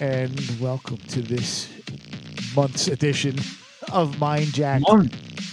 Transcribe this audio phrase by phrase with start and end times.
[0.00, 1.68] And welcome to this
[2.56, 3.38] month's edition
[3.92, 4.82] of Mind Jack.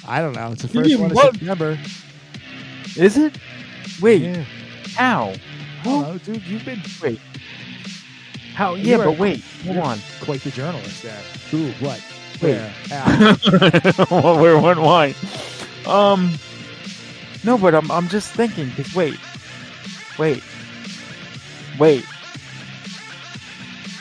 [0.08, 0.52] I don't know.
[0.52, 1.18] It's the first one of?
[1.18, 1.78] September.
[2.96, 3.38] Is it?
[4.02, 4.44] Wait, Yeah.
[4.96, 5.34] how?
[5.84, 6.44] Don't dude.
[6.44, 7.20] You've been Wait.
[8.54, 8.74] How?
[8.76, 9.44] You Yeah, are- but wait.
[9.66, 10.00] Hold on.
[10.22, 11.22] quite the journalist there.
[11.52, 11.68] Who?
[11.86, 12.02] What?
[12.42, 12.56] Wait.
[12.56, 12.74] Where?
[12.90, 14.36] How?
[14.42, 14.58] where?
[14.60, 14.82] When?
[14.82, 15.16] Why?
[15.86, 16.34] Um.
[17.44, 18.72] No, but I'm I'm just thinking.
[18.72, 19.18] Cause wait,
[20.18, 20.44] wait,
[21.80, 22.04] wait.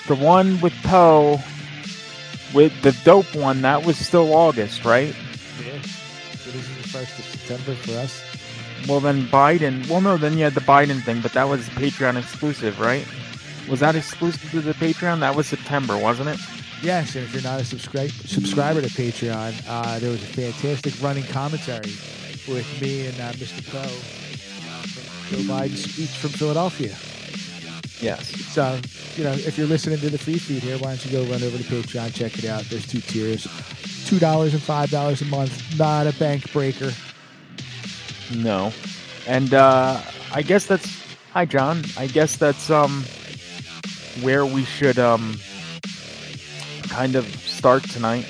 [0.06, 1.40] The one with Poe,
[2.54, 5.14] with the dope one, that was still August, right?
[5.64, 5.82] yeah.
[5.82, 8.22] So this is the first of September for us.
[8.88, 9.88] Well, then Biden.
[9.88, 13.04] Well, no, then you had the Biden thing, but that was Patreon exclusive, right?
[13.68, 15.18] Was that exclusive to the Patreon?
[15.20, 16.38] That was September, wasn't it?
[16.82, 21.02] Yes, and if you're not a subscribe subscriber to Patreon, uh, there was a fantastic
[21.02, 21.90] running commentary
[22.46, 23.66] with me and uh, Mr.
[23.72, 23.88] Poe
[24.86, 26.94] from Joe Biden's speech from Philadelphia.
[28.00, 28.28] Yes.
[28.52, 28.78] So,
[29.16, 31.42] you know, if you're listening to the free feed here, why don't you go run
[31.42, 32.62] over to Patreon, check it out.
[32.64, 33.46] There's two tiers,
[34.06, 35.78] two dollars and five dollars a month.
[35.78, 36.92] Not a bank breaker.
[38.34, 38.72] No.
[39.26, 40.00] And uh
[40.32, 40.86] I guess that's
[41.32, 41.84] hi John.
[41.96, 43.04] I guess that's um
[44.20, 45.38] where we should um
[46.88, 48.26] kind of start tonight.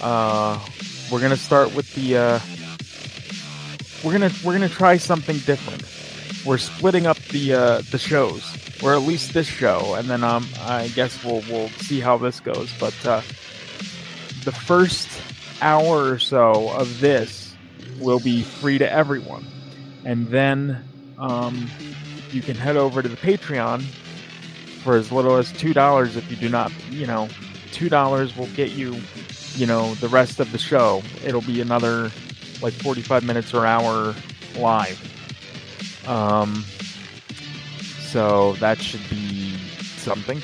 [0.00, 0.58] Uh
[1.10, 2.40] we're going to start with the uh
[4.04, 5.82] we're going to we're to try something different.
[6.46, 8.51] We're splitting up the uh the shows.
[8.82, 12.40] Or at least this show and then um I guess we'll we'll see how this
[12.40, 13.22] goes, but uh
[14.44, 15.08] the first
[15.60, 17.54] hour or so of this
[18.00, 19.46] will be free to everyone.
[20.04, 20.84] And then
[21.18, 21.70] um,
[22.32, 23.82] you can head over to the Patreon
[24.82, 27.28] for as little as $2 if you do not, you know,
[27.70, 29.00] $2 will get you,
[29.54, 31.02] you know, the rest of the show.
[31.24, 32.10] It'll be another
[32.60, 34.14] like 45 minutes or hour
[34.56, 34.98] live.
[36.08, 36.64] Um,
[38.12, 39.56] so that should be
[39.96, 40.40] something.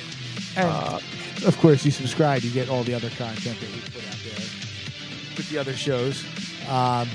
[0.57, 0.99] And Uh,
[1.45, 4.45] of course, you subscribe, you get all the other content that we put out there
[5.37, 6.23] with the other shows.
[6.69, 7.07] Um,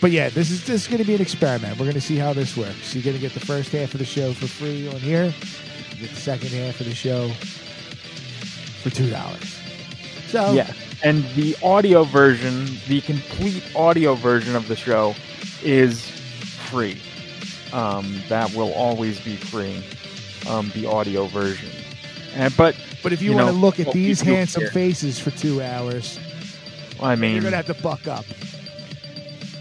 [0.00, 1.78] But yeah, this is this is going to be an experiment.
[1.78, 2.94] We're going to see how this works.
[2.94, 5.32] You're going to get the first half of the show for free on here.
[5.92, 7.30] You get the second half of the show
[8.82, 9.58] for two dollars.
[10.28, 10.70] So Yeah.
[11.02, 15.14] And the audio version, the complete audio version of the show
[15.62, 16.02] is
[16.70, 17.00] free.
[17.74, 19.84] Um, that will always be free.
[20.48, 21.70] Um, the audio version.
[22.34, 25.30] And but But if you, You want to look at well, these handsome faces for
[25.32, 26.18] two hours,
[27.02, 28.24] I mean you're to have to buck up.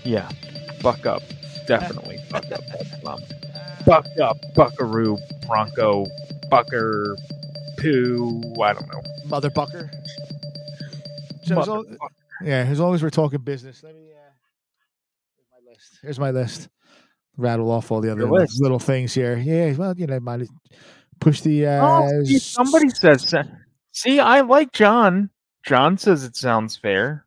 [0.04, 0.30] Yeah,
[0.82, 1.24] buck up,
[1.66, 2.62] definitely buck up.
[3.06, 3.20] Um,
[3.86, 5.18] buck up, Buckaroo,
[5.48, 6.06] Bronco,
[6.50, 7.16] Bucker,
[7.78, 8.42] Poo.
[8.62, 9.02] I don't know.
[9.26, 9.90] Mother bucker.
[11.44, 11.98] So as long,
[12.44, 14.12] yeah, as long as we're talking business, let me.
[14.12, 14.20] Uh,
[15.36, 16.00] here's my list.
[16.02, 16.70] Here's my list.
[17.38, 18.28] Rattle off all the other
[18.60, 19.38] little things here.
[19.38, 20.48] Yeah, well, you know, might
[21.20, 21.66] push the.
[21.68, 23.34] Uh, Oh, see, somebody says.
[23.92, 25.30] See, I like John.
[25.66, 27.26] John says it sounds fair.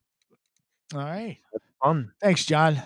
[0.94, 1.38] All right.
[1.82, 2.12] Fun.
[2.22, 2.80] Thanks, John.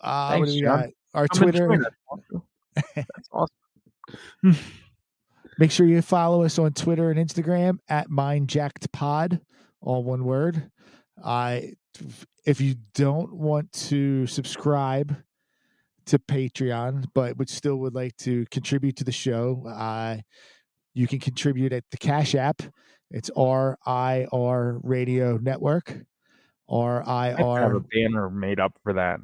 [0.00, 0.80] Uh, what Thanks, do we John.
[0.80, 0.88] got?
[1.14, 1.72] Our I'm Twitter.
[1.72, 1.82] it.
[2.96, 4.58] That's awesome.
[5.58, 9.40] Make sure you follow us on Twitter and Instagram at MindJackedPod,
[9.80, 10.70] all one word.
[11.24, 11.74] I,
[12.44, 15.16] if you don't want to subscribe
[16.06, 20.16] to Patreon, but would still would like to contribute to the show, uh,
[20.94, 22.62] you can contribute at the Cash App.
[23.10, 25.96] It's R I R Radio Network.
[26.68, 29.20] R I I have a banner made up for that.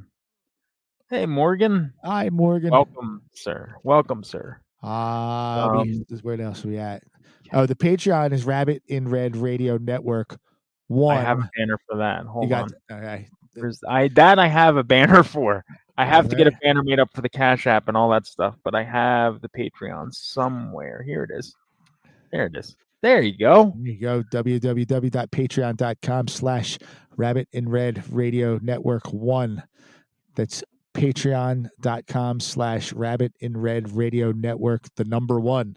[1.09, 1.93] Hey, Morgan.
[2.05, 2.71] Hi, Morgan.
[2.71, 3.75] Welcome, sir.
[3.83, 4.61] Welcome, sir.
[4.83, 7.03] Uh, we- where else are we at?
[7.53, 10.38] Oh, the Patreon is Rabbit in Red Radio Network.
[10.87, 11.17] One.
[11.17, 12.25] I have a banner for that.
[12.26, 12.99] Hold you got on.
[12.99, 13.29] okay.
[13.55, 15.65] There's I that I have a banner for.
[15.97, 18.27] I have to get a banner made up for the Cash App and all that
[18.27, 21.03] stuff, but I have the Patreon somewhere.
[21.03, 21.55] Here it is.
[22.33, 22.77] There it is.
[23.03, 23.75] There you go.
[23.77, 24.23] There you go.
[24.23, 26.79] www.patreon.com slash
[27.17, 29.63] rabbit in red radio network one.
[30.37, 30.63] That's
[30.95, 35.77] patreon.com slash rabbit in red radio network, the number one.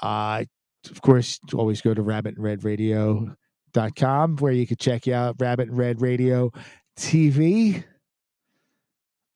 [0.00, 0.44] Uh,
[0.90, 5.68] of course, always go to rabbit in red radio.com where you can check out Rabbit
[5.68, 6.50] in Red Radio
[6.98, 7.84] TV.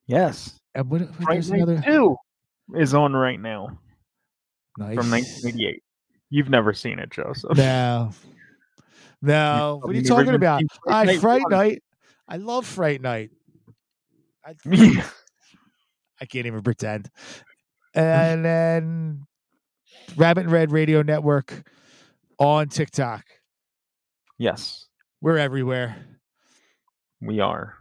[0.07, 0.59] Yes.
[0.75, 2.17] And what, what Fright Night another 2
[2.77, 3.79] is on right now
[4.79, 4.97] nice.
[4.97, 5.83] from 1988.
[6.31, 7.57] You've never seen it, Joseph.
[7.57, 8.11] No.
[9.23, 9.81] No.
[9.83, 10.63] What are you talking about?
[10.85, 11.43] Fright I Night Fright.
[11.49, 11.83] Night.
[12.29, 13.31] I love Fright Night.
[14.45, 14.55] I,
[16.21, 17.09] I can't even pretend.
[17.95, 19.23] And then
[20.17, 21.69] Rabbit in Red Radio Network
[22.39, 23.25] on TikTok.
[24.39, 24.87] yes,
[25.23, 25.97] We're everywhere.
[27.23, 27.75] we are.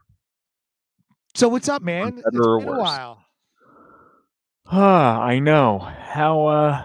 [1.35, 2.17] So what's up, man?
[2.17, 3.25] It's been a while.
[4.67, 5.79] Ah, I know.
[5.79, 6.83] How uh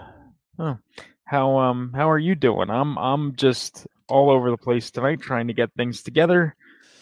[0.58, 0.78] oh,
[1.24, 2.68] how um how are you doing?
[2.68, 6.56] I'm I'm just all over the place tonight trying to get things together.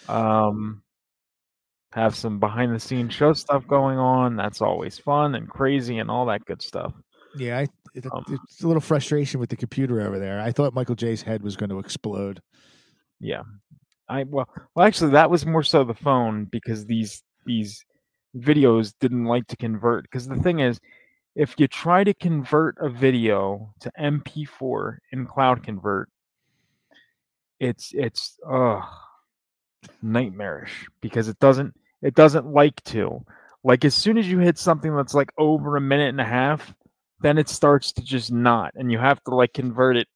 [0.09, 0.83] Um
[1.93, 4.37] have some behind the scenes show stuff going on.
[4.37, 6.93] That's always fun and crazy and all that good stuff.
[7.35, 10.39] Yeah, I, it, Um, it's a little frustration with the computer over there.
[10.39, 12.43] I thought Michael J's head was going to explode.
[13.21, 13.44] Yeah.
[14.06, 17.85] I well well actually that was more so the phone because these these
[18.37, 20.79] videos didn't like to convert because the thing is
[21.35, 26.09] if you try to convert a video to MP4 in Cloud Convert
[27.61, 28.81] it's it's uh
[30.03, 33.25] nightmarish because it doesn't it doesn't like to.
[33.65, 36.75] Like as soon as you hit something that's like over a minute and a half
[37.21, 40.06] then it starts to just not and you have to like convert it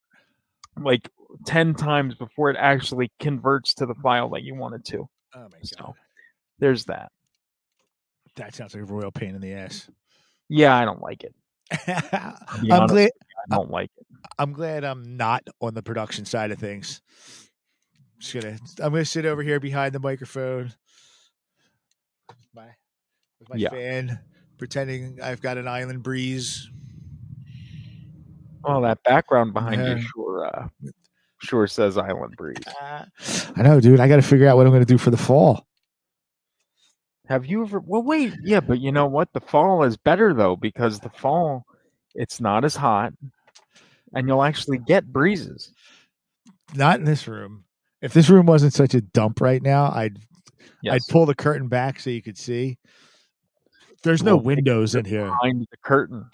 [0.80, 1.08] like
[1.46, 5.08] 10 times before it actually converts to the file that you want it to.
[5.34, 5.94] Oh my so
[6.58, 7.10] there's that
[8.36, 9.88] That sounds like a royal pain in the ass.
[10.48, 11.34] yeah i don't like it
[11.86, 13.10] I'm honest, glad
[13.50, 14.06] i don't like it
[14.38, 17.02] I'm glad I'm not on the production side of things.
[18.18, 20.72] Just gonna I'm gonna sit over here behind the microphone.
[22.54, 22.66] My
[23.40, 23.70] with my Yeah.
[23.70, 24.20] fan,
[24.58, 26.70] pretending I've got an island breeze.
[28.64, 29.96] oh that background behind Yeah.
[29.96, 30.68] you sure uh
[31.42, 33.06] sure says island breeze Ah,
[33.56, 33.98] I know, dude.
[34.00, 35.66] I gotta figure out what I'm gonna do for the fall.
[37.32, 37.80] Have you ever?
[37.80, 39.32] Well, wait, yeah, but you know what?
[39.32, 41.64] The fall is better though because the fall,
[42.14, 43.14] it's not as hot,
[44.14, 45.72] and you'll actually get breezes.
[46.74, 47.64] Not in this room.
[48.02, 50.18] If this room wasn't such a dump right now, I'd
[50.82, 52.76] Yes, I'd pull the curtain back so you could see.
[54.02, 55.24] There's no Well, windows in here.
[55.24, 56.26] behind the curtain.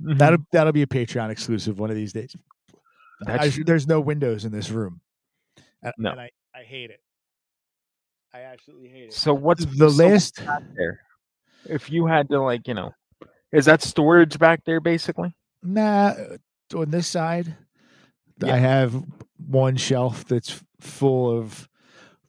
[0.00, 2.36] That'll that'll be a Patreon exclusive one of these days.
[3.26, 5.00] I, there's no windows in this room.
[5.82, 6.10] And, No.
[6.10, 7.00] and I, I hate it.
[8.36, 9.12] I absolutely hate it.
[9.14, 11.00] so what's the so what's last back there?
[11.64, 12.92] If you had to, like, you know,
[13.52, 15.32] is that storage back there basically?
[15.62, 16.12] nah
[16.74, 17.56] on this side
[18.40, 18.54] Yeah.
[18.54, 19.02] I have
[19.48, 21.68] one shelf that's full of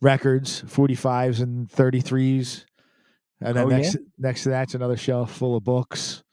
[0.02, 2.66] records, 45s and 33s.
[3.42, 3.78] And then Oh, yeah?
[3.78, 6.24] next next to that's another shelf full of books.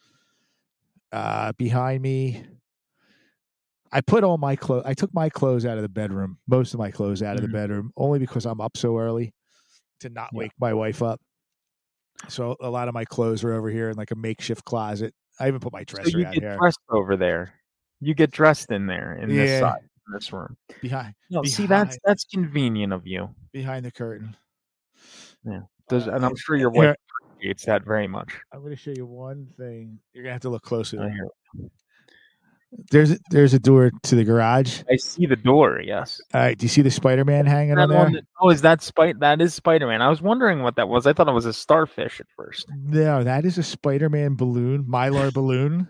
[1.13, 2.45] Uh behind me
[3.93, 6.79] I put all my clothes I took my clothes out of the bedroom, most of
[6.79, 7.53] my clothes out of the Mhm.
[7.53, 9.34] bedroom, only because I'm up so early
[10.05, 10.39] to not Yeah.
[10.39, 11.21] wake my wife up.
[12.29, 15.15] So a lot of my clothes are over here in like a makeshift closet.
[15.41, 17.53] I even put my So dresser you out get here dressed over there.
[18.01, 20.57] You get dressed in there in this side, in this room.
[20.81, 23.35] behind No, see that's that's convenient of you.
[23.53, 24.37] behind the curtain.
[25.45, 25.63] Yeah.
[25.89, 26.97] Does, Uh, and I'm sure your here- wife
[27.33, 28.33] appreciates that very much.
[28.53, 29.99] I'm going to show you one thing.
[30.13, 30.97] You're going to have to look closer.
[31.11, 31.29] Hear-
[32.91, 34.83] There's a, there's a door to the garage.
[34.91, 35.81] I see the door.
[35.83, 36.21] Yes.
[36.35, 38.11] All right, do you see the Spider-Man hanging on there?
[38.11, 39.19] that- oh, is that Spider?
[39.21, 40.03] That is Spider Man.
[40.03, 41.07] I was wondering what that was.
[41.07, 42.67] I thought it was a starfish at first.
[42.77, 45.89] No, that is a Spider-Man balloon, Mylar balloon.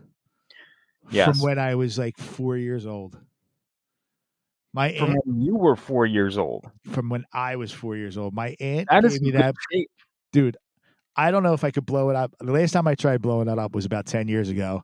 [1.10, 1.28] Yes.
[1.38, 3.18] From when I was like four years old.
[4.72, 6.66] My From aunt, when you were four years old.
[6.90, 9.54] from when I was four years old, my aunt That gave me that.
[9.72, 9.88] shape.
[10.32, 10.56] Dude,
[11.16, 12.34] I don't know if I could blow it up.
[12.40, 14.82] The last time I tried blowing that up was about ten years ago,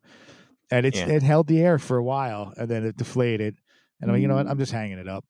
[0.70, 1.08] and it's Yeah.
[1.08, 3.56] it held the air for a while, and then it deflated.
[4.00, 4.46] And I'm like, you know what?
[4.46, 5.24] I'm just hanging it up.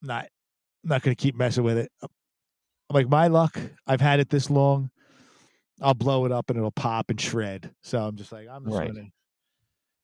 [0.00, 0.28] Not,
[0.82, 1.92] not gonna keep messing with it.
[2.02, 2.08] I'm
[2.90, 3.58] like, my luck.
[3.86, 4.90] I've had it this long.
[5.80, 7.72] I'll blow it up and it'll pop and shred.
[7.82, 8.88] So I'm just like, I'm just Right.
[8.92, 9.08] gonna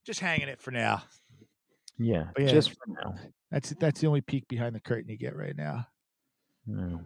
[0.05, 1.03] just hanging it for now.
[1.97, 3.15] Yeah, yeah, just for now.
[3.51, 5.87] That's that's the only peek behind the curtain you get right now.
[6.67, 7.05] Mm.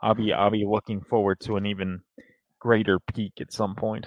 [0.00, 2.02] I'll be I'll be looking forward to an even
[2.60, 4.06] greater peak at some point.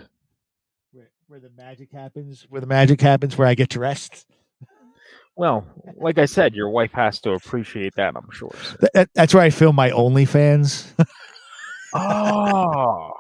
[1.33, 4.27] Where, the magic happens, where the magic happens, where I get dressed.
[5.35, 5.65] Well,
[5.97, 8.51] like I said, your wife has to appreciate that, I'm sure.
[8.61, 10.85] so- Th- that- that's where I film my OnlyFans.
[11.95, 13.13] Oh,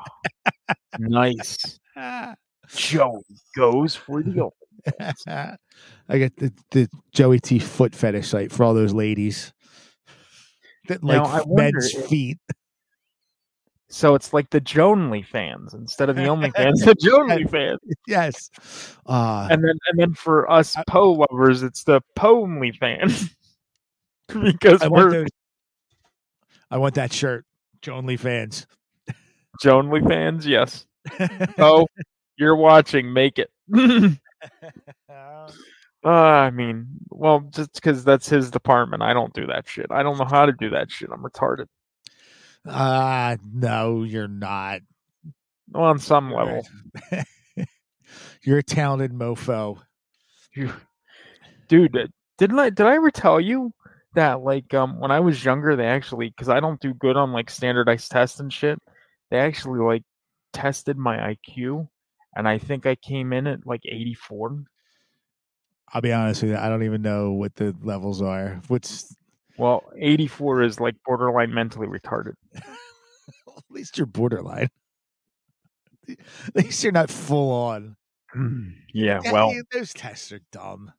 [0.99, 1.79] nice.
[2.75, 3.23] Joey
[3.57, 4.53] goes for the old.
[5.27, 9.53] I get the, the Joey T foot fetish site for all those ladies
[10.87, 12.37] that like Now, wonder men's if- feet.
[13.93, 17.79] So it's like the Jonely fans instead of the only fans, the Jonely fans.
[18.07, 18.49] Yes.
[19.05, 23.29] Uh, And then and then for us Poe lovers, it's the Poemly fans.
[24.27, 25.27] because I want we're those.
[26.71, 27.45] I want that shirt.
[27.87, 28.65] Only fans.
[29.63, 30.87] Jonely fans, yes.
[31.59, 31.85] Oh,
[32.35, 33.51] you're watching, make it.
[36.05, 39.87] Uh, I mean, well, just because that's his department, I don't do that shit.
[39.91, 41.09] I don't know how to do that shit.
[41.13, 41.67] I'm retarded.
[42.67, 44.81] Ah, no, you're not.
[45.75, 46.65] On some level,
[48.43, 49.79] You're a talented mofo.
[50.55, 50.73] You-
[51.67, 51.97] dude.
[51.97, 52.69] uh, Didn't I?
[52.69, 53.73] Did I ever tell you
[54.15, 57.31] that like um when I was younger, they actually because I don't do good on
[57.33, 58.79] like standardized tests and shit.
[59.31, 60.03] They actually like
[60.51, 61.87] tested my IQ,
[62.35, 64.63] and I think I came in at like 84.
[65.91, 66.57] I'll be honest with you.
[66.57, 68.61] I don't even know what the levels are.
[68.67, 69.15] What's
[69.57, 72.33] Well, 84 is like borderline mentally retarded.
[72.55, 72.63] at
[73.69, 74.69] least you're borderline.
[76.09, 77.95] At least you're not full on.
[78.35, 80.91] Mm, yeah, Yeah, well, those tests are dumb.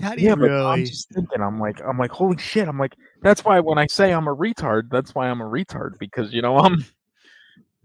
[0.00, 1.42] How do you yeah, but I'm just thinking.
[1.42, 2.68] I'm like, I'm like, holy shit!
[2.68, 5.98] I'm like, that's why when I say I'm a retard, that's why I'm a retard
[5.98, 6.84] because you know I'm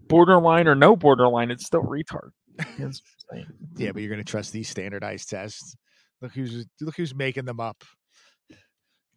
[0.08, 2.30] borderline or no borderline, it's still retard.
[2.56, 2.92] That's what I'm
[3.32, 3.46] saying.
[3.76, 5.76] Yeah, but you're gonna trust these standardized tests.
[6.20, 7.82] Look who's look who's making them up.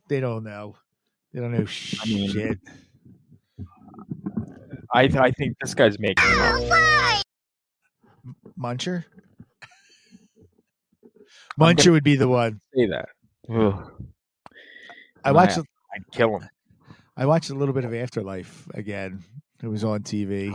[0.08, 0.76] They don't know.
[1.34, 2.60] They don't know shit.
[4.94, 7.24] I I think this guy's making it up.
[8.60, 9.06] Muncher.
[11.60, 12.62] I'm Muncher would be the one.
[12.76, 13.10] say that.
[13.50, 13.92] Ugh.
[15.24, 15.58] I watched.
[15.58, 15.62] I,
[15.96, 16.50] I'd kill him.
[17.18, 19.24] I watched a little bit of Afterlife again.
[19.64, 20.54] It was on TV.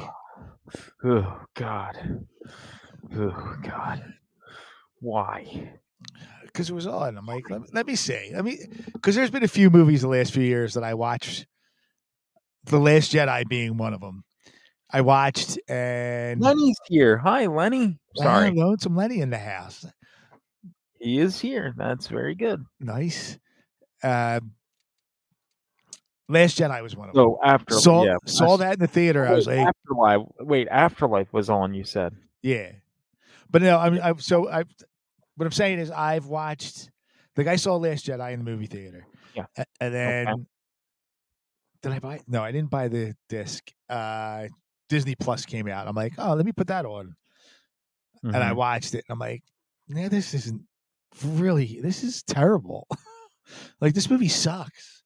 [1.05, 2.27] Oh God.
[3.17, 4.15] Oh God.
[5.01, 5.73] Why?
[6.45, 7.17] Because it was on.
[7.17, 8.33] I'm like, let, let me see.
[8.37, 8.59] I mean,
[8.93, 11.47] because there's been a few movies the last few years that I watched.
[12.65, 14.23] The Last Jedi being one of them.
[14.93, 17.17] I watched and Lenny's here.
[17.17, 17.99] Hi, Lenny.
[18.17, 19.87] Sorry, I Wow, some Lenny in the house.
[20.99, 21.73] he is here.
[21.77, 22.65] That's very good.
[22.81, 23.39] Nice.
[24.03, 24.41] Uh,
[26.29, 27.25] Last Jedi was one of them.
[27.25, 29.27] So after saw yeah, saw that in the theater.
[29.27, 30.27] I was wait, like, Afterlife.
[30.41, 31.75] Wait, Afterlife was on.
[31.75, 32.15] You said.
[32.43, 32.71] yeah,
[33.51, 34.65] but no, I mean, I, so I.
[35.41, 36.91] What I'm saying is, I've watched.
[37.35, 39.07] Like I saw Last Jedi in the movie theater.
[39.35, 39.47] Yeah.
[39.81, 40.47] And then
[41.81, 42.21] did I buy?
[42.29, 43.71] No, I didn't buy the disc.
[43.89, 44.49] Uh,
[44.91, 45.89] Disney Plus came out.
[45.89, 47.15] I'm like, oh, let me put that on,
[48.23, 48.57] and I Mhm.
[48.57, 49.05] watched it.
[49.09, 49.43] And I'm like,
[49.89, 50.61] yeah, this isn't
[51.25, 51.81] really.
[51.81, 52.87] This is terrible.
[53.81, 55.03] like this movie sucks.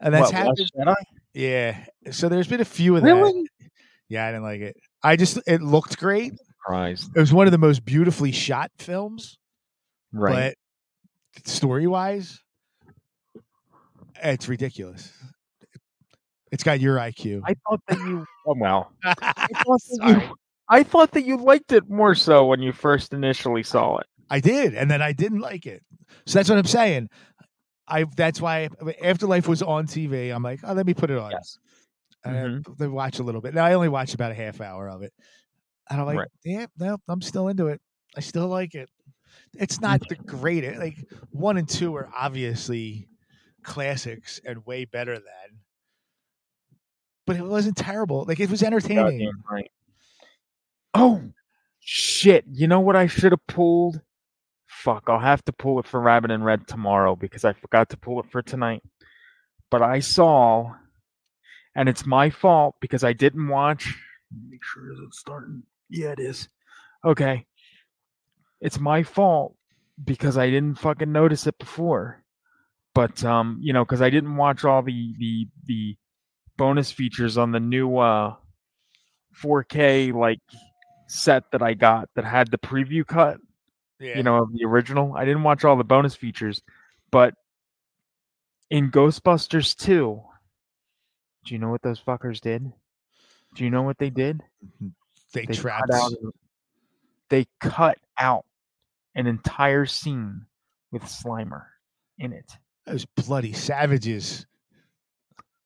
[0.00, 0.58] And that's What, happened.
[0.76, 1.04] Last Jedi?
[1.34, 1.84] Yeah.
[2.12, 3.44] So there's been a few of that.
[4.08, 4.76] Yeah, I didn't like it.
[5.02, 6.34] I just it looked great.
[6.64, 7.10] Surprised.
[7.16, 9.38] It was one of the most beautifully shot films,
[10.12, 10.54] Right.
[11.34, 12.40] but story wise,
[14.22, 15.12] It's ridiculous.
[16.50, 17.42] It's got your IQ.
[17.46, 18.26] I thought that you.
[18.44, 18.90] Oh well.
[19.04, 20.12] I thought, that Sorry.
[20.14, 20.34] you,
[20.68, 24.06] I thought that you liked it more so when you first initially saw it.
[24.30, 25.80] I did, and then I didn't like it.
[26.26, 27.08] So that's what I'm saying.
[27.86, 28.68] I that's why
[29.00, 30.34] Afterlife was on TV.
[30.34, 31.30] I'm like, oh, let me put it on.
[31.30, 31.58] Yes.
[32.24, 32.92] And I mm-hmm.
[32.92, 33.54] watch a little bit.
[33.54, 35.12] Now I only watch about a half hour of it,
[35.88, 36.28] and I'm like, Right.
[36.44, 37.80] yeah, no, I'm still into it.
[38.16, 38.88] I still like it.
[39.58, 40.78] It's not the greatest.
[40.78, 40.96] Like
[41.30, 43.08] one and two are obviously
[43.62, 45.58] classics and way better than,
[47.26, 48.24] but it wasn't terrible.
[48.26, 49.30] Like it was entertaining.
[49.50, 49.70] Right.
[50.94, 51.22] Oh
[51.80, 52.44] shit!
[52.50, 54.00] You know what I should have pulled?
[54.66, 55.04] Fuck!
[55.06, 58.20] I'll have to pull it for Rabbit in Red tomorrow because I forgot to pull
[58.20, 58.82] it for tonight.
[59.70, 60.74] But I saw,
[61.74, 63.94] and it's my fault because I didn't watch.
[64.48, 65.62] Make sure it's starting?
[65.90, 66.48] Yeah, it is.
[67.04, 67.46] Okay.
[68.62, 69.54] It's my fault
[70.02, 72.22] because I didn't fucking notice it before.
[72.94, 75.96] But um, you know, because I didn't watch all the the the
[76.56, 78.34] bonus features on the new uh
[79.42, 80.40] 4K like
[81.08, 83.38] set that I got that had the preview cut,
[83.98, 84.16] Yeah.
[84.18, 85.14] you know, of the original.
[85.16, 86.62] I didn't watch all the bonus features,
[87.10, 87.34] but
[88.70, 90.22] in Ghostbusters 2,
[91.44, 92.72] do you know what those fuckers did?
[93.54, 94.42] Do you know what they did?
[95.34, 95.90] they, They trapped.
[95.90, 96.12] cut out
[97.30, 98.44] they cut out
[99.14, 100.46] an entire scene
[100.90, 101.64] with Slimer
[102.18, 102.56] in it.
[102.86, 104.46] those bloody savages.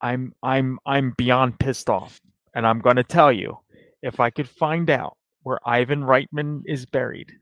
[0.00, 2.20] I'm I'm I'm beyond pissed off.
[2.54, 3.58] And I'm gonna tell you,
[4.02, 7.32] if I could find out where Ivan Reitman is buried,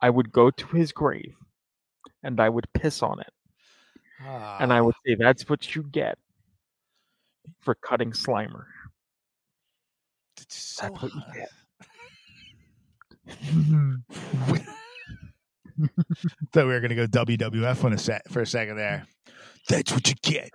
[0.00, 1.34] I would go to his grave
[2.22, 3.32] and I would piss on it.
[4.60, 6.16] And I Ah, would say that's what you get
[7.60, 8.64] for cutting Slimer.
[10.40, 11.48] it's so That's what you get.
[16.52, 19.06] Thought we were gonna go WWF on a set for a second there.
[19.68, 20.50] That's what you get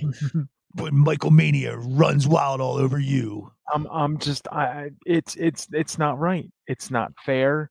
[0.74, 3.52] when Michael Mania runs wild all over you.
[3.72, 6.50] I'm I'm just I I- it's it's it's not right.
[6.66, 7.70] It's not fair.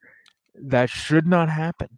[0.55, 1.89] That should not happen.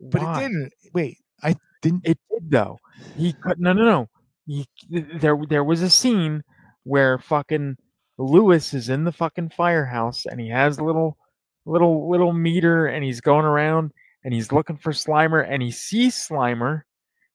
[0.00, 0.38] But Why?
[0.38, 0.72] it didn't.
[0.94, 2.02] Wait, I didn't.
[2.06, 2.78] It did though.
[3.16, 4.08] He cut no no no.
[4.46, 6.42] He, there there was a scene
[6.84, 7.76] where fucking
[8.20, 11.16] Louis is in the fucking firehouse and he has a little
[11.64, 13.92] little little meter and he's going around
[14.24, 16.82] and he's looking for Slimer and he sees Slimer,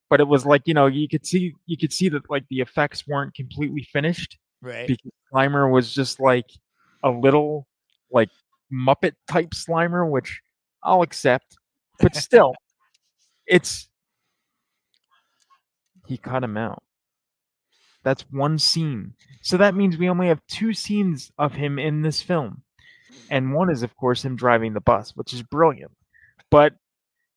[0.09, 2.59] but it was like you know you could see you could see that like the
[2.59, 4.87] effects weren't completely finished Right.
[4.87, 6.49] because Slimer was just like
[7.03, 7.67] a little
[8.11, 8.29] like
[8.71, 10.41] Muppet type Slimer, which
[10.83, 11.57] I'll accept,
[11.99, 12.53] but still,
[13.47, 13.89] it's
[16.07, 16.83] he cut him out.
[18.05, 19.15] That's one scene.
[19.41, 22.61] So that means we only have two scenes of him in this film.
[23.29, 25.91] And one is, of course, him driving the bus, which is brilliant.
[26.51, 26.73] But,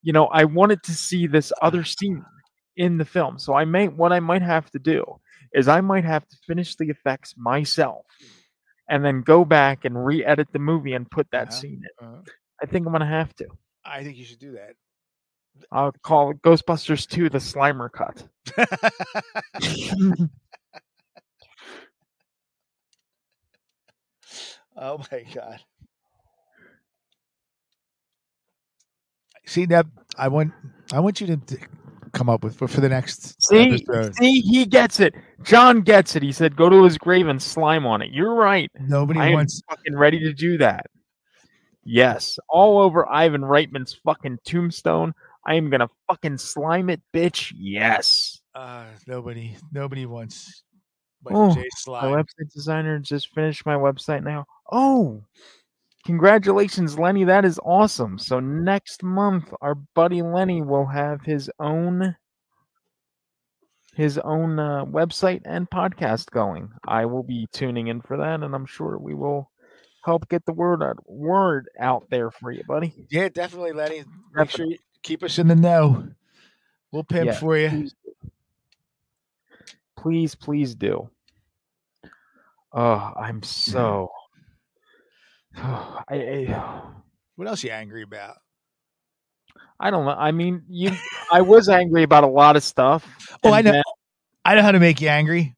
[0.03, 2.23] you know, I wanted to see this other scene
[2.77, 3.39] in the film.
[3.39, 5.19] So I may, what I might have to do
[5.55, 8.05] is I might have to finish the effects myself
[8.91, 11.61] and then go back and re edit the movie and put that Uh-huh.
[11.61, 12.07] scene in.
[12.07, 12.21] Uh,
[12.63, 13.47] I think I'm going to have to.
[13.85, 14.75] I think you should do that.
[15.73, 18.23] I'll call it Ghostbusters 2 the Slimer cut.
[24.81, 25.61] oh my god.
[29.47, 29.87] See that
[30.17, 30.53] I want
[30.93, 31.59] I want you to
[32.13, 34.15] come up with for, for the next See, episode.
[34.17, 35.15] see, he gets it.
[35.43, 36.23] John gets it.
[36.23, 38.71] He said, "Go to his grave and slime on it." You're right.
[38.79, 40.87] Nobody I am wants fucking ready to do that.
[41.85, 45.15] Yes, all over Ivan Reitman's fucking tombstone.
[45.47, 47.53] I am gonna fucking slime it, bitch.
[47.57, 48.41] Yes.
[48.55, 50.63] uh nobody nobody wants
[51.27, 51.69] Oh, Michael J.
[51.87, 54.47] My website designer just finished my website now.
[54.71, 55.25] Oh,
[56.07, 57.25] congratulations, Lenny.
[57.25, 58.19] That is awesome.
[58.19, 62.17] So next month, our buddy Lenny will have his own
[63.95, 66.71] his own uh, website and podcast going.
[66.87, 69.51] I will be tuning in for that, and I'm sure we will
[70.05, 72.95] help get the word out, word out there for you, buddy.
[73.11, 74.05] Yeah, definitely, Lenny.
[74.33, 76.09] Make sure you keep us in the know.
[76.93, 77.69] We'll pimp Yeah, for you.
[77.69, 77.95] Please.
[80.03, 81.11] Please, please do.
[82.73, 84.11] Oh, I'm so.
[85.57, 86.83] I, I
[87.37, 88.37] What else you angry about?
[89.81, 90.11] I don't know.
[90.13, 90.93] I mean, you.
[91.33, 93.07] I was angry about a lot of stuff.
[93.45, 93.73] Oh, I know.
[93.73, 93.83] then-
[94.45, 95.55] I know how to make you angry.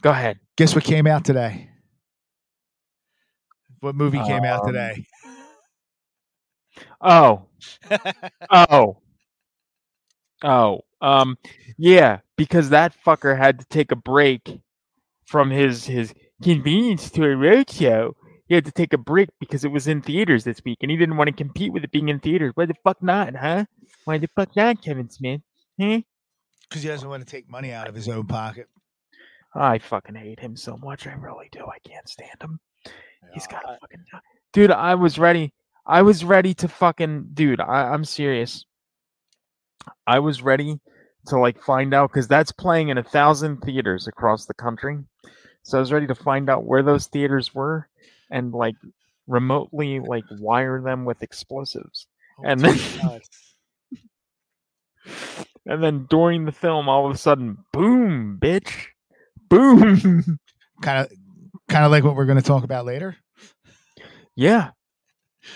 [0.00, 0.38] go ahead.
[0.56, 1.68] Guess what came out today?
[3.80, 5.04] What movie came out Um, today?
[7.00, 7.46] Oh,
[8.50, 8.96] oh,
[10.42, 10.80] oh.
[11.00, 11.36] Um,
[11.76, 14.60] yeah, because that fucker had to take a break
[15.26, 18.14] from his his convenience store roadshow.
[18.46, 20.96] He had to take a break because it was in theaters this week, and he
[20.96, 22.52] didn't want to compete with it being in theaters.
[22.54, 23.66] Why the fuck not, huh?
[24.06, 25.42] Why the fuck not, Kevin Smith?
[25.78, 26.00] Huh?
[26.68, 28.68] because he doesn't want to take money out of his own pocket.
[29.54, 31.06] I fucking hate him so much.
[31.06, 31.60] I really do.
[31.66, 32.60] I can't stand him.
[33.34, 34.04] He's Yeah, got I- to fucking.
[34.52, 35.52] Dude, I was ready.
[35.86, 38.64] I was ready to fucking dude, I, I'm serious.
[40.06, 40.80] I was ready
[41.28, 44.98] to like find out because that's playing in a thousand theaters across the country.
[45.62, 47.88] So I was ready to find out where those theaters were
[48.30, 48.76] and like
[49.26, 52.06] remotely like wire them with explosives.
[52.38, 53.20] Oh, and then-
[55.66, 58.86] And then during the film, all of a sudden, boom, bitch,
[59.50, 60.38] boom.
[60.82, 61.12] kind of
[61.68, 63.16] kind of like what we're going to talk about later.
[64.34, 64.70] yeah.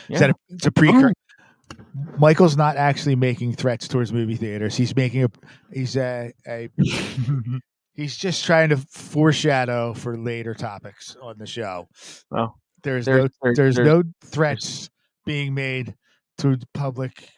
[0.09, 1.13] Is that a, it's a precursor?
[2.19, 4.75] Michael's not actually making threats towards movie theaters.
[4.77, 5.31] He's making a
[5.73, 6.69] he's a, a
[7.95, 11.89] he's just trying to foreshadow for later topics on the show.
[12.31, 14.91] Well, There's There- no there- there's, there's- no threats
[15.27, 15.95] being made
[16.39, 17.29] to public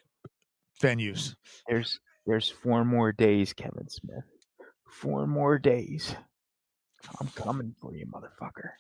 [0.83, 1.35] venues.
[1.69, 4.25] There's there's four more days, Kevin Smith.
[4.91, 6.15] Four more days.
[7.21, 8.71] I'm coming for you, motherfucker.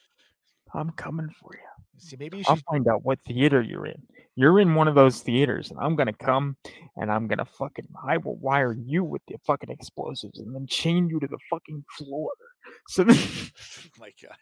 [0.73, 1.61] I'm coming for you.
[1.99, 4.03] See, maybe you I'll should find out what theater you're in.
[4.37, 6.57] You're in one of those theaters, and I'm gonna come
[6.97, 11.09] and I'm gonna fucking I will wire you with the fucking explosives and then chain
[11.09, 12.31] you to the fucking floor.
[12.89, 14.37] So then, oh my God.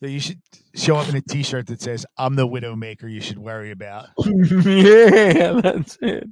[0.00, 0.40] So you should
[0.74, 4.08] show up in a T-shirt that says "I'm the Widowmaker." You should worry about.
[4.26, 6.28] yeah, that's it.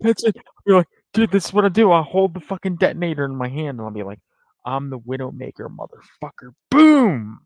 [0.00, 0.36] That's it.
[0.66, 1.90] You're like, dude, this is what I do.
[1.90, 4.20] I'll hold the fucking detonator in my hand and I'll be like,
[4.64, 6.52] I'm the Widowmaker, motherfucker.
[6.70, 7.40] Boom.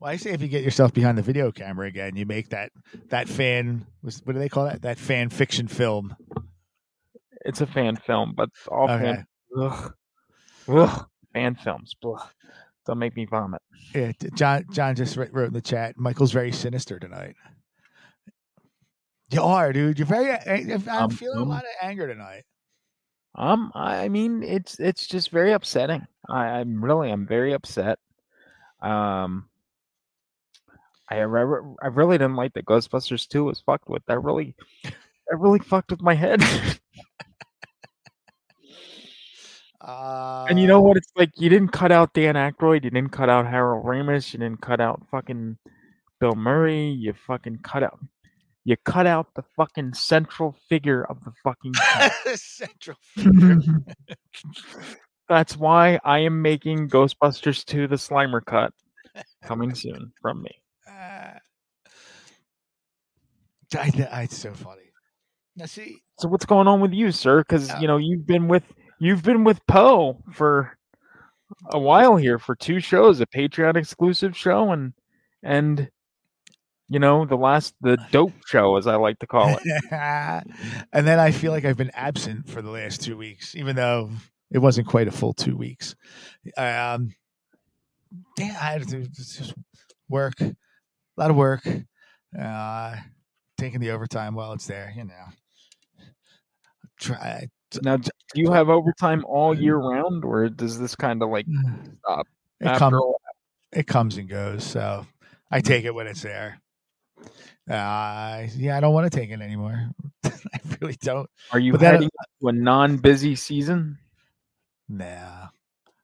[0.00, 2.70] Well, I say if you get yourself behind the video camera again, you make that
[3.08, 3.86] that fan.
[4.02, 4.82] What do they call that?
[4.82, 6.14] That fan fiction film.
[7.44, 9.04] It's a fan film, but all Okay.
[9.04, 9.26] fan,
[9.58, 9.94] ugh,
[10.68, 11.94] ugh, fan films.
[12.00, 12.28] Blah.
[12.86, 13.60] Don't make me vomit.
[13.94, 14.64] Yeah, John.
[14.70, 15.98] John just wrote, in the chat.
[15.98, 17.34] Michael's very sinister tonight.
[19.30, 19.98] You are, dude.
[19.98, 20.30] You're very.
[20.30, 22.44] I'm, Um, feeling a um, lot of anger tonight.
[23.34, 26.06] Um, I I mean, it's it's just very upsetting.
[26.28, 27.98] I, I'm really, I'm very upset.
[28.80, 29.48] Um,
[31.10, 34.02] I re- I really didn't like that Ghostbusters 2 was fucked with.
[34.06, 36.42] That really, that really fucked with my head.
[39.80, 40.98] Uh, and you know what?
[40.98, 44.38] It's like you didn't cut out Dan Aykroyd, you didn't cut out Harold Ramis, you
[44.38, 45.56] didn't cut out fucking
[46.20, 46.90] Bill Murray.
[46.90, 47.98] You fucking cut out,
[48.64, 51.72] you cut out the fucking central figure of the fucking.
[52.36, 52.98] Central.
[53.14, 53.78] figure.
[55.28, 58.74] That's why I am making Ghostbusters 2 the Slimer cut
[59.42, 60.50] coming soon from me.
[60.98, 61.38] Uh,
[63.78, 64.82] I, kn- I- it's so funny.
[65.56, 67.40] Now, see, So what's going on with you, sir?
[67.40, 68.62] Because Uh, you know you've been with
[69.00, 70.76] you've been with Poe for
[71.70, 74.92] a while here for two shows, a Patreon exclusive show and
[75.42, 75.90] and
[76.88, 79.82] you know the last the dope show as I like to call it.
[79.90, 84.10] and then I feel like I've been absent for the last two weeks, even though
[84.52, 85.94] it wasn't quite a full two weeks.
[86.56, 87.14] Um,
[88.38, 89.54] yeah, I had to just
[90.08, 90.34] work,
[91.18, 91.66] a lot of work,
[92.40, 92.96] uh,
[93.56, 95.24] taking the overtime while it's there, you know.
[97.00, 97.48] Try.
[97.82, 101.46] Now, do you have overtime all year round, or does this kind of like
[101.98, 102.26] stop
[102.60, 103.02] It comes,
[103.72, 105.06] it comes and goes, so
[105.50, 106.60] I take it when it's there.
[107.68, 109.90] Uh, yeah, I don't want to take it anymore.
[110.24, 111.28] I really don't.
[111.52, 112.08] Are you but heading
[112.40, 113.98] to a non-busy season?
[114.88, 115.48] Nah,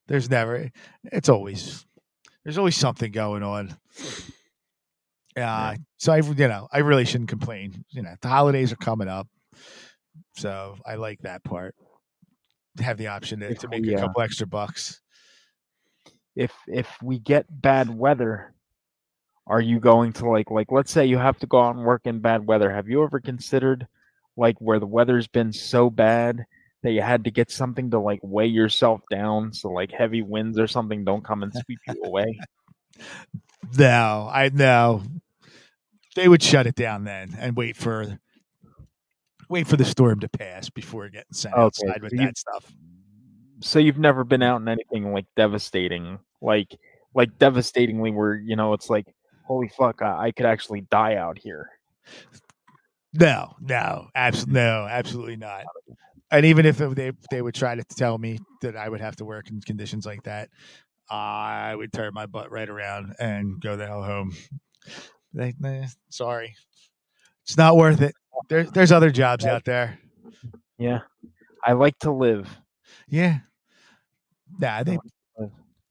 [0.09, 0.71] there's never.
[1.05, 1.87] It's always
[2.43, 3.77] there's always something going on.
[5.37, 7.85] Uh, so I, you know, I really shouldn't complain.
[7.91, 9.29] You know, the holidays are coming up,
[10.37, 11.75] so I like that part.
[12.81, 15.01] Have the option to, If to make we, a uh, couple extra bucks.
[16.37, 18.53] if if we get bad weather
[19.47, 22.03] are you going to like like let's say you have to go out and work
[22.07, 23.87] in bad weather have you ever considered
[24.37, 26.45] like where the weather's been so bad
[26.83, 30.59] that you had to get something to like weigh yourself down so like heavy winds
[30.59, 32.39] or something don't come and sweep you away
[33.79, 35.03] No, I know
[36.15, 38.19] they would shut it down then and wait for
[39.49, 42.73] wait for the storm to pass before getting sent Okay, outside with so that stuff.
[43.61, 46.77] so you've never been out in anything like devastating like
[47.15, 49.07] like devastatingly where you know it's like
[49.47, 51.69] holy fuck i, I could actually die out here
[53.13, 55.65] No, no, absolutely, no, absolutely not.
[56.33, 59.15] And even if uh, they they would try to tell me that I would have
[59.17, 60.49] to work in conditions like that,
[61.09, 64.33] I would turn my butt right around and go the hell home.
[65.35, 66.55] They, nah, sorry,
[67.43, 68.15] it's not worth it.
[68.49, 69.99] There's there's other jobs out there.
[70.79, 71.01] yeah
[71.65, 72.49] i like to live
[73.09, 73.39] Yeah,
[74.59, 74.99] nah, they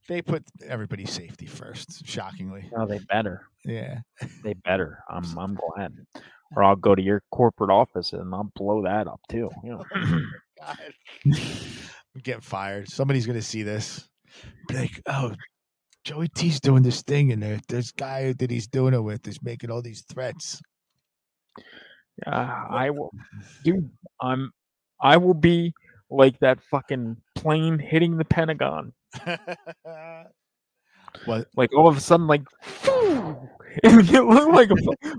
[0.08, 2.06] they put everybody's safety first.
[2.06, 3.99] Shockingly, no they better yeah.
[4.43, 4.99] They better.
[5.10, 5.93] I'm I'm glad.
[6.56, 9.49] Or I'll go to your corporate office and I'll blow that up too.
[9.63, 9.86] You know.
[9.95, 10.21] Oh
[10.60, 10.77] God.
[11.25, 12.89] I'm getting fired.
[12.89, 14.08] Somebody's gonna see this.
[14.67, 15.34] Be like, oh,
[16.03, 19.41] Joey T's doing this thing, and there, this guy that he's doing it with is
[19.41, 20.61] making all these threats.
[22.25, 23.11] Uh, I will,
[23.63, 23.89] dude.
[24.21, 24.51] I'm.
[25.01, 25.73] I will be
[26.09, 28.93] like that fucking plane hitting the Pentagon.
[31.25, 31.47] what?
[31.55, 32.43] Like all of a sudden, like
[33.83, 34.75] it looked like a,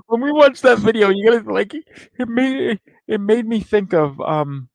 [0.06, 1.08] when we watched that video.
[1.08, 4.68] You gotta like it made it made me think of um.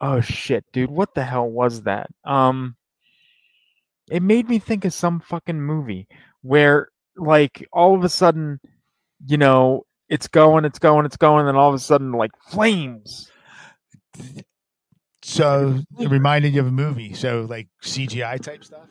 [0.00, 0.90] Oh shit, dude!
[0.90, 2.08] What the hell was that?
[2.24, 2.76] Um.
[4.10, 6.06] It made me think of some fucking movie
[6.42, 8.60] where, like, all of a sudden,
[9.26, 13.30] you know, it's going, it's going, it's going, and all of a sudden, like, flames.
[15.22, 17.14] So it reminded you of a movie.
[17.14, 18.88] So like CGI type stuff.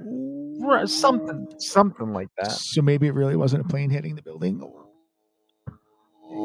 [0.00, 2.52] Right, Something, something like that.
[2.52, 4.60] So maybe it really wasn't a plane hitting the building.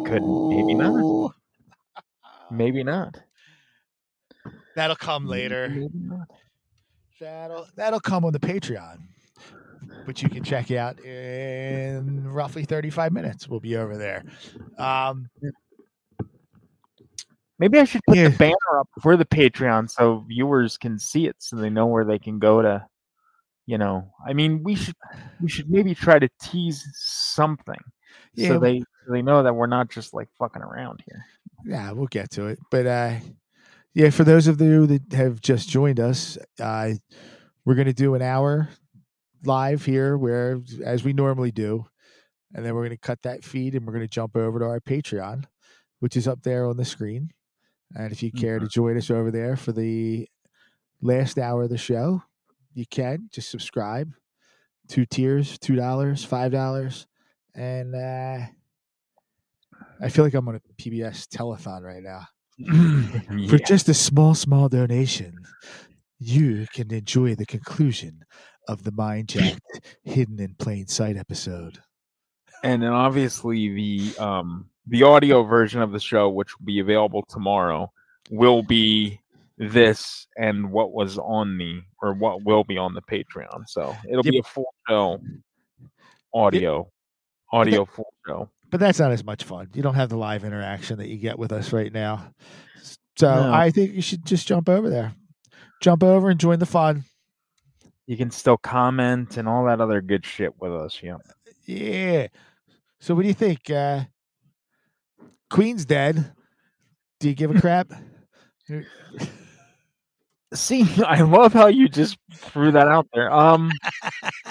[0.05, 0.93] Could be maybe not.
[0.93, 1.33] Oh.
[2.51, 3.17] Maybe not.
[4.75, 5.87] That'll come later.
[7.19, 8.99] That'll that'll come on the Patreon,
[10.05, 13.47] which you can check out in roughly 35 minutes.
[13.47, 14.23] We'll be over there.
[14.77, 15.29] Um,
[17.61, 18.29] Maybe I should put Yeah.
[18.29, 22.05] the banner up for the Patreon so viewers can see it, so they know where
[22.05, 22.85] they can go to.
[23.65, 24.95] You know, I mean, we should
[25.41, 27.77] we should maybe try to tease something
[28.33, 31.23] Yeah, so they so they know that we're not just like fucking around here.
[31.65, 32.59] yeah, we'll get to it.
[32.71, 33.15] But uh,
[33.93, 36.91] yeah, for those of you that have just joined us, uh,
[37.65, 38.69] we're going to do an hour
[39.43, 41.85] live here, where as we normally do,
[42.53, 44.65] and then we're going to cut that feed and we're going to jump over to
[44.65, 45.45] our Patreon,
[45.99, 47.31] which is up there on the screen.
[47.95, 50.27] And if you care to join us over there for the
[51.01, 52.21] last hour of the show,
[52.73, 54.11] you can just subscribe.
[54.87, 57.07] Two tiers, two dollars, five dollars,
[57.55, 58.39] and uh,
[60.01, 62.27] I feel like I'm on a PBS telethon right now.
[63.49, 65.33] For just a small, small donation,
[66.19, 68.25] you can enjoy the conclusion
[68.67, 71.79] of the Mind Jacked Hidden in Plain Sight episode.
[72.63, 77.23] and then obviously the um the audio version of the show which will be available
[77.29, 77.89] tomorrow
[78.31, 79.19] will be
[79.57, 83.63] this and what was on the or what will be on the patreon.
[83.67, 84.31] So it'll Yep.
[84.33, 85.21] be a full show.
[86.33, 86.91] Audio.
[87.51, 89.69] Audio full show But that's not as much fun.
[89.73, 92.33] You don't have the live interaction that you get with us right now.
[93.17, 93.51] So No.
[93.53, 95.13] I think you should just jump over there.
[95.81, 97.03] Jump over and join the fun.
[98.05, 101.17] you can still comment and all that other good shit with us yeah
[101.65, 102.27] Yeah.
[102.99, 103.69] So what do you think?
[103.69, 104.01] Uh,
[105.49, 106.31] Queen's dead.
[107.19, 107.91] Do you give a crap?
[110.53, 113.71] see i love how you just threw that out there um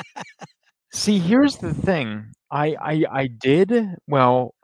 [0.93, 3.73] see here's the thing i i i did
[4.07, 4.55] well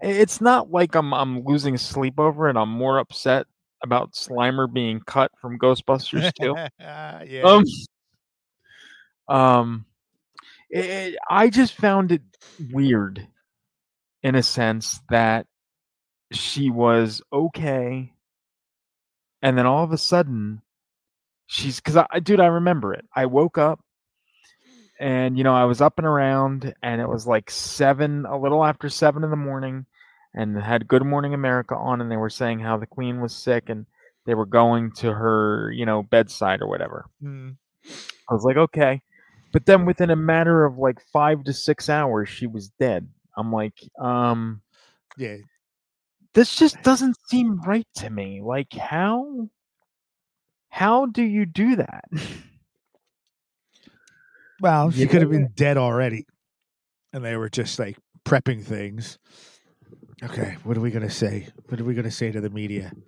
[0.00, 3.46] it's not like i'm i'm losing sleep over it i'm more upset
[3.82, 6.54] about slimer being cut from ghostbusters too.
[6.80, 7.42] yeah.
[7.44, 7.64] um
[9.28, 9.84] um
[10.70, 12.22] it, i just found it
[12.70, 13.26] weird
[14.22, 15.46] in a sense that
[16.32, 18.12] she was okay
[19.42, 20.60] and then all of a sudden
[21.46, 23.80] she's because I, dude i remember it i woke up
[25.00, 28.64] and you know i was up and around and it was like seven a little
[28.64, 29.84] after seven in the morning
[30.34, 33.68] and had good morning america on and they were saying how the queen was sick
[33.68, 33.86] and
[34.26, 37.06] they were going to her you know bedside or whatever.
[37.22, 37.56] Mm.
[38.30, 39.00] i was like okay.
[39.52, 43.08] But then within a matter of like five to six hours she was dead.
[43.38, 44.60] I'm like um
[45.16, 45.36] Yeah.
[46.34, 48.40] this just doesn't seem right to me.
[48.42, 49.48] Like how
[50.68, 52.04] how do you do that
[54.60, 55.06] Well, she Yeah.
[55.08, 56.26] could have been dead already.
[57.12, 59.18] And they were just like prepping things.
[60.22, 61.48] Okay, what are we gonna say?
[61.68, 62.92] What are we gonna say to the media?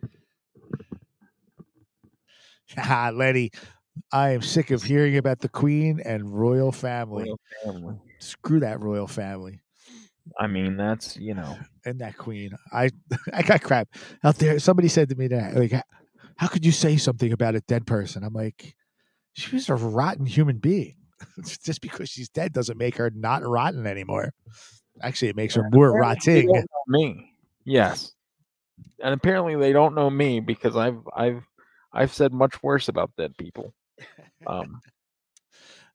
[2.77, 3.51] Ah, Lenny,
[4.13, 7.25] I am sick of hearing about the Queen and royal family.
[7.25, 7.95] Royal family.
[8.21, 9.61] Screw that royal family
[10.39, 11.57] i mean that's you know
[11.87, 12.51] and that Queen.
[12.71, 12.91] I
[13.33, 13.89] I got crap
[14.23, 14.59] out there.
[14.59, 15.83] Somebody said to me that like, "How-
[16.37, 18.23] how could you say something about a dead person?
[18.23, 18.75] I'm like,
[19.33, 20.97] she was a rotten human being.
[21.65, 24.33] Just because she's dead doesn't make her not rotten anymore.
[25.03, 26.47] Actually, it makes her more rotting.
[26.47, 28.13] don't know me yes
[29.03, 31.43] and apparently they don't know me because i've i've
[31.93, 33.75] i've said much worse about dead people
[34.47, 34.81] um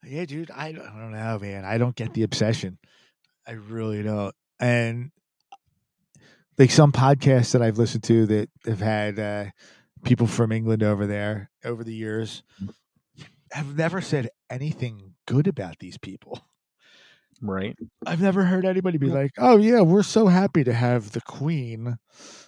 [0.05, 1.63] Yeah, dude, I don't, I don't know, man.
[1.63, 2.77] I don't get the obsession.
[3.47, 4.35] I really don't.
[4.59, 5.11] And
[6.57, 9.45] like some podcasts that I've listened to that have had uh,
[10.03, 12.43] people from England over there over the years
[13.51, 16.39] have never said anything good about these people.
[17.41, 21.21] right I've never heard anybody be like, "Oh yeah, we're so happy to have the
[21.21, 21.97] Queen,"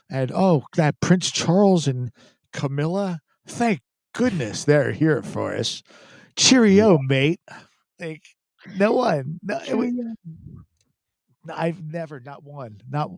[0.09, 2.11] and "Oh, that Prince Charles and
[2.53, 3.81] Camilla, thank
[4.13, 5.83] goodness they're here for us.
[6.37, 7.39] Cheerio, mate.
[7.99, 8.23] Like
[8.77, 9.39] no one.
[9.43, 9.93] No, was,
[11.53, 13.11] I've never, not one, not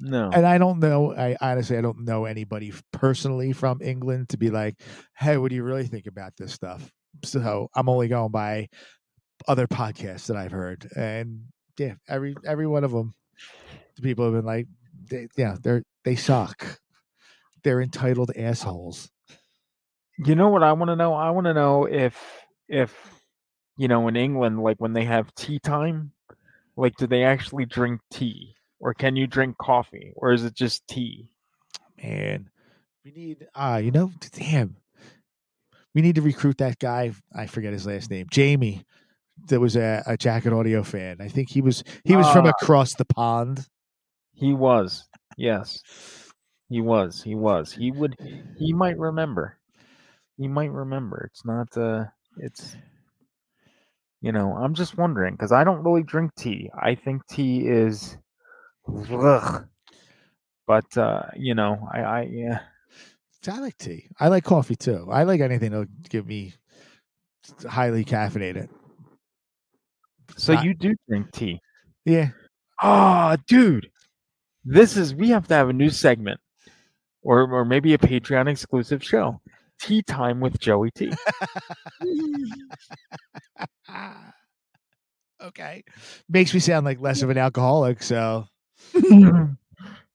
[0.00, 0.30] No.
[0.32, 1.14] and I don't know.
[1.14, 4.76] I honestly, I don't know anybody personally from England to be like,
[5.16, 6.92] "Hey, what do you really think about this stuff?"
[7.24, 8.68] So I'm only going by
[9.46, 11.42] other podcasts that I've heard, and
[11.78, 13.14] yeah, every every one of them,
[13.96, 14.66] the people have been like,
[15.10, 16.80] they, "Yeah, they're they suck.
[17.62, 19.10] They're entitled assholes."
[20.24, 21.14] You know what I want to know?
[21.14, 22.16] I want to know if
[22.68, 22.94] if
[23.76, 26.12] you know in England, like when they have tea time,
[26.76, 30.86] like do they actually drink tea, or can you drink coffee, or is it just
[30.88, 31.30] tea?
[32.02, 32.50] Man,
[33.04, 34.76] we need ah, you know, damn,
[35.98, 37.10] we need to recruit that guy.
[37.34, 38.84] I forget his last name, Jamie.
[39.48, 41.16] That was a, a Jacket Audio fan.
[41.20, 42.50] I think he was he was from Ah.
[42.50, 43.66] across the pond.
[44.32, 45.82] He was, yes,
[46.68, 47.72] he was, he was.
[47.72, 48.14] He would,
[48.56, 49.58] he might remember.
[50.36, 51.28] He might remember.
[51.32, 51.76] It's not.
[51.76, 52.04] uh
[52.36, 52.76] It's.
[54.20, 56.70] You know, I'm just wondering because I don't really drink tea.
[56.80, 58.16] I think tea is.
[59.10, 59.66] Ugh.
[60.64, 62.60] But uh, you know, I, I yeah.
[63.46, 64.08] I like tea.
[64.18, 65.06] I like coffee too.
[65.10, 66.54] I like anything that'll give me
[67.66, 68.68] highly caffeinated.
[70.36, 71.60] So Not- you do drink tea?
[72.04, 72.30] Yeah.
[72.82, 73.90] Ah, dude,
[74.64, 76.40] this is we have to have a new segment,
[77.22, 79.40] or or maybe a Patreon exclusive show.
[79.80, 81.10] Tea time with Joey T.
[85.42, 85.84] okay.
[86.28, 88.46] Makes me sound like less of an alcoholic, so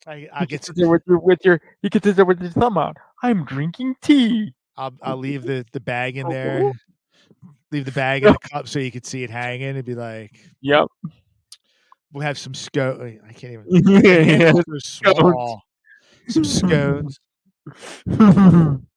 [0.07, 2.77] I, I get there with your with your you can sit there with your thumb
[2.77, 2.97] out.
[3.21, 4.53] I'm drinking tea.
[4.77, 6.71] I'll I'll leave the the bag in Oh, there.
[7.71, 10.39] Leave the bag in the cup so you can see it hanging and be like,
[10.61, 10.87] Yep.
[12.11, 13.19] we'll have some scone.
[13.27, 13.65] I can't even.
[14.03, 14.19] yeah,
[14.53, 14.77] yeah.
[14.79, 15.61] Small.
[16.27, 17.19] Some scones.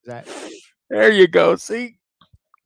[0.07, 0.27] That
[0.91, 1.57] There you go.
[1.57, 1.99] See,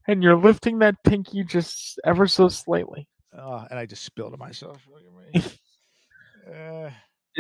[0.07, 3.07] and you're lifting that pinky just ever so slightly.
[3.37, 4.79] oh, and I just spilled it myself.
[4.90, 5.03] Look
[5.35, 6.55] at me.
[6.55, 6.90] uh,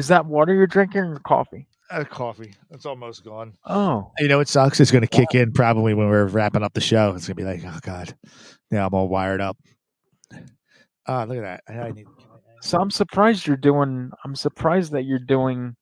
[0.00, 1.66] Is that water you're drinking or coffee?
[1.90, 2.54] uh, coffee.
[2.70, 3.52] It's almost gone.
[3.66, 4.80] Oh, You know what sucks?
[4.80, 7.12] It's going to kick in probably when we're wrapping up the show.
[7.14, 8.16] It's going to be like, oh god,
[8.70, 9.58] now I'm all wired up.
[11.06, 11.62] Ah, look at that.
[11.68, 12.06] I, I need.
[12.62, 14.10] so I'm surprised you're doing.
[14.24, 15.76] I'm surprised that you're doing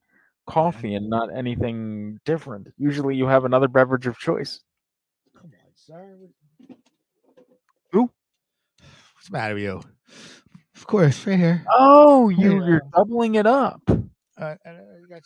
[0.49, 2.69] coffee and not anything different.
[2.77, 4.61] Usually, you have another beverage of choice.
[5.37, 6.17] Come on, sir.
[7.93, 8.11] Who?
[9.15, 9.81] What's the matter with you?
[10.75, 11.65] Of course, right here.
[11.71, 12.67] Oh, you Yeah.
[12.67, 13.83] you're doubling it up.
[14.39, 14.71] Uh, uh,
[15.01, 15.23] you got,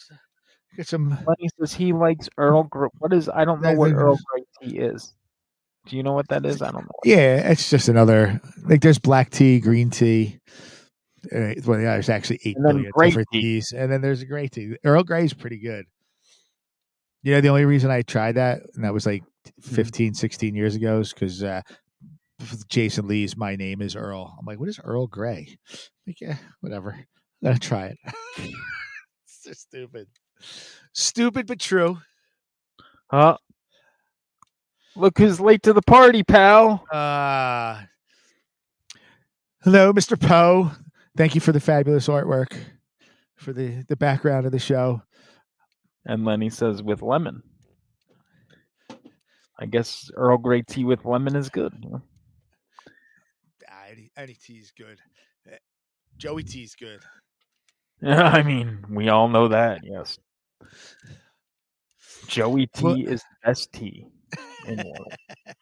[0.76, 1.10] got some.
[1.10, 2.88] Lenny says he likes Earl Grey.
[2.98, 3.28] What is?
[3.28, 5.12] I don't know what Earl Grey tea is.
[5.86, 6.62] Do you know what that is?
[6.62, 6.90] I don't know.
[7.04, 8.40] Yeah, it's just another.
[8.68, 10.38] Like, there's black tea, green tea.
[11.26, 12.56] Uh, well, yeah, there's actually eight
[12.98, 13.40] different tea.
[13.40, 14.76] teas, and then there's a gray tea.
[14.84, 15.84] Earl Grey is pretty good.
[17.22, 19.74] You know, the only reason I tried that, and that was like Mm-hmm.
[19.74, 21.62] 15, 16 years ago, is because uh,
[22.68, 25.58] Jason Lee's "My Name Is Earl." I'm like, what is Earl Grey?
[26.06, 26.92] Like, yeah, whatever.
[26.92, 27.06] I'm
[27.42, 27.98] gonna try it.
[29.44, 30.06] so stupid,
[30.92, 31.98] stupid but true.
[33.10, 33.36] Huh?
[34.94, 36.84] Look who's late to the party, pal.
[36.92, 37.82] Uh,
[39.64, 40.20] hello, Mr.
[40.20, 40.70] Poe.
[41.16, 42.56] Thank you for the fabulous artwork
[43.36, 45.02] for the the background of the show.
[46.04, 47.42] And Lenny says with lemon.
[49.58, 51.72] I guess Earl Grey tea with lemon is good.
[53.68, 53.84] Ah,
[54.16, 54.98] any, tea is good.
[56.16, 57.00] Joey tea is good.
[58.06, 59.80] I mean, we all know that.
[59.84, 60.18] Yes.
[62.26, 64.06] Joey T Well- is the best T
[64.66, 65.12] in the world.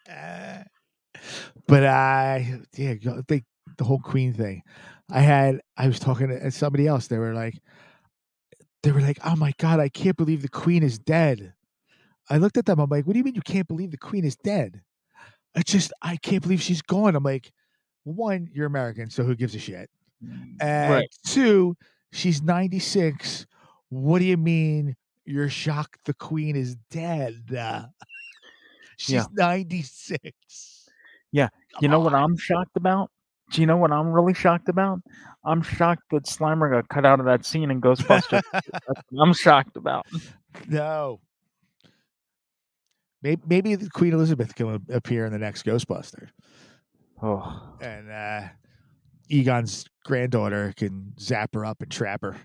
[1.66, 3.42] But I, yeah, the
[3.76, 4.62] the whole Queen thing.
[5.10, 7.08] I had, I was talking to somebody else.
[7.08, 7.58] They were like,
[8.82, 11.52] they were like, oh my god, I can't believe the Queen is dead.
[12.30, 12.78] I looked at them.
[12.78, 14.80] I'm like, what do you mean you can't believe the Queen is dead?
[15.54, 17.14] I just, I can't believe she's gone.
[17.16, 17.52] I'm like,
[18.04, 19.90] one, you're American, so who gives a shit?
[20.24, 21.14] Mm, and Right.
[21.26, 21.76] two,
[22.12, 23.46] she's 96.
[23.88, 27.42] What do you mean you're shocked the Queen is dead?
[27.56, 27.86] Uh,
[28.96, 29.24] she's Yeah.
[29.32, 30.88] 96.
[31.32, 31.48] Yeah,
[31.80, 33.10] You know what I'm shocked about?
[33.52, 35.00] Do you know what I'm really shocked about?
[35.44, 38.42] I'm shocked that Slimer got cut out of that scene in Ghostbusters.
[39.20, 40.06] I'm shocked about.
[40.68, 41.20] No.
[43.22, 46.28] Maybe, maybe the Queen Elizabeth can appear in the next Ghostbuster,
[47.22, 48.48] Oh, and uh,
[49.30, 52.36] Egon's granddaughter can zap her up and trap her.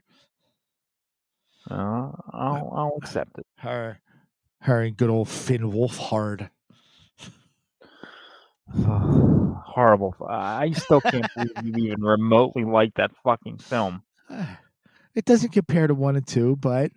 [1.70, 3.46] uh, I'll, I'll accept it.
[3.58, 4.00] Her,
[4.62, 6.50] her and good old Finn Wolfhard.
[8.86, 10.16] Horrible.
[10.28, 14.04] I still can't believe you even remotely like that fucking film.
[15.16, 16.92] It doesn't compare to one and two, but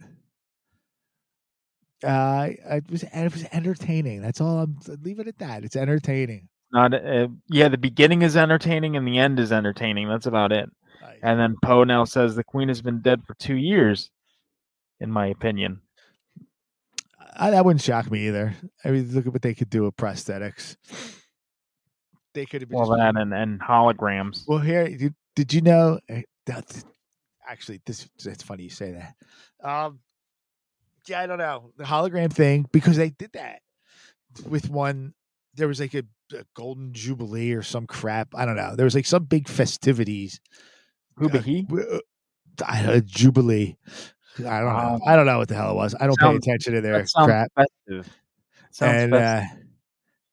[2.03, 4.23] Uh, it was it was entertaining.
[4.23, 4.59] That's all.
[4.59, 5.63] I'm leave it at that.
[5.63, 6.49] It's entertaining.
[6.73, 7.69] Not uh, yeah.
[7.69, 10.09] The beginning is entertaining and the end is entertaining.
[10.09, 10.69] That's about it.
[11.03, 14.11] I- And then Poe now says the queen has been dead for two years,
[15.01, 15.81] in my opinion.
[17.41, 18.55] I, that wouldn't shock me either.
[18.85, 20.77] I mean, look at what they could do with prosthetics.
[22.35, 22.79] They could have been.
[22.79, 24.43] Well, that and, and holograms.
[24.47, 25.99] Well, here, did, did you know?
[26.09, 26.85] eh, that-
[27.49, 29.15] actually, this it's funny you say that.
[29.69, 30.01] Um,
[31.07, 33.61] yeah, I don't know the hologram thing because they did that
[34.47, 35.15] with one.
[35.55, 36.03] There was like a,
[36.33, 38.29] a golden jubilee or some crap.
[38.35, 38.75] I don't know.
[38.77, 40.41] There was like some big festivities.
[41.17, 41.63] Who uh, but he?
[41.63, 42.01] w-
[42.67, 43.77] uh, jubilee.
[44.39, 44.95] I don't know.
[44.95, 45.95] Um, I don't know what the hell it was.
[45.99, 47.51] I don't pay attention to their crap.
[47.55, 48.09] festive.
[48.81, 49.43] And uh,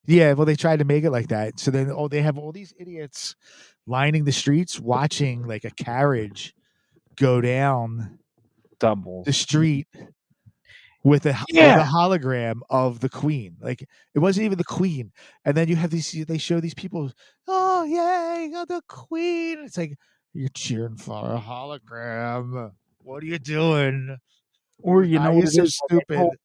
[0.06, 1.60] yeah, well, they tried to make it like that.
[1.60, 3.36] So then, oh, they have all these idiots
[3.88, 6.54] lining the streets, watching like a carriage
[7.16, 8.20] go down
[8.80, 9.26] doubles.
[9.26, 9.88] the street
[11.06, 13.56] with a, with a hologram of the queen.
[13.62, 13.82] Like
[14.14, 15.14] it wasn't even the queen.
[15.46, 16.12] And then you have these.
[16.12, 17.12] They show these people.
[17.48, 19.60] Oh yay, got the queen!
[19.64, 19.98] It's like
[20.34, 22.72] you're cheering for a hologram.
[23.04, 24.18] What are you doing?
[24.80, 25.80] Or you know are what you it so is?
[25.90, 26.18] Like I stupid?
[26.18, 26.36] told-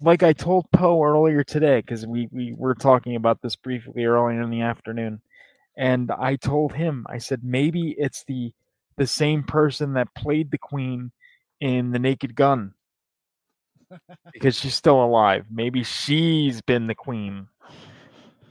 [0.00, 4.42] Like I told Poe earlier today, because we we were talking about this briefly earlier
[4.42, 5.20] in the afternoon,
[5.76, 8.52] and I told him, I said maybe it's the
[8.96, 11.10] the same person that played the queen
[11.60, 12.74] in The Naked Gun,
[14.32, 15.46] because she's still alive.
[15.50, 17.48] Maybe she's been the queen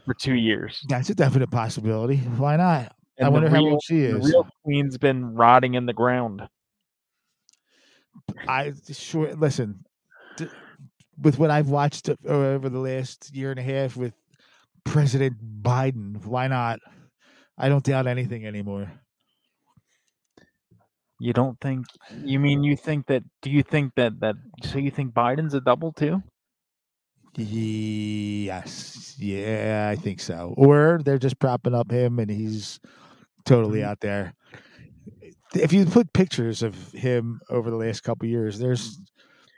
[0.05, 0.83] for two years.
[0.89, 2.17] That's a definite possibility.
[2.17, 2.93] Why not?
[3.19, 4.23] I and the wonder how old she is.
[4.23, 6.47] The real queen's been rotting in the ground.
[8.47, 9.85] I sure listen
[10.37, 10.47] d-
[11.21, 14.13] with what I've watched over the last year and a half with
[14.83, 16.25] President Biden.
[16.25, 16.79] Why not?
[17.57, 18.91] I don't doubt anything anymore.
[21.23, 21.85] You don't think?
[22.21, 23.23] You mean you think that?
[23.41, 24.35] Do you think that that?
[24.61, 26.21] So you think Biden's a double too?
[27.37, 30.53] Yes, yeah, I think so.
[30.57, 32.79] Or they're just propping up him, and he's
[33.45, 33.85] totally Mhm.
[33.85, 34.33] out there.
[35.55, 38.99] If you put pictures of him over the last couple years, there's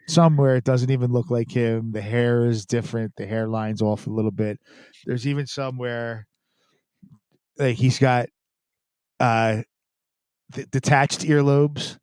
[0.07, 1.93] some where it doesn't even look like him.
[1.93, 3.13] The hair is different.
[3.17, 4.59] The hairline's off a little bit.
[5.05, 6.27] There's even some where
[7.57, 8.27] like he's got
[9.19, 9.63] uh
[10.51, 11.97] d- detached earlobes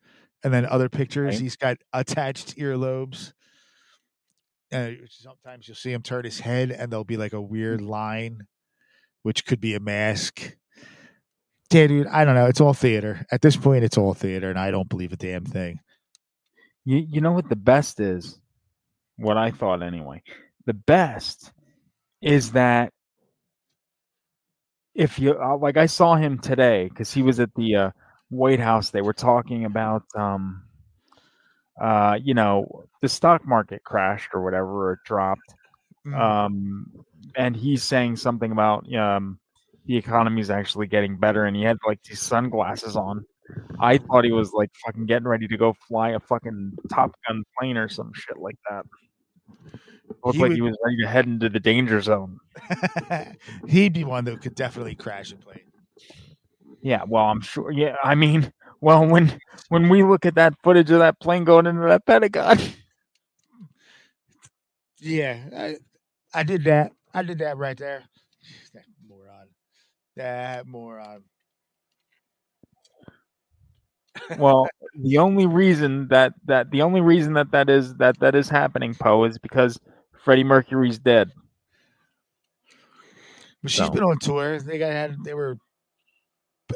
[0.44, 1.40] and then other pictures Right.
[1.42, 3.32] he's got attached earlobes
[4.72, 8.46] uh, sometimes you'll see him turn his head and there'll be like a weird line
[9.22, 10.56] which could be a mask
[11.72, 14.58] yeah dude i don't know it's all theater at this point it's all theater and
[14.58, 15.78] i don't believe a damn thing
[16.84, 18.40] You you know what the best is?
[19.16, 20.22] What I thought anyway.
[20.66, 21.52] The best
[22.20, 22.92] is that
[24.94, 27.90] if you uh, like, I saw him today because he was at the uh,
[28.32, 28.90] White House.
[28.90, 30.62] They were talking about, um,
[31.80, 35.54] uh, you know, the stock market crashed or whatever, or it dropped.
[36.06, 36.18] Mm.
[36.18, 36.92] um,
[37.36, 39.38] and he's saying something about um,
[39.86, 43.24] the economy is actually getting better, and he had like these sunglasses on.
[43.78, 47.44] I thought he was like fucking getting ready to go fly a fucking Top Gun
[47.58, 48.84] plane or some shit like that.
[50.24, 52.38] Looked He like would- he was ready to head into the danger zone.
[53.68, 55.60] he'd be one that could definitely crash a plane
[56.82, 57.70] Yeah, well, I'm sure.
[57.70, 61.66] Yeah, I mean, well, when when we look at that footage of that plane going
[61.66, 62.58] into that Pentagon,
[65.00, 65.76] yeah I,
[66.32, 68.04] I did that i did that right there
[68.74, 69.48] that moron
[70.16, 71.24] that moron
[74.38, 78.48] well, the only reason that that the only reason that that is that that is
[78.48, 79.80] happening, Poe, is because
[80.24, 81.32] Freddie Mercury's dead.
[83.62, 84.60] But she's So- been on tour.
[84.60, 85.56] They got had they were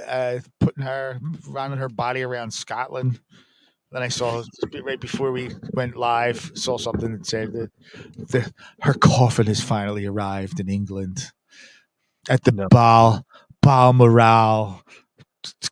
[0.07, 3.21] uh, putting her running her body around Scotland.
[3.93, 4.43] Then I saw
[4.83, 7.71] right before we went live, saw something that said that
[8.17, 11.31] the, her coffin has finally arrived in England
[12.29, 12.69] at the No.
[12.69, 13.25] Bal
[13.63, 14.83] Balmoral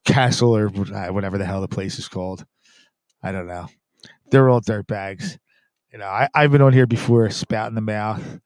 [0.05, 2.45] Castle or whatever the hell the place is called.
[3.23, 3.67] I don't know.
[4.31, 5.39] They're all dirt bags.
[5.93, 8.41] You know, I, I've been on here before spouting the mouth,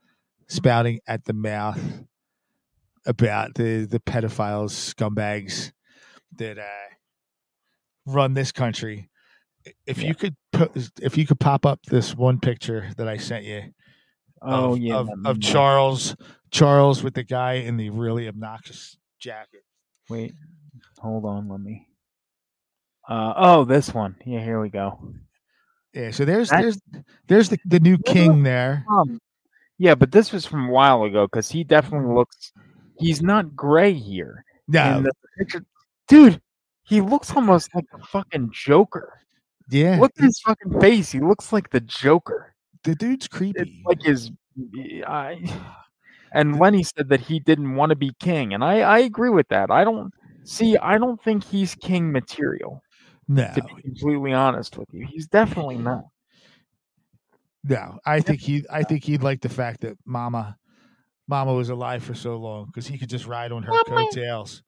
[0.49, 1.81] spouting at the mouth
[3.09, 5.73] about the the pedophiles, scumbags
[6.37, 6.95] that uh,
[8.07, 9.11] run this country.
[9.87, 10.71] If you could put,
[11.03, 13.73] if you could pop up this one picture that I sent you
[14.43, 16.17] Oh of, yeah, of, of Charles
[16.51, 19.63] Charles with the guy in the really obnoxious jacket.
[20.09, 20.33] Wait,
[20.99, 21.87] hold on, let me.
[23.09, 24.17] Uh, oh, this one.
[24.25, 25.15] Yeah, here we go.
[25.93, 26.79] Yeah, so there's there's
[27.27, 28.85] there's the, the new king there.
[28.91, 29.19] Um,
[29.79, 32.53] yeah, but this was from a while ago because he definitely looks.
[32.99, 34.45] He's not gray here.
[34.67, 35.05] No,
[36.09, 36.41] dude.
[36.85, 39.21] He looks almost like the fucking Joker.
[39.71, 41.13] yeah, Look at his fucking face.
[41.13, 42.55] He looks like the Joker.
[42.85, 43.83] the dude's it's creepy.
[43.87, 44.31] like his
[45.07, 45.41] I
[46.33, 49.49] and Lenny said that he didn't want to be king, and I I agree with
[49.49, 49.71] that.
[49.71, 50.13] I don't
[50.45, 50.77] see.
[50.79, 52.83] I don't think he's king material.
[53.29, 56.05] no, To be completely honest with you, he's definitely not.
[57.65, 57.99] no.
[58.05, 58.65] I think he.
[58.71, 60.57] I think he'd like the fact that Mama,
[61.29, 64.63] Mama was alive for so long because he could just ride on her coattails.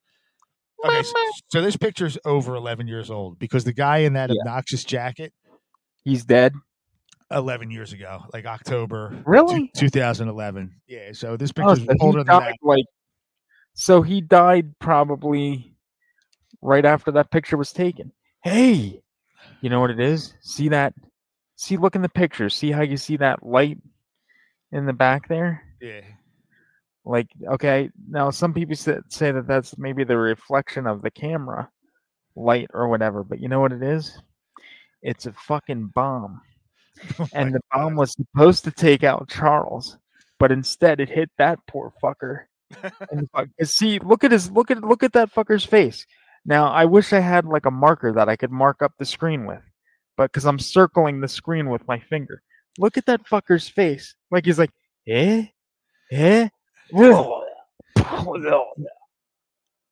[0.84, 1.12] Okay, so,
[1.48, 4.36] so this picture's over 11 years old because the guy in that Yeah.
[4.40, 5.32] obnoxious jacket,
[6.04, 6.54] He's dead.
[7.30, 9.70] 11 years ago, like October Really?
[9.76, 10.80] 2011.
[10.86, 12.56] Yeah, so this Oh, picture's so he older than that.
[12.62, 12.84] like
[13.74, 15.76] so he died probably
[16.62, 18.12] right after that picture was taken.
[18.42, 19.02] Hey,
[19.60, 20.34] you know what it is?
[20.40, 20.94] See that?
[21.56, 22.48] See, look in the picture.
[22.48, 23.78] See how you see that light
[24.72, 25.62] in the back there?
[25.80, 26.00] Yeah.
[27.10, 29.00] Like, okay, now some people say,
[29.32, 31.68] that that's maybe the reflection of the camera
[32.36, 34.16] light or whatever, but you know what it is?
[35.02, 36.40] It's a fucking bomb.
[37.18, 38.00] Oh and the bomb God.
[38.00, 39.96] was supposed to take out Charles,
[40.38, 42.44] but instead it hit that poor fucker.
[43.10, 46.04] and fuck- see, look at his look at look at that fucker's face.
[46.44, 49.46] Now I wish I had like a marker that I could mark up the screen
[49.46, 49.62] with,
[50.18, 52.42] but because I'm circling the screen with my finger.
[52.78, 54.14] Look at that fucker's face.
[54.30, 54.72] Like he's like,
[55.08, 55.46] eh,
[56.12, 56.48] eh.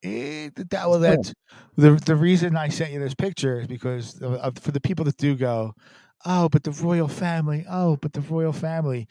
[0.04, 1.32] Eh, th- that, well, that's
[1.76, 5.04] the the reason I sent you this picture is because of, of- for the people
[5.06, 5.74] that do go,
[6.24, 9.08] oh, but the royal family, oh, but the royal family.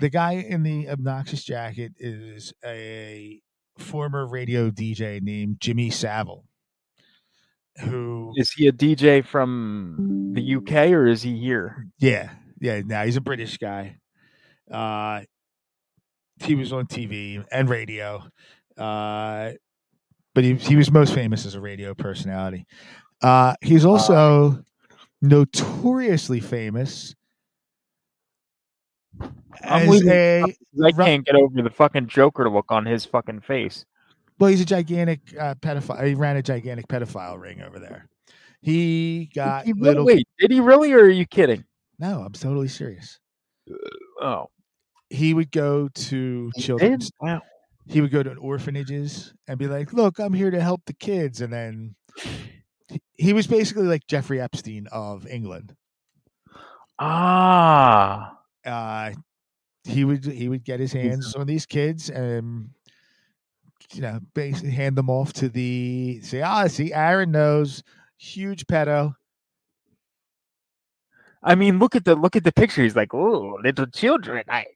[0.00, 3.40] The guy in the obnoxious jacket is a
[3.78, 6.44] former radio DJ named Jimmy Savile,
[7.80, 11.88] who, Is he a DJ from the UK or is he here?
[11.98, 12.30] yeah,
[12.60, 13.96] yeah, now he's a British guy.
[14.70, 15.22] Uh,
[16.40, 18.22] he was on TV and radio,
[18.76, 19.52] uh,
[20.34, 22.66] but he he was most famous as a radio personality.
[23.22, 24.62] Uh, he's also
[25.20, 27.14] notoriously famous
[29.64, 30.42] I'm as a
[30.84, 33.84] I can't get over the fucking Joker look on his fucking face.
[34.38, 36.06] well, he's a gigantic uh, pedophile.
[36.06, 38.08] He ran a gigantic pedophile ring over there.
[38.60, 40.04] He got He little.
[40.04, 41.64] Wait, did he really, or are you kidding?
[41.98, 43.18] No, I'm totally serious.
[44.20, 44.46] Oh,
[45.10, 46.98] He would go to children.
[47.20, 47.40] Wow.
[47.86, 51.40] he would go to orphanages and be like, "Look, I'm here to help the kids,"
[51.40, 51.96] and then
[52.88, 55.74] he, he was basically like Jeffrey Epstein of England.
[56.98, 59.12] Ah, Uh,
[59.84, 62.70] he would he would get his hands on these kids and
[63.92, 67.82] you know basically hand them off to the say, "Ah, see, Aaron knows,
[68.18, 69.14] huge pedo."
[71.42, 72.82] I mean, look at the look at the picture.
[72.82, 74.44] He's like, oh, little children.
[74.48, 74.66] I,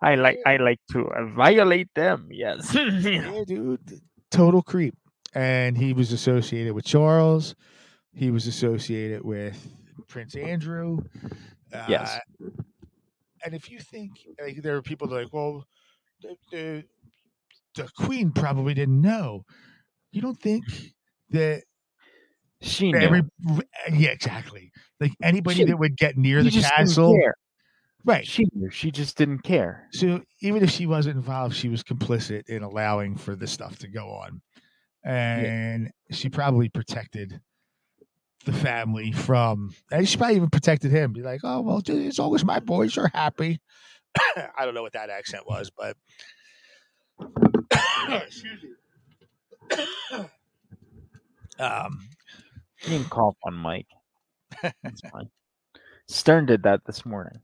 [0.00, 2.28] I like I like to uh, violate them.
[2.30, 2.74] Yes.
[2.76, 4.94] Yeah, dude, total creep.
[5.34, 7.54] And he was associated with Charles.
[8.12, 9.68] He was associated with
[10.08, 10.98] Prince Andrew.
[11.88, 12.18] Yes.
[12.40, 12.46] Uh,
[13.44, 15.64] and if you think like there are people that are like, well,
[16.22, 16.84] the, the
[17.74, 19.44] the Queen probably didn't know.
[20.12, 20.64] You don't think
[21.30, 21.62] that
[22.62, 22.98] she knew.
[22.98, 23.22] every
[23.92, 27.18] yeah exactly like anybody She- that would get near the castle
[28.04, 28.70] right She knew.
[28.70, 29.86] She just didn't care.
[29.92, 33.88] So even if she wasn't involved, she was complicit in allowing for this stuff to
[33.88, 34.40] go on.
[35.04, 37.40] And she probably protected
[38.44, 41.12] the family from, and she probably even protected him.
[41.12, 43.60] Be like, oh, well, as long as my boys are happy.
[44.36, 45.96] I don't know what that accent was, but.
[48.08, 50.24] Excuse me.
[51.64, 52.08] um,
[52.82, 53.86] You can cough on Mike.
[54.82, 55.28] That's fine.
[56.08, 57.40] Stern did that this morning.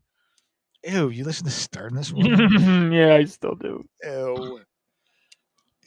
[0.84, 2.92] ew, you listen to Stern this morning?
[2.92, 3.84] yeah, I still do.
[4.02, 4.60] ew.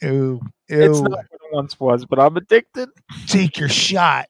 [0.02, 0.40] Ew.
[0.68, 2.88] It's not what it once was, but I'm addicted.
[3.26, 4.28] take your shot.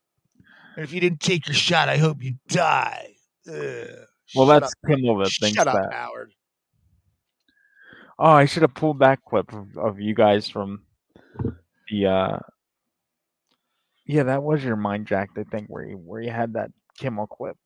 [0.76, 3.14] And if you didn't take your shot, I hope you die.
[3.46, 3.54] Ugh.
[4.34, 4.74] Well, Shut that's.
[4.86, 5.92] Kimmel that thinks Shut up, that.
[5.92, 6.32] Howard.
[8.18, 10.82] Oh, I should have pulled that clip of, of you guys from
[11.90, 12.06] the.
[12.06, 12.38] uh
[14.11, 15.38] Yeah, that was your Mindjacked.
[15.38, 17.56] I think where you where you had that Kimmel clip.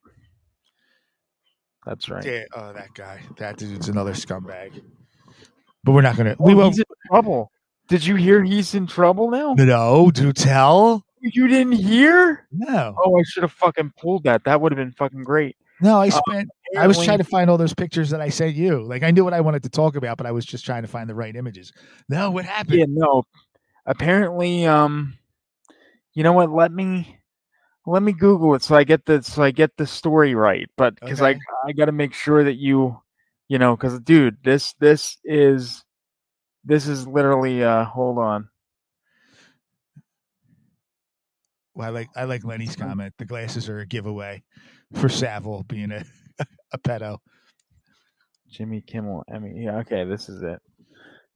[1.86, 2.24] That's right.
[2.24, 3.20] Yeah, oh, that guy.
[3.38, 4.82] That dude's another scumbag.
[5.82, 6.36] But we're not gonna.
[6.38, 6.74] Oh, we won't.
[6.74, 7.50] he's in trouble.
[7.88, 9.54] Did you hear he's in trouble now?
[9.54, 11.04] No, do tell.
[11.20, 12.46] You didn't hear?
[12.52, 14.44] No, Oh, I should have fucking pulled that.
[14.44, 15.56] That would have been fucking great.
[15.80, 15.98] no.
[16.00, 16.50] I Uh, spent.
[16.76, 18.82] I was trying to find all those pictures that I sent you.
[18.82, 20.88] Like I knew what I wanted to talk about, but I was just trying to
[20.88, 21.72] find the right images.
[22.08, 22.78] No, what happened?
[22.80, 23.22] Yeah, no.
[23.86, 25.14] Apparently, um,
[26.14, 26.50] you know what?
[26.50, 27.18] Let me
[27.86, 30.68] let me Google it so I get the so I get the story right.
[30.76, 31.40] But because I Okay.
[31.66, 33.00] I got to make sure that you,
[33.48, 35.84] you know, because dude, this this is
[36.64, 37.62] this is literally.
[37.62, 38.48] Uh, hold on.
[41.74, 43.14] Well, I like I like Lenny's comment.
[43.18, 44.42] The glasses are a giveaway
[44.94, 46.04] for Savile being a
[46.72, 47.18] a pedo.
[48.48, 49.64] Jimmy Kimmel Emmy.
[49.64, 50.60] Yeah, okay, this is it.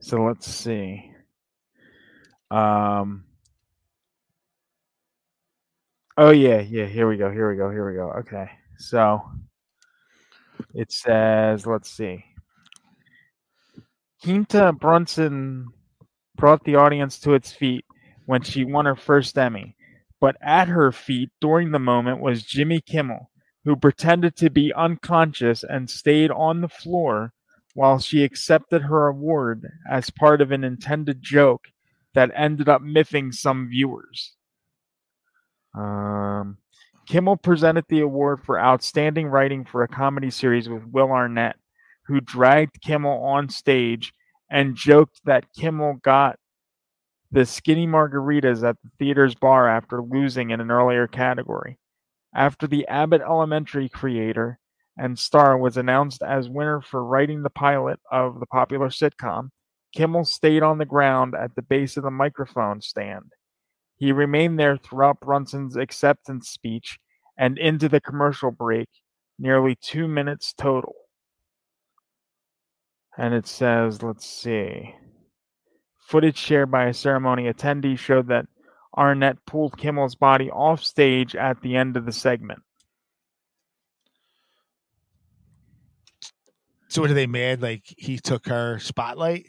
[0.01, 1.13] So let's see.
[2.51, 3.25] Um.
[6.21, 6.87] Oh yeah, yeah.
[6.87, 7.31] Here we go.
[7.31, 7.71] Here we go.
[7.71, 8.11] Here we go.
[8.19, 9.23] Okay, so
[10.75, 12.25] it says, let's see.
[14.25, 15.69] Quinta Brunson
[16.35, 17.85] brought the audience to its feet
[18.27, 19.77] when she won her first Emmy,
[20.21, 23.31] but at her feet during the moment was Jimmy Kimmel,
[23.65, 27.33] who pretended to be unconscious and stayed on the floor
[27.75, 31.69] while she accepted her award as part of an intended joke
[32.15, 34.35] that ended up miffing some viewers.
[35.79, 36.59] Um,
[37.07, 41.57] Kimmel presented the award for outstanding writing for a comedy series with Will Arnett,
[42.07, 44.13] who dragged Kimmel on stage
[44.51, 46.39] and joked that Kimmel got
[47.31, 51.79] the skinny margaritas at the theater's bar after losing in an earlier category.
[52.35, 54.59] After the Abbott Elementary creator
[54.97, 59.51] and star was announced as winner for writing the pilot of the popular sitcom,
[59.95, 63.33] Kimmel stayed on the ground at the base of the microphone stand.
[63.99, 66.99] He remained there throughout Brunson's acceptance speech
[67.37, 68.89] and into the commercial break,
[69.39, 70.95] nearly two minutes total.
[73.17, 74.95] And it says, let's see.
[75.99, 78.47] Footage shared by a ceremony attendee showed that
[78.97, 82.61] Arnett pulled Kimmel's body off stage at the end of the segment.
[86.89, 87.61] So what are they mad?
[87.61, 89.47] Like he took her spotlight?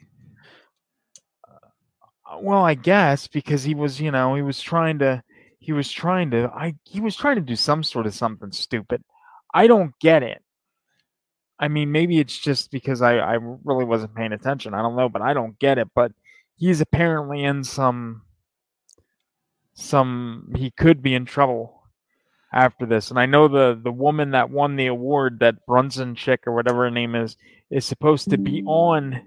[2.37, 5.23] Well, I guess because he was, you know, he was trying to,
[5.59, 9.03] he was trying to, I, he was trying to do some sort of something stupid.
[9.53, 10.41] I don't get it.
[11.59, 14.73] I mean, maybe it's just because I, I really wasn't paying attention.
[14.73, 15.89] I don't know, but I don't get it.
[15.93, 16.13] But
[16.55, 18.21] he's apparently in some,
[19.73, 21.83] some, he could be in trouble
[22.53, 23.09] after this.
[23.09, 26.83] And I know the, the woman that won the award, that Brunson chick or whatever
[26.83, 27.35] her name is,
[27.69, 29.21] is supposed to be on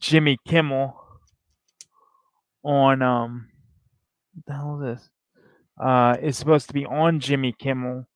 [0.00, 0.96] Jimmy Kimmel
[2.68, 3.48] on um
[4.34, 5.10] what the hell is this?
[5.82, 8.06] Uh is supposed to be on Jimmy Kimmel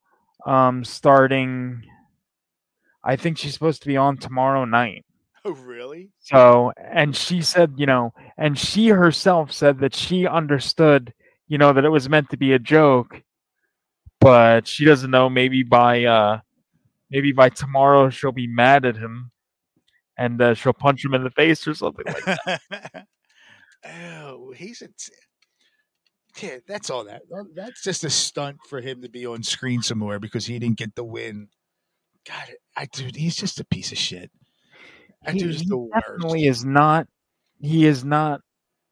[0.47, 1.83] um starting
[3.05, 5.05] I think she's supposed to be on tomorrow night.
[5.45, 6.11] Oh, really?
[6.21, 11.13] So and she said, you know, and she herself said that she understood,
[11.49, 13.23] you know, that it was meant to be a joke,
[14.21, 16.41] but she doesn't know maybe by uh
[17.11, 19.33] maybe by tomorrow she'll be mad at him
[20.17, 22.61] and uh, she'll punch him in the face or something like that.
[23.87, 24.89] oh, he's a.
[24.89, 25.13] T-
[26.47, 27.23] yeah, that's all that.
[27.55, 30.79] That's just a stunt for him to be on screen some more because he didn't
[30.79, 31.49] get the win.
[32.27, 34.31] God, it I dude, he's just a piece of shit.
[35.25, 35.93] That he, dude's he the worst.
[36.07, 37.07] definitely is not
[37.61, 38.41] he is not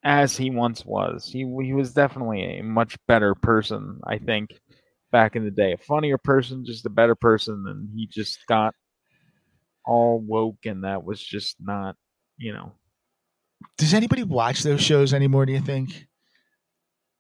[0.03, 4.59] as he once was he he was definitely a much better person i think
[5.13, 8.75] back in the day a funnier person just a better person and he just got
[9.85, 11.97] all woke and that was just not
[12.39, 12.73] you know
[13.79, 15.47] Does anybody watch those shows anymore?
[15.47, 16.07] Do you think?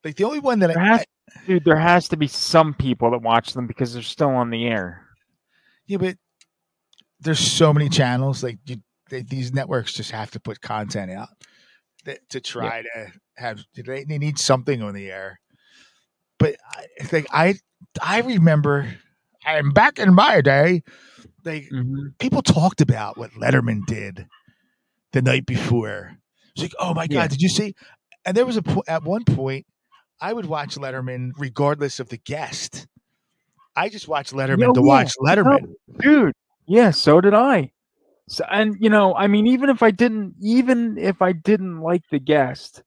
[0.04, 1.04] Like the only one that there I, has,
[1.46, 4.66] dude there has to be some people that watch them because they're still on the
[4.66, 5.06] air
[5.90, 6.16] yeah, but
[7.18, 8.44] there's so many channels.
[8.44, 8.76] Like you,
[9.08, 11.30] they, these networks just have to put content out
[12.04, 13.64] that, to try to have.
[13.74, 15.40] They, they need something on the air.
[16.38, 17.56] But I like I,
[18.00, 18.88] I remember,
[19.44, 20.84] I'm back in my day.
[21.44, 22.10] Like mm-hmm.
[22.20, 24.28] people talked about what Letterman did
[25.10, 26.19] the night before.
[26.54, 27.26] It's like, oh my god, Yeah.
[27.28, 27.74] did you see?
[28.24, 29.66] And there was a po- at one point,
[30.20, 32.86] I would watch Letterman regardless of the guest.
[33.76, 35.74] I just watched Letterman Yo, to yeah, watch Letterman.
[35.98, 36.32] dude
[36.66, 37.70] yeah so did i
[38.28, 42.02] so and you know i mean even if i didn't even if i didn't like
[42.10, 42.82] the guest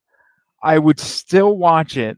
[0.63, 2.17] i would still watch it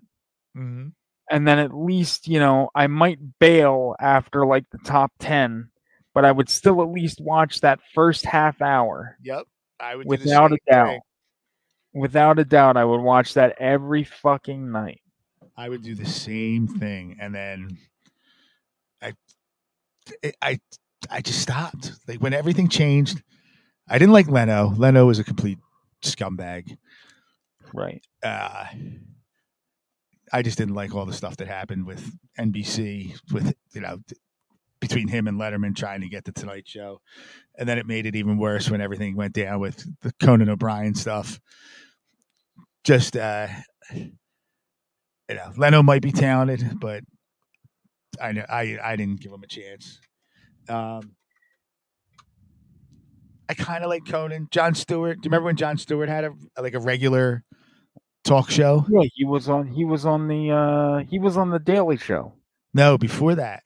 [0.56, 0.92] Mhm.
[1.32, 5.70] and then at least you know i might bail after like the top 10
[6.14, 9.46] but i would still at least watch that first half hour Yep,
[9.80, 11.00] I would do without a doubt thing.
[11.96, 15.02] Without a doubt i would watch that every fucking night
[15.58, 17.78] I would do the same thing, and then
[19.02, 19.14] I,
[20.42, 20.60] I,
[21.10, 21.94] I just stopped.
[22.08, 23.22] Like when everything changed,
[23.88, 24.74] I didn't like Leno.
[24.76, 25.60] Leno was a complete
[26.04, 26.78] scumbag.
[27.74, 28.66] right Uh,
[30.34, 34.00] I just didn't like all the stuff that happened with NBC, with you know,
[34.82, 37.00] between him and Letterman trying to get the Tonight Show,
[37.58, 40.96] and then it made it even worse when everything went down with the Conan O'Brien
[40.96, 41.40] stuff.
[42.86, 43.48] Just uh,
[43.94, 44.12] you
[45.30, 47.04] know, Leno might be talented, but
[48.22, 50.00] I know I I didn't give him a chance.
[50.70, 51.16] Um,
[53.50, 54.48] I kind of like Conan.
[54.52, 55.18] Jon Stewart.
[55.22, 56.32] Do you remember when Jon Stewart had a
[56.62, 57.44] like a regular
[58.24, 58.86] talk show?
[58.90, 62.34] yeah he was on he was on the uh he was on the daily show
[62.74, 63.64] No, before that.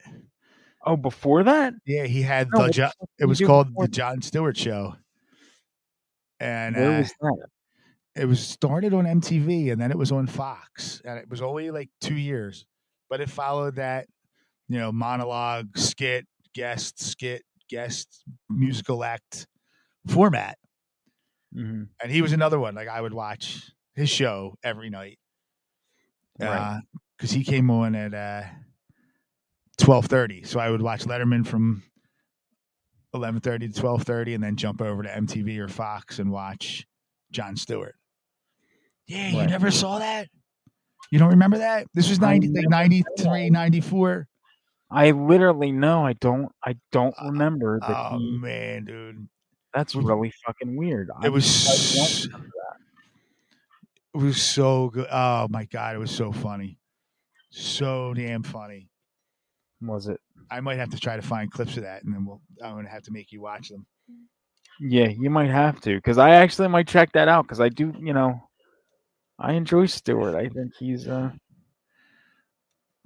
[0.84, 1.74] Oh, before that?
[1.86, 2.64] Yeah, he had No, the.
[2.64, 4.96] what Jo- the fuck did it was called the Jon Stewart Show,
[6.40, 7.04] and uh?
[8.20, 11.70] It was started on MTV and then it was on Fox, and it was only
[11.70, 12.66] like two years,
[13.08, 14.06] but it followed that,
[14.68, 19.46] you know, monologue, skit, guest, skit, guest, musical act
[20.06, 20.58] format.
[21.56, 21.88] Mhm.
[22.02, 22.74] And he was another one.
[22.74, 25.18] Like I would watch his show every night,
[26.38, 26.80] Right.
[27.16, 28.42] because he came on at uh,
[29.78, 30.44] twelve thirty.
[30.44, 31.82] So I would watch Letterman from
[33.14, 36.86] eleven thirty to twelve thirty, and then jump over to MTV or Fox and watch
[37.32, 37.96] Jon Stewart.
[39.10, 40.28] Yeah, you never saw that.
[41.10, 41.86] You don't remember that?
[41.94, 44.28] This was I 90, like never 93, 94.
[44.92, 46.06] I literally know.
[46.06, 46.50] I don't.
[46.64, 47.90] I don't oh, remember that.
[48.12, 49.28] Oh he, man, dude.
[49.74, 51.10] that's was- really fucking weird.
[51.20, 52.76] I It was I want s- to that.
[54.14, 55.08] it was so good.
[55.10, 56.78] Oh my god, it was so funny.
[57.50, 58.88] So damn funny.
[59.82, 60.20] Was it?
[60.50, 62.88] I might have to try to find clips of that and then we'll I'm gonna
[62.88, 63.86] have to make you watch them.
[64.80, 67.92] Yeah, you might have to because I actually might check that out because I do.
[68.00, 68.40] You know,
[69.40, 70.34] I enjoy Stewart.
[70.34, 71.08] I think he's.
[71.08, 71.30] uh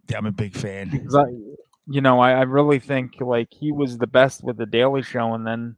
[0.09, 1.09] Yeah, I'm a big fan.
[1.17, 1.25] I,
[1.87, 5.35] you know, I, I really think like he was the best with the Daily Show,
[5.35, 5.77] and then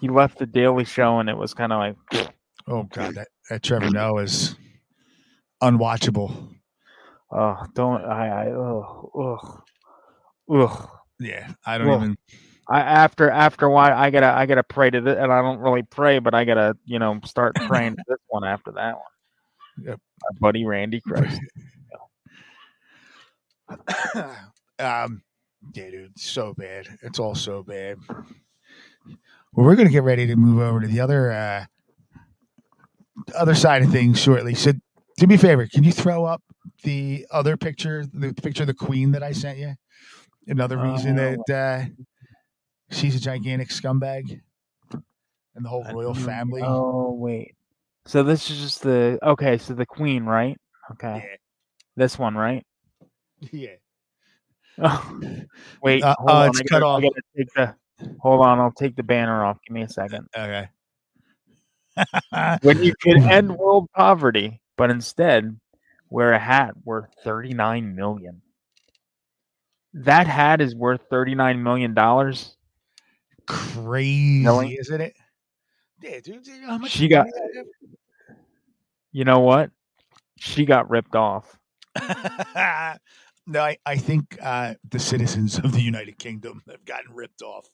[0.00, 2.30] he left the Daily Show, and it was kind of like,
[2.68, 4.56] Oh god, that, that Trevor Noah is
[5.62, 6.54] unwatchable.
[7.32, 9.62] oh, don't I, I, ugh, ugh,
[10.50, 10.88] ugh.
[11.18, 12.16] Yeah, I don't Well, even
[12.68, 15.60] I after after a while, I gotta I gotta pray to this, and I don't
[15.60, 19.04] really pray, but I gotta you know start praying to this one after that one.
[19.84, 20.00] Yep.
[20.22, 21.40] My buddy Randy Christ.
[24.78, 25.22] um
[25.74, 26.86] yeah, dude, so bad.
[27.02, 27.98] It's all so bad.
[28.08, 31.64] Well, we're gonna get ready to move over to the other uh
[33.34, 34.54] other side of things shortly.
[34.54, 34.72] So
[35.16, 36.42] do me a favor, can you throw up
[36.82, 39.74] the other picture, the picture of the queen that I sent you?
[40.46, 41.36] Another reason Oh.
[41.48, 41.84] that uh
[42.90, 44.40] she's a gigantic scumbag
[44.92, 46.62] and the whole royal family.
[46.64, 47.56] Oh wait,
[48.06, 49.58] so this is just the okay.
[49.58, 50.56] So the Queen, right?
[50.92, 51.36] Okay,
[51.96, 52.64] this one, right?
[53.52, 53.74] Yeah.
[54.78, 55.20] Oh,
[55.82, 56.48] wait, Uh, hold uh, on.
[56.50, 57.02] it's I cut gotta, I off.
[57.02, 57.74] gotta take the.
[58.20, 59.58] Hold on, I'll take the banner off.
[59.66, 60.28] Give me a second.
[60.36, 60.68] Okay.
[62.62, 65.58] When you could end world poverty, but instead
[66.10, 68.42] wear a hat worth thirty-nine million.
[69.94, 72.54] That hat is worth thirty-nine million dollars.
[73.46, 74.74] Crazy, Really?
[74.74, 75.16] isn't it?
[76.06, 76.42] Yeah, dude.
[76.44, 77.26] do you know how much She got-
[79.12, 79.70] You know what?
[80.38, 81.58] She got ripped off.
[83.46, 87.66] no, I, I think uh, the citizens of the United Kingdom have gotten ripped off.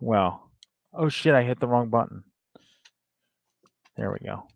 [0.00, 0.50] Well,
[0.92, 1.34] oh shit!
[1.34, 2.24] I hit the wrong button.
[3.96, 4.48] There we go.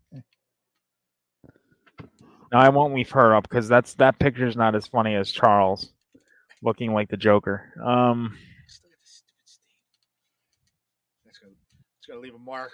[2.52, 5.92] Now I won't leave her up because that's that picture's not as funny as Charles
[6.62, 7.72] looking like the Joker.
[7.84, 8.36] Um,
[11.26, 11.52] It's gonna,
[11.98, 12.72] it's gonna leave a mark.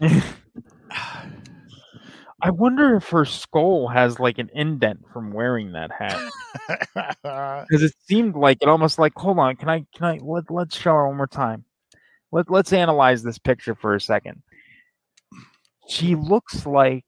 [2.40, 6.20] I wonder if her skull has like an indent from wearing that hat
[7.24, 9.12] because it seemed like it almost like.
[9.16, 9.84] Hold on, can I?
[9.94, 10.18] Can I?
[10.22, 11.64] Let Let's show her one more time.
[12.30, 14.42] Let Let's analyze this picture for a second.
[15.88, 17.06] She looks like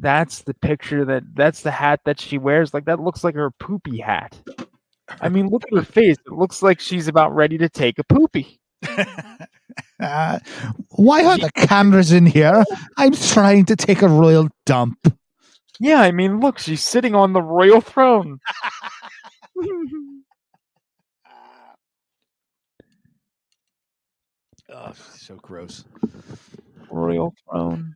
[0.00, 2.74] that's the picture that that's the hat that she wears.
[2.74, 4.36] Like that looks like her poopy hat.
[5.20, 6.16] I mean, look at her face.
[6.26, 8.60] It looks like she's about ready to take a poopy.
[10.00, 10.38] Uh,
[10.90, 12.64] why are the cameras in here?
[12.96, 14.98] I'm trying to take a royal dump.
[15.80, 18.38] Yeah, I mean, look, she's sitting on the royal throne.
[24.70, 25.84] Oh, so gross.
[26.90, 27.94] royal throne.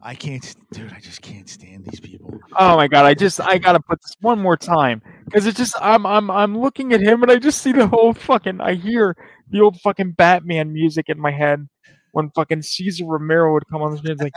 [0.00, 0.92] I can't, dude.
[0.92, 2.38] I just can't stand these people.
[2.56, 5.74] Oh my god, I just I gotta put this one more time because it just
[5.80, 9.16] I'm I'm I'm looking at him and I just see the whole fucking I hear
[9.52, 11.68] the old fucking Batman music in my head
[12.12, 14.32] when fucking Cesar Romero would come on the screen it's like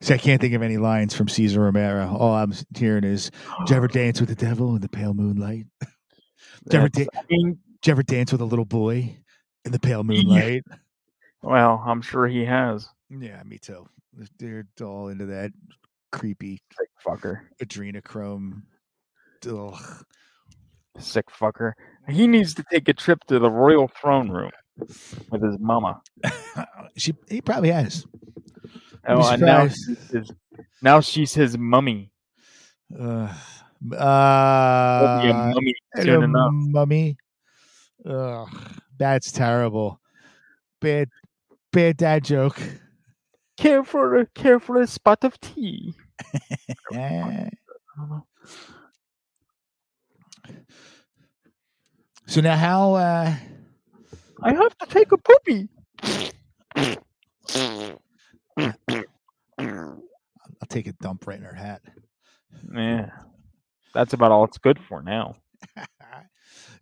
[0.00, 2.14] See, I can't think of any lines from Cesar Romero.
[2.14, 3.30] All I'm hearing is,
[3.60, 5.64] "Did you ever dance with the devil in the pale moonlight?
[6.68, 9.16] Did you ever, da- I mean, did you ever dance with a little boy
[9.64, 10.64] in the pale moonlight?"
[11.42, 12.88] well, I'm sure he has.
[13.08, 13.86] Yeah, me too.
[14.38, 15.52] They're all into that
[16.14, 17.40] creepy Sick fucker.
[17.62, 18.62] adrenochrome.
[19.48, 20.04] Ugh.
[20.98, 21.72] Sick fucker.
[22.08, 26.00] He needs to take a trip to the royal throne room with his mama.
[26.96, 28.06] she, he probably has.
[29.06, 30.32] Oh, and now she's his,
[30.82, 32.10] now she's his mummy.
[32.96, 33.26] Uh,
[33.82, 36.50] He'll be a uh, mummy soon enough.
[36.52, 37.16] mummy.
[38.08, 38.48] Ugh,
[38.98, 40.00] that's terrible.
[40.80, 41.08] Bad,
[41.72, 42.60] bad dad joke.
[43.56, 45.94] Care for a care for a spot of tea.
[46.92, 47.50] I.
[52.26, 53.34] So now how uh
[54.42, 55.68] I have to take a poopy.
[59.58, 61.82] I'll take a dump right in her hat.
[62.74, 63.10] Yeah,
[63.94, 65.36] that's about all it's good for now.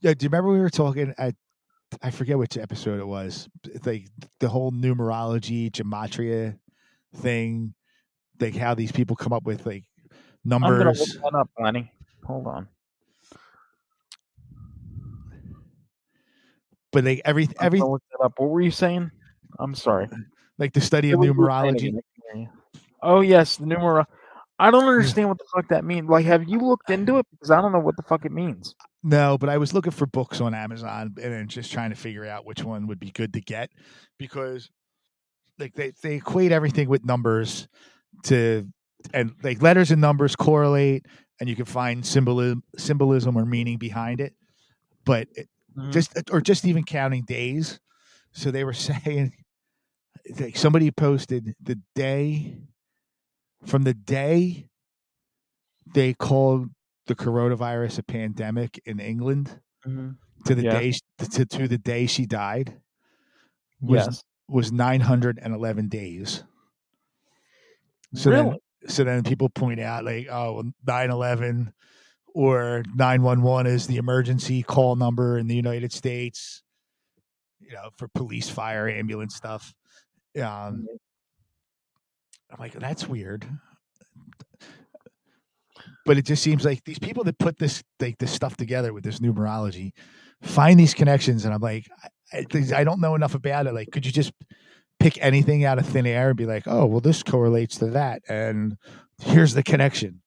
[0.00, 1.34] yeah, do you remember we were talking at
[2.02, 3.48] I forget which episode it was.
[3.84, 4.08] Like
[4.40, 6.58] the whole numerology, gematria
[7.16, 7.74] thing,
[8.40, 9.84] like how these people come up with like
[10.44, 10.70] numbers.
[10.70, 11.92] I'm gonna look up, Lenny.
[12.24, 12.68] Hold on.
[16.92, 18.34] But like every every look that up.
[18.38, 19.10] What were you saying?
[19.58, 20.08] I'm sorry.
[20.58, 21.88] like the study of What saying numerology.
[21.88, 21.98] again?
[21.98, 22.48] I can't hear you.
[23.02, 24.04] Oh yes, the numero.
[24.58, 26.08] I don't understand what the fuck that means.
[26.08, 27.26] Like, have you looked into it?
[27.32, 28.76] Because I don't know what the fuck it means.
[29.02, 32.24] No, but I was looking for books on Amazon and then just trying to figure
[32.24, 33.70] out which one would be good to get
[34.18, 34.70] because
[35.58, 37.66] like they, they equate everything with numbers
[38.24, 38.68] to
[39.12, 41.06] and like letters and numbers correlate
[41.40, 44.34] and you can find symbolism symbolism or meaning behind it.
[45.04, 45.90] But it, Mhm.
[45.92, 47.80] just or just even counting days.
[48.32, 49.32] So they were saying
[50.38, 52.58] like somebody posted the day
[53.66, 54.68] from the day
[55.94, 56.68] they called
[57.06, 60.16] the coronavirus a pandemic in England Mhm.
[60.44, 60.78] to the Yeah.
[60.78, 62.80] day to, to the day she died
[63.80, 64.24] was Yes.
[64.48, 66.44] was 911 days.
[68.14, 68.42] So really?
[68.42, 68.58] then
[68.88, 71.72] so then people point out like oh 911
[72.34, 76.62] or 911 is the emergency call number in the United States
[77.60, 79.74] you know for police fire ambulance stuff.
[80.36, 80.86] Um
[82.50, 83.46] I'm like that's weird.
[86.04, 89.04] But it just seems like these people that put this like this stuff together with
[89.04, 89.92] this numerology
[90.42, 91.88] find these connections and I'm like
[92.32, 93.74] I, I I don't know enough about it.
[93.74, 94.32] Like could you just
[95.02, 98.22] pick anything out of thin air and be like oh well this correlates to that
[98.28, 98.76] and
[99.20, 100.22] here's the connection.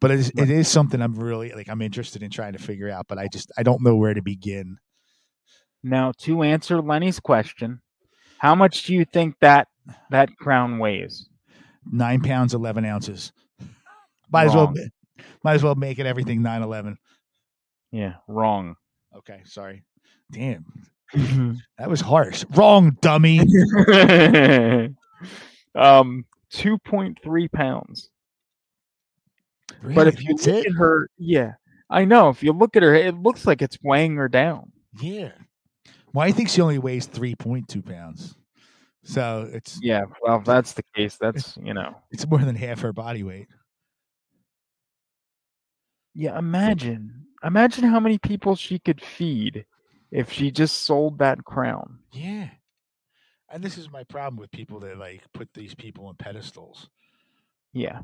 [0.00, 2.90] But it is, it is something I'm really like I'm interested in trying to figure
[2.90, 4.78] out but I just I don't know where to begin.
[5.82, 7.80] Now, to answer Lenny's question,
[8.38, 9.68] how much do you think that
[10.10, 11.28] that crown weighs?
[11.90, 13.32] nine pounds eleven ounces.
[14.30, 14.74] Might as well
[15.44, 16.98] might as well make it everything 911
[17.92, 18.76] Yeah, wrong.
[19.16, 19.84] okay sorry.
[20.32, 20.64] Damn
[21.14, 23.40] that was harsh wrong dummy
[25.74, 28.10] um, two point three pounds.
[29.82, 30.66] But if you That's look it?
[30.66, 31.52] at her, yeah,
[31.90, 32.28] I know.
[32.30, 34.72] If you look at her, it looks like it's weighing her down.
[35.00, 35.32] Yeah.
[36.12, 38.36] Well, I think she only weighs 3.2 pounds.
[39.04, 41.94] So it's Yeah, well, if that's the case, that's you know.
[42.10, 43.46] it's more than half her body weight.
[46.14, 49.66] Yeah, imagine, imagine how many people she could feed
[50.10, 51.98] if she just sold that crown.
[52.12, 52.48] Yeah.
[53.48, 56.88] And this is my problem with people that like put these people on pedestals.
[57.72, 58.00] Yeah.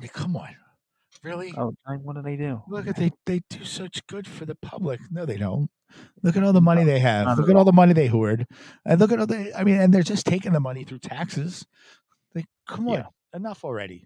[0.00, 0.56] Like, come on.
[1.22, 1.52] Really?
[1.56, 2.62] Oh, what do they do?
[2.68, 5.00] Look at they they do such good for the public.
[5.10, 5.70] No, they don't.
[6.22, 7.38] Look at all the money they have.
[7.38, 8.46] Look at at all the money they hoard.
[8.84, 11.64] And look at all the I mean, and they're just taking the money through taxes.
[12.34, 13.06] Like, come on, Yeah.
[13.34, 14.04] enough already.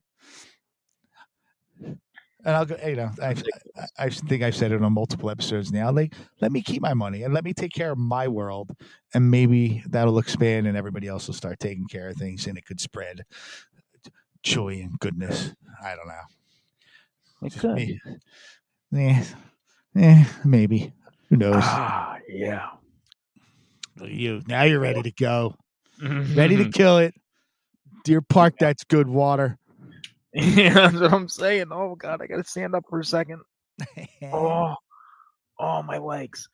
[2.45, 3.35] And I'll go, you know, I,
[3.99, 5.91] I, think I've said it on multiple episodes now.
[5.91, 8.71] Like, let me keep my money and let me take care of my world,
[9.13, 12.65] and maybe that'll expand, and everybody else will start taking care of things, and it
[12.65, 13.25] could spread
[14.43, 15.53] joy and goodness.
[15.85, 17.47] I don't know.
[17.47, 17.75] It could.
[17.75, 18.01] me.
[18.91, 19.25] Yeah,
[19.97, 20.93] eh, maybe.
[21.29, 21.63] Who knows?
[21.63, 22.71] Ah, yeah.
[23.97, 25.55] Look at you now you're ready to go,
[26.03, 27.15] ready to kill it.
[28.05, 29.59] Deer Park, that's good water.
[30.35, 31.69] yeah, that's what I'm saying.
[31.73, 33.41] Oh God, I gotta stand up for a second.
[34.33, 34.75] Oh,
[35.59, 36.49] oh, my legs.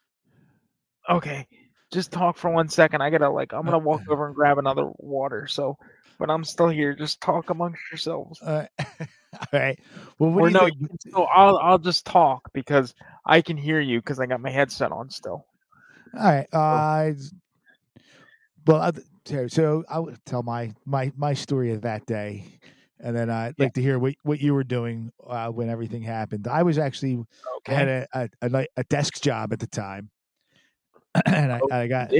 [1.09, 1.47] Okay,
[1.93, 3.03] just talk for one second.
[3.03, 5.47] I gotta like, I'm gonna walk over and grab another water.
[5.47, 5.77] So,
[6.19, 6.95] but I'm still here.
[6.95, 8.41] Just talk amongst yourselves.
[8.43, 8.67] Uh,
[9.01, 9.07] all
[9.53, 9.79] right.
[10.19, 10.79] Well, what Or no, think?
[10.79, 10.89] can
[11.35, 15.11] I'll I'll just talk because I can hear you because I got my headset on
[15.11, 15.47] still.
[16.17, 16.47] All right.
[16.53, 17.13] Uh,
[18.67, 18.93] well,
[19.25, 22.45] so- so I would tell my my my story of that day,
[23.01, 23.65] and then I'd Yeah.
[23.67, 26.47] like to hear what what you were doing uh, when everything happened.
[26.49, 27.25] I was actually
[27.69, 30.11] I had a a, a, a desk job at the time,
[31.27, 32.13] and I, Oh, I got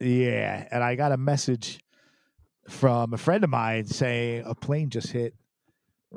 [0.00, 1.80] yeah, and I got a message
[2.68, 5.34] from a friend of mine saying a plane just hit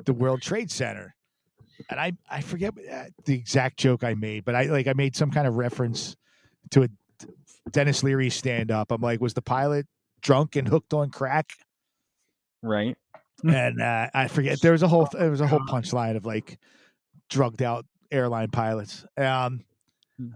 [0.04, 1.14] the World Trade Center,
[1.90, 5.16] and I I forget uh, the exact joke I made, but I like I made
[5.16, 6.16] some kind of reference
[6.70, 6.88] to a
[7.70, 8.90] Denis Leary stand up.
[8.92, 9.86] I'm like, was the pilot
[10.20, 11.52] drunk and hooked on crack?
[12.62, 12.96] Right.
[13.46, 16.58] And uh, I forget there was a whole there was a whole punchline of like
[17.30, 19.04] drugged out airline pilots.
[19.16, 19.64] Um,
[20.18, 20.28] Hmm.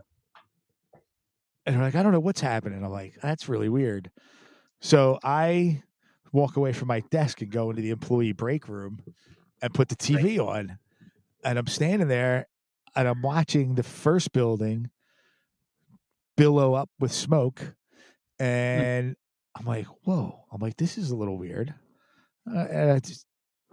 [1.66, 2.82] and they're like, I don't know what's happening.
[2.84, 4.10] I'm like, that's really weird.
[4.80, 5.82] So I
[6.32, 9.00] walk away from my desk and go into the employee break room
[9.62, 10.78] and put the TV on.
[11.44, 12.48] And I'm standing there
[12.96, 14.90] and I'm watching the first building
[16.36, 17.74] billow up with smoke.
[18.40, 19.14] And
[19.56, 20.44] I'm like, whoa.
[20.52, 21.74] I'm like, this is a little weird.
[22.54, 23.26] Uh, and I just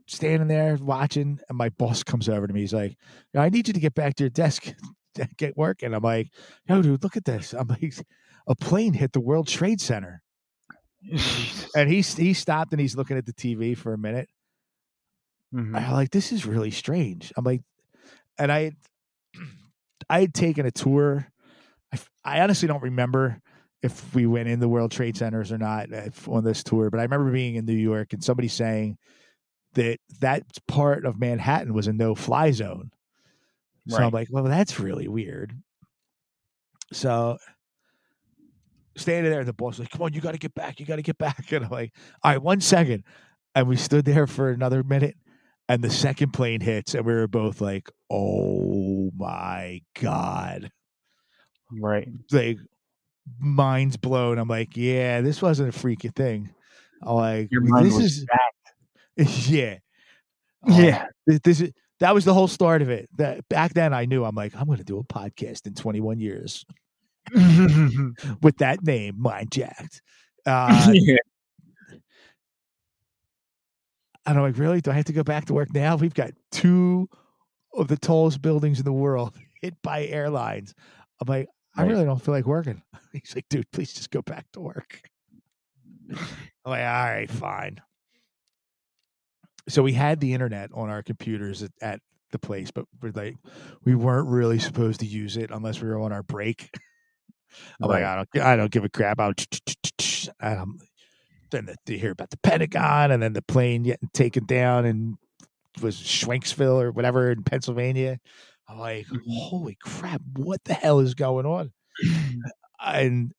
[0.07, 2.61] standing there watching, and my boss comes over to me.
[2.61, 2.97] He's like,
[3.35, 4.73] I need you to get back to your desk,
[5.37, 5.93] get working.
[5.93, 6.29] I'm like,
[6.67, 7.53] yo, dude, look at this.
[7.53, 7.93] I'm like,
[8.47, 10.21] a plane hit the World Trade Center.
[11.75, 14.27] And he's he stopped and he's looking at the TV for a minute.
[15.53, 15.75] Mhm.
[15.75, 17.31] I'm like, this is really strange.
[17.37, 17.61] I'm like,
[18.37, 18.71] and I,
[20.09, 21.27] I had taken a tour.
[22.23, 23.41] I honestly don't remember
[23.85, 26.99] if we went in the World Trade Centers or not uh, on this tour, but
[26.99, 28.97] I remember being in New York and somebody saying
[29.75, 32.91] that that part of Manhattan was a no-fly zone.
[33.87, 35.55] So I'm like, well, that's really weird.
[36.91, 37.37] So
[38.97, 40.79] standing there, the boss was like, come on, you got to get back.
[40.79, 41.45] You got to get back.
[41.51, 43.03] And I'm like, all right, one second.
[43.53, 45.15] And we stood there for another minute.
[45.67, 50.71] And the second plane hits, and we were both like, oh my God.
[51.71, 52.07] Right.
[52.31, 52.57] Like,
[53.39, 54.37] minds blown.
[54.37, 56.53] I'm like, yeah, this wasn't a freaky thing.
[57.01, 57.49] I'm like,
[57.81, 58.25] this is,
[59.49, 59.77] yeah.
[60.67, 61.07] Yeah.
[61.25, 63.09] This, this is, that was the whole start of it.
[63.17, 66.65] That back then I knew I'm like, I'm to do a podcast in 21 years
[68.41, 70.01] with that name, Mind Jacked.
[70.45, 71.17] Uh, yeah.
[74.25, 74.81] and I'm like, really?
[74.81, 75.95] Do I have to go back to work now?
[75.95, 77.09] We've got two
[77.73, 80.73] of the tallest buildings in the world hit by airlines.
[81.21, 81.47] I'm like,
[81.77, 81.91] I Right.
[81.91, 82.81] really don't feel like working.
[83.11, 85.01] He's like, dude, please just go back to work.
[86.09, 86.17] I'm
[86.65, 87.81] like, all right, fine.
[89.67, 91.99] So we had the internet on our computers at, at
[92.31, 93.35] the place, but we're like,
[93.83, 96.69] we weren't really supposed to use it unless we were on our break.
[97.81, 99.19] I'm like, I don't, I don't give a crap.
[99.19, 99.33] I'll,
[100.39, 100.77] I'm,
[101.51, 105.15] then the, you hear about the Pentagon and then the plane getting taken down and
[105.81, 108.19] was Schwenksville or whatever in Pennsylvania.
[108.67, 109.19] I'm like, mm-hmm.
[109.27, 111.71] holy crap, what the hell is going on?
[112.05, 112.39] Mm-hmm.
[112.83, 113.31] and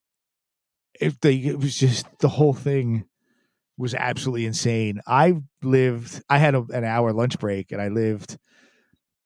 [0.98, 3.04] if they, it was just the whole thing
[3.76, 5.00] was absolutely insane.
[5.06, 8.38] I lived, I had a, an hour lunch break and I lived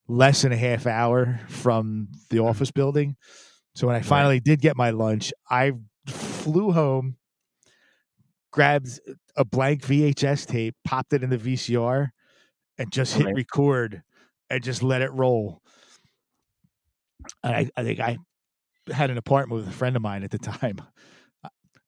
[0.08, 2.46] less than a half hour from the mm-hmm.
[2.46, 3.16] office building.
[3.76, 5.72] So when I finally did get my lunch, I
[6.06, 7.16] flew home,
[8.50, 8.98] grabbed
[9.36, 12.08] a blank VHS tape, popped it in the VCR,
[12.78, 13.36] and just hit Right.
[13.36, 14.02] record
[14.48, 15.59] and just let it roll.
[17.42, 18.18] And I, I think I
[18.92, 20.80] had an apartment with a friend of mine at the time.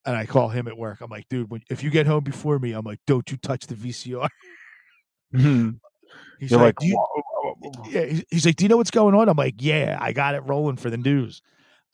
[0.04, 1.00] And I call him at work.
[1.00, 3.66] I'm like, dude, when, if you get home before me, I'm like, don't you touch
[3.68, 4.28] the VCR.
[5.34, 5.78] Mhm.
[6.40, 8.68] He's You're like, like, "Do you- "Whoa, whoa, whoa, whoa." yeah, he's- like, "Do you
[8.68, 11.40] know what's going on?" I'm like, "Yeah, I got it rolling for the news."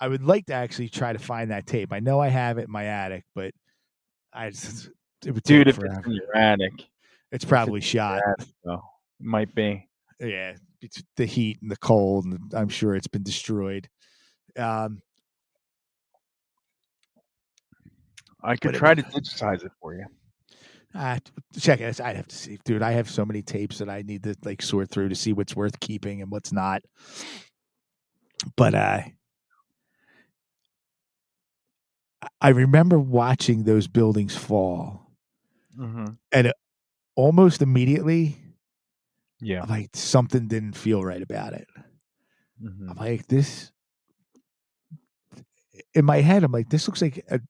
[0.00, 1.92] I would like to actually try to find that tape.
[1.92, 3.52] I know I have it in my attic, but
[4.32, 4.88] I just,
[5.24, 6.72] it would dude, if it's in your attic,
[7.30, 8.22] It's probably shot.
[8.64, 9.86] so it might be.
[10.18, 10.60] Yeah, it's
[11.16, 13.88] the heat and the cold, and I'm sure it's been destroyed.
[14.56, 15.02] Um,
[18.42, 20.06] I could it- try to digitize it for you.
[20.94, 21.18] ah,
[21.58, 22.00] check it.
[22.00, 22.82] I'd have to see, dude.
[22.82, 25.56] I have so many tapes that I need to like sort through to see what's
[25.56, 26.82] worth keeping and what's not.
[28.56, 29.00] But uh,
[32.22, 35.04] I- I remember watching those buildings fall.
[35.78, 36.50] Mm-hmm.
[37.14, 38.36] almost immediately,
[39.40, 39.62] Yeah.
[39.62, 41.68] I'm like something didn't feel right about it.
[42.62, 42.90] Mhm.
[42.90, 43.72] I'm like this.
[45.94, 47.40] In my head, I'm like, this looks like a,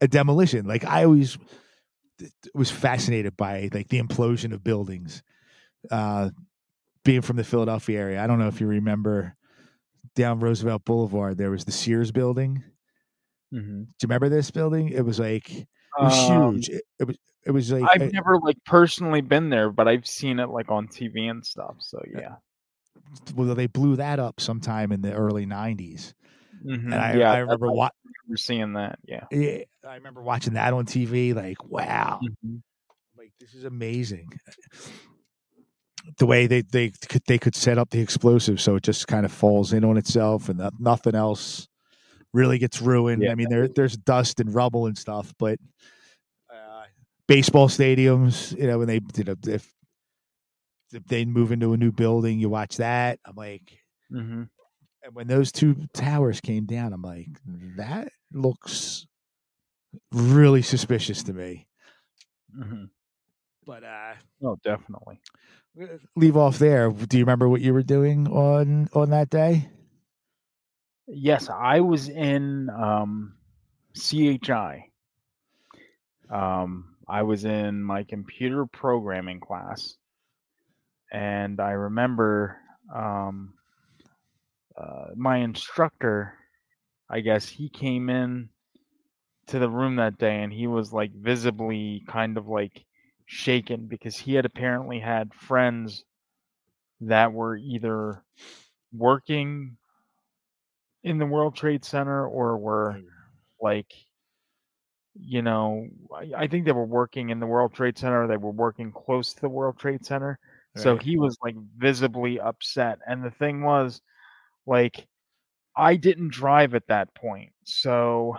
[0.00, 0.66] a demolition.
[0.66, 1.38] Like I always
[2.54, 5.22] was fascinated by like the implosion of buildings.
[5.90, 6.30] Uh,
[7.04, 9.36] being from the Philadelphia area, I don't know if you remember
[10.16, 12.62] down Roosevelt Boulevard, there was the Sears building.
[13.54, 13.62] Mhm.
[13.86, 14.88] Do you remember this building?
[14.90, 15.68] It was like it
[15.98, 16.68] was Um, huge.
[16.70, 17.16] It, it was
[17.46, 20.70] it was like I've uh, never like personally been there, but I've seen it like
[20.70, 21.76] on TV and stuff.
[21.78, 22.36] So yeah.
[23.34, 26.14] well, they blew that up sometime in the early '90s.
[26.64, 26.84] Mhm.
[26.84, 27.90] And I, yeah, I remember wa-
[28.28, 28.98] We're seeing that.
[29.06, 29.24] Yeah.
[29.30, 31.34] yeah, I remember watching that on TV.
[31.34, 32.62] Like, wow, Mhm.
[33.16, 34.28] like this is amazing.
[36.18, 39.26] The way they they could they could set up the explosive so it just kind
[39.26, 41.68] of falls in on itself and no- nothing else
[42.32, 43.22] really gets ruined.
[43.22, 43.32] Yeah.
[43.32, 45.66] I mean, there there's dust and rubble and stuff, but uh,
[47.30, 49.72] baseball stadiums, you know, when they you know if
[50.92, 53.20] if they move into a new building, you watch that.
[53.24, 53.78] I'm like,
[54.10, 54.50] Mhm.
[55.04, 57.28] and when those two towers came down, I'm like,
[57.76, 59.06] that looks
[60.12, 61.68] really suspicious to me.
[62.56, 62.90] Mhm.
[63.66, 65.20] But uh Oh, definitely.
[66.16, 66.90] leave off there.
[66.90, 69.70] Do you remember what you were doing on on that day?
[71.06, 73.34] Yes, I was in um,
[73.94, 74.90] CHI.
[76.30, 79.96] Um, I was in my computer programming class,
[81.12, 82.56] and I remember
[82.94, 83.54] um,
[84.76, 86.34] uh, my instructor.
[87.10, 88.50] I guess he came in
[89.48, 92.84] to the room that day, and he was like visibly kind of like
[93.26, 96.04] shaken because he had apparently had friends
[97.00, 98.22] that were either
[98.92, 99.76] working
[101.02, 103.00] in the World Trade Center or were
[103.60, 103.92] like
[105.14, 108.50] you know I, I think they were working in the World Trade Center they were
[108.50, 110.38] working close to the World Trade Center
[110.76, 114.00] so he was like visibly upset and the thing was
[114.66, 115.08] like
[115.76, 118.36] I didn't drive at that point so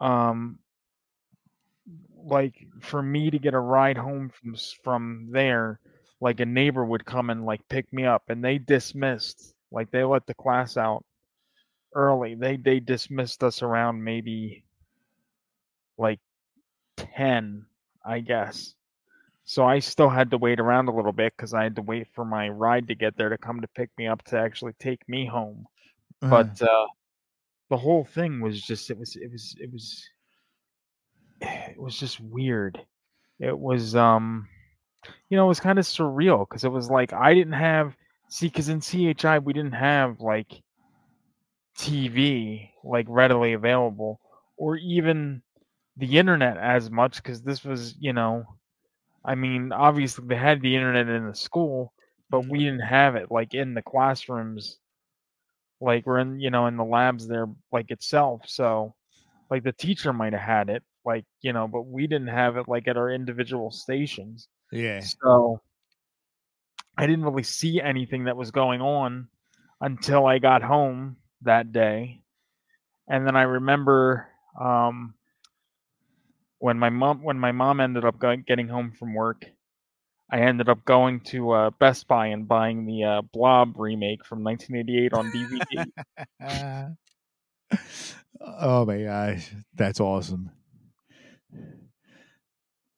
[0.00, 0.58] um
[2.16, 5.80] like for me to get a ride home from from there
[6.20, 10.04] like a neighbor would come and like pick me up and they dismissed like they
[10.04, 11.04] let the class out
[11.94, 14.64] early they they dismissed us around maybe
[15.98, 16.20] like
[16.96, 17.66] 10
[18.04, 18.74] i guess.
[19.44, 22.08] So i still had to wait around a little bit because i had to wait
[22.14, 25.08] for my ride to get there to come to pick me up to actually take
[25.08, 25.66] me home.
[26.20, 26.86] But uh
[27.70, 30.08] the whole thing was just it was it was it was
[31.40, 32.80] it was just weird.
[33.40, 34.48] It was um
[35.28, 37.96] you know it was kind of surreal because it was like i didn't have
[38.28, 40.62] see because in chi we didn't have like
[41.78, 44.20] tv like readily available
[44.56, 45.42] or even
[45.96, 48.44] the internet as much because this was you know
[49.24, 51.92] i mean obviously they had the internet in the school
[52.30, 54.78] but we didn't have it like in the classrooms
[55.80, 58.94] like we're in you know in the labs there like itself so
[59.50, 62.68] like the teacher might have had it like you know but we didn't have it
[62.68, 64.48] like at our individual stations.
[64.72, 65.00] Yeah.
[65.00, 65.60] so
[66.96, 69.28] i didn't really see anything that was going on
[69.80, 72.20] until i got home that day.
[73.06, 74.26] And then i remember
[74.58, 75.14] um
[76.58, 79.44] when my mom when my mom ended up going, getting home from work
[80.30, 84.42] i ended up going to uh, best buy and buying the uh, blob remake from
[84.42, 86.96] 1988 on dvd
[88.40, 90.50] oh my gosh, that's awesome.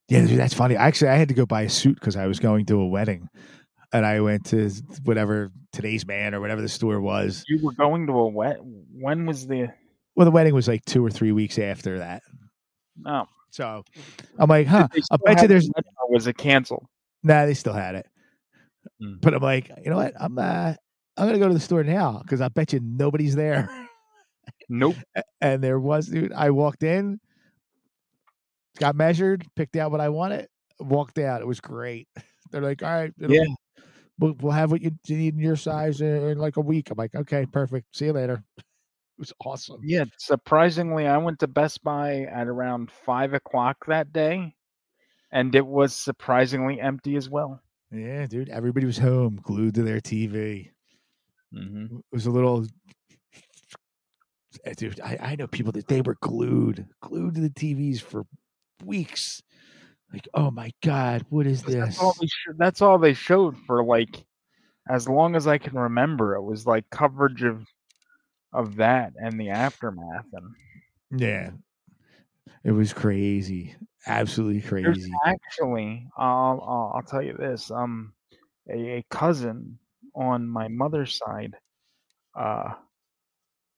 [0.09, 0.75] Yeah, dude, that's funny.
[0.75, 3.29] Actually, I had to go buy a suit because I was going to a wedding,
[3.91, 4.71] and I went to
[5.03, 7.43] whatever today's man or whatever the store was.
[7.47, 9.73] you were going to a wet when was the
[10.15, 12.23] Well, the wedding was like two or three weeks after that.
[13.05, 13.83] oh So
[14.37, 14.87] I'm like, huh?
[15.11, 15.69] I bet you there's
[16.09, 16.85] was it canceled
[17.23, 17.45] nah.
[17.45, 18.05] They still had it,
[19.01, 19.19] Mm.
[19.21, 20.13] but I'm like, you know what?
[20.19, 20.73] I'm uh,
[21.17, 23.69] I'm gonna go to the store now because I bet you nobody's there.
[24.69, 24.95] nope
[25.41, 27.19] and there was dude i walked in
[28.79, 30.47] got measured picked out what i wanted
[30.79, 32.07] walked out it was great
[32.51, 33.43] they're like all right Yeah.
[34.19, 36.97] we'll, we'll have what you need in your size in, in like a week i'm
[36.97, 38.43] like okay perfect see you later
[39.17, 44.13] it was awesome Yeah, surprisingly, I went to Best Buy at around five o'clock that
[44.13, 44.53] day,
[45.31, 47.61] and it was surprisingly empty as well.
[47.91, 50.71] yeah dude everybody was home glued to their tv
[51.53, 51.95] Mm-hmm.
[51.97, 52.65] it was a little
[54.65, 58.25] Eh, dude I, I know people that they were glued glued to the tvs for
[58.83, 59.41] weeks
[60.11, 63.57] like oh my god what is this That's all, they sh- that's all they showed
[63.65, 64.25] for like
[64.89, 66.35] as long as I can remember.
[66.35, 67.65] It was like coverage of
[68.53, 71.51] of that and the aftermath, and yeah.
[72.63, 73.75] It was crazy.
[74.05, 75.11] Absolutely there's crazy.
[75.25, 78.13] actually, I'll, I'll I'll tell you this: um,
[78.69, 79.79] a, a cousin
[80.15, 81.55] on my mother's side,
[82.35, 82.73] uh,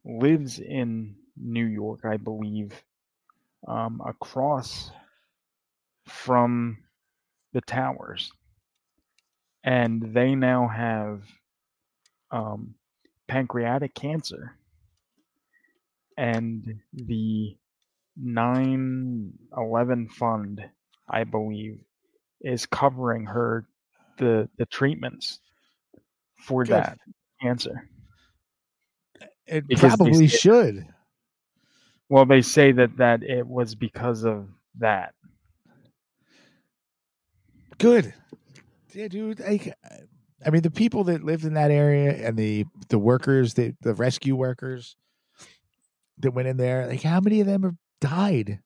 [0.05, 2.81] lives in New York, I believe,
[3.67, 4.91] um, across
[6.07, 6.77] from
[7.53, 8.31] the towers,
[9.63, 11.23] and they now have
[12.31, 12.75] um,
[13.27, 14.55] pancreatic cancer,
[16.19, 17.55] and the
[18.21, 20.61] 9/11 fund,
[21.09, 21.81] I believe,
[22.41, 23.65] is covering her
[24.17, 25.39] the the treatments
[26.37, 26.73] for Good.
[26.73, 26.99] that
[27.41, 27.87] cancer.
[29.47, 30.87] It Because probably say- should.
[32.09, 35.13] Well, they say that that it was because of that.
[37.77, 38.13] Good.
[38.93, 39.39] Yeah, dude.
[39.39, 39.95] Like, uh,
[40.45, 43.93] I mean, the people that lived in that area and the the workers, the the
[43.93, 44.97] rescue workers
[46.19, 48.59] that went in there, like, how many of them have died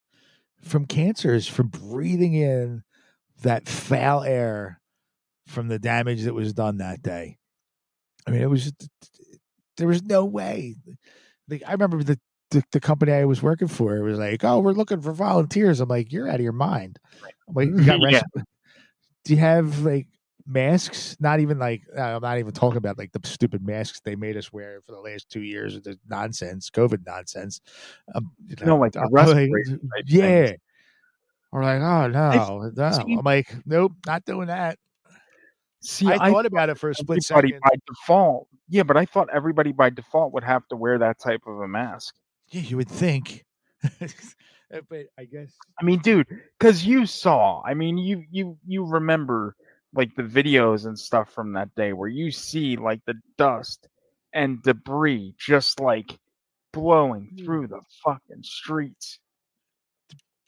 [0.62, 2.84] from cancers from breathing in
[3.42, 4.80] that foul air
[5.48, 7.38] from the damage that was done that day?
[8.28, 8.72] I mean, it was
[9.78, 10.76] there was no way.
[11.50, 12.20] Like, I remember the.
[12.52, 15.80] The, the company I was working for it was like, oh, we're looking for volunteers.
[15.80, 17.00] I'm like, you're out of your mind.
[17.50, 18.22] I'm like, you got Yeah.
[19.26, 20.06] do you have like
[20.45, 21.15] masks?
[21.20, 24.38] Not even like uh, I'm not even talking about like the stupid masks they made
[24.38, 27.61] us wear for the last two years of the nonsense, COVID nonsense.
[28.15, 30.45] Um, you No, like respirator type yeah.
[30.48, 30.60] things.
[31.52, 32.91] We're like, oh no, no.
[32.91, 34.78] see- I'm like, nope, not doing that.
[35.82, 37.60] See, I thought about it for a split second.
[37.61, 38.48] by default.
[38.70, 41.68] Yeah, but I thought everybody by default would have to wear that type of a
[41.68, 42.15] mask.
[42.49, 43.45] Yeah, you would think.
[43.84, 44.07] Uh,
[44.90, 46.26] but I guess I mean, dude,
[46.57, 47.61] because you saw.
[47.65, 49.57] I mean, you you you remember
[49.94, 53.88] like the videos and stuff from that day where you see like the dust
[54.34, 56.18] and debris just like
[56.72, 57.45] blowing Mm.
[57.45, 59.20] through the fucking streets.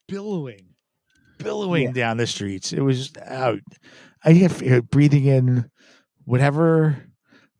[0.08, 0.76] billowing,
[1.40, 2.72] billowing down the streets.
[2.74, 3.60] It was out.
[4.24, 5.70] I have uh, breathing in
[6.26, 7.06] whatever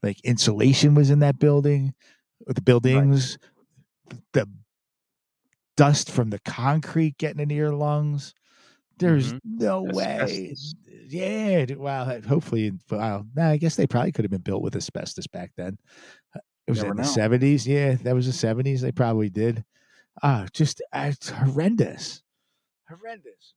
[0.04, 1.94] like insulation was in that building,
[2.48, 3.38] or the buildings,
[4.34, 4.48] the
[5.78, 8.34] dust from the concrete getting into your lungs.
[8.98, 9.40] There's Mhm.
[9.44, 10.52] no way.
[10.52, 10.76] Asbestos.
[11.10, 11.66] Yeah.
[11.76, 15.28] Well, uh, hopefully, well, nah, I guess they probably could have been built with asbestos
[15.28, 15.78] back then.
[16.36, 17.68] Uh, It was Never in the seventies.
[17.68, 18.82] Yeah, that was the seventies.
[18.82, 19.64] They probably did.
[20.24, 22.24] Ah, just uh, it's horrendous,
[22.90, 23.54] horrendous.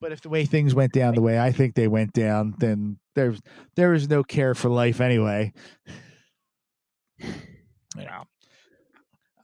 [0.00, 2.98] But if the way things went down the way I think they went down, then
[3.14, 3.40] there's
[3.74, 5.52] there is no care for life anyway.
[7.18, 8.24] You know,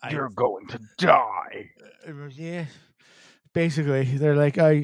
[0.02, 1.70] I- You're going to die.
[2.08, 2.64] uh, yeah.
[3.52, 4.82] Basically, they're like, "Oh,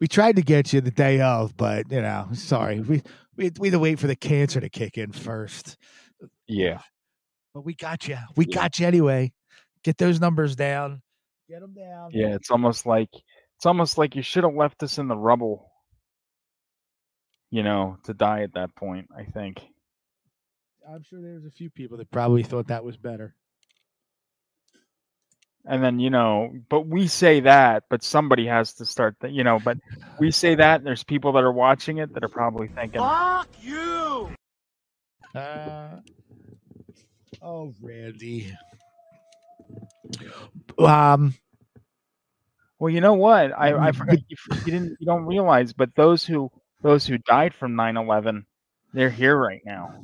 [0.00, 3.02] we tried to get you the day of, but you know, sorry, we
[3.36, 5.76] we we had to wait for the cancer to kick in first,
[6.48, 6.80] Yeah.
[7.54, 8.18] but we got you.
[8.36, 8.54] We Yeah.
[8.54, 9.32] got you anyway.
[9.84, 11.02] Get those numbers down.
[11.48, 12.10] Get them down.
[12.12, 13.10] Yeah, it's almost like
[13.56, 15.70] it's almost like you should have left us in the rubble.
[17.50, 19.60] You know, to die at that point, I think.
[20.88, 23.34] I'm sure there was a few people that probably thought that was better.
[25.66, 29.44] And then, you know, but we say that, but somebody has to start that, you
[29.44, 29.78] know, but
[30.18, 33.48] we say that and there's people that are watching it that are probably thinking, Fuck
[33.60, 34.30] you.
[35.34, 35.96] Uh,
[37.42, 38.56] oh, Randy.
[40.78, 41.34] Um,
[42.78, 43.52] well, you know what?
[43.56, 46.50] I, I forgot you, you didn't you don't realize, but those who
[46.82, 48.44] those who died from 9/11,
[48.92, 49.94] they're here right now.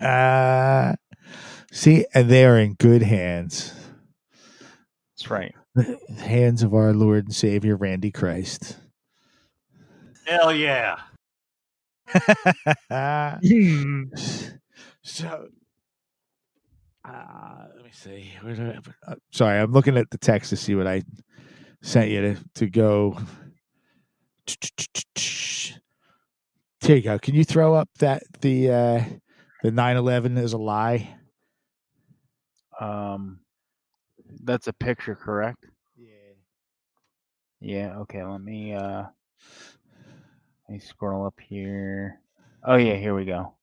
[0.00, 0.94] uh,
[1.72, 3.74] see, and they are in good hands.
[5.22, 5.54] That's right.
[5.76, 8.76] The hands of our Lord and Savior, Randy Christ.
[10.26, 10.98] Hell yeah.
[15.04, 15.46] so,
[17.04, 18.32] uh, let me see.
[18.40, 21.02] Where do I, uh, sorry, I'm looking at the text to see what I
[21.82, 23.16] sent you to, to go.
[26.80, 27.20] Here you go.
[27.20, 29.04] Can you throw up that the uh,
[29.62, 31.14] the 9/11 is a lie?
[32.80, 33.41] Um
[34.42, 35.66] that's a picture, correct?
[35.96, 36.08] Yeah.
[37.60, 39.04] Yeah, okay, let me uh
[40.68, 42.20] let me scroll up here.
[42.64, 43.54] Oh yeah, here we go.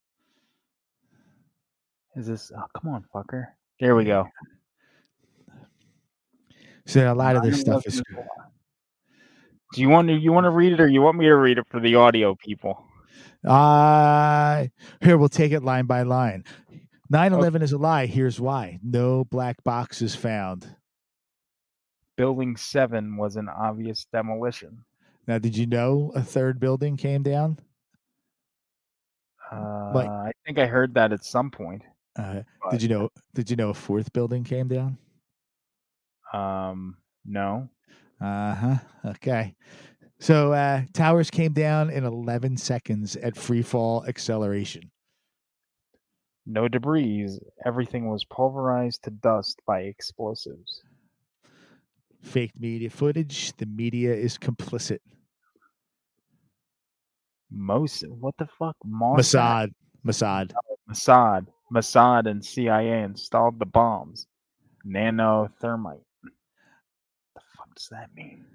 [2.15, 3.47] Is this oh come on, fucker.
[3.79, 4.27] There we go.
[6.85, 8.01] So a lot of this stuff is.
[8.15, 8.23] lie.
[9.73, 11.59] Do you want to you want to read it or you want me to read
[11.59, 12.83] it for the audio people?
[13.45, 14.65] Uh
[15.01, 16.43] here we'll take it line by line.
[17.11, 18.05] 9/11 is a lie.
[18.05, 18.79] Here's why.
[18.83, 20.75] No black boxes found.
[22.17, 24.83] Building 7 was an obvious demolition.
[25.27, 27.57] Now, did you know a third building came down?
[29.51, 31.83] Uh, Like- I think I heard that at some point.
[32.17, 33.09] Uh, but, did you know?
[33.33, 34.97] Did you know a fourth building came down?
[36.33, 37.69] Um, no.
[38.19, 38.75] Uh huh.
[39.05, 39.55] Okay.
[40.19, 44.91] So uh, towers came down in 11 seconds at free fall acceleration.
[46.45, 47.39] No debris.
[47.65, 50.81] Everything was pulverized to dust by explosives.
[52.21, 53.53] Fake media footage.
[53.57, 54.99] The media is complicit.
[57.51, 58.75] Most what the fuck?
[58.85, 59.69] Mossad,
[60.05, 60.51] Mossad.
[60.89, 61.47] Mossad.
[61.73, 64.27] Mossad, and CIA installed the bombs.
[64.85, 66.03] Nanothermite.
[66.21, 66.33] What
[67.35, 68.45] the fuck does that mean?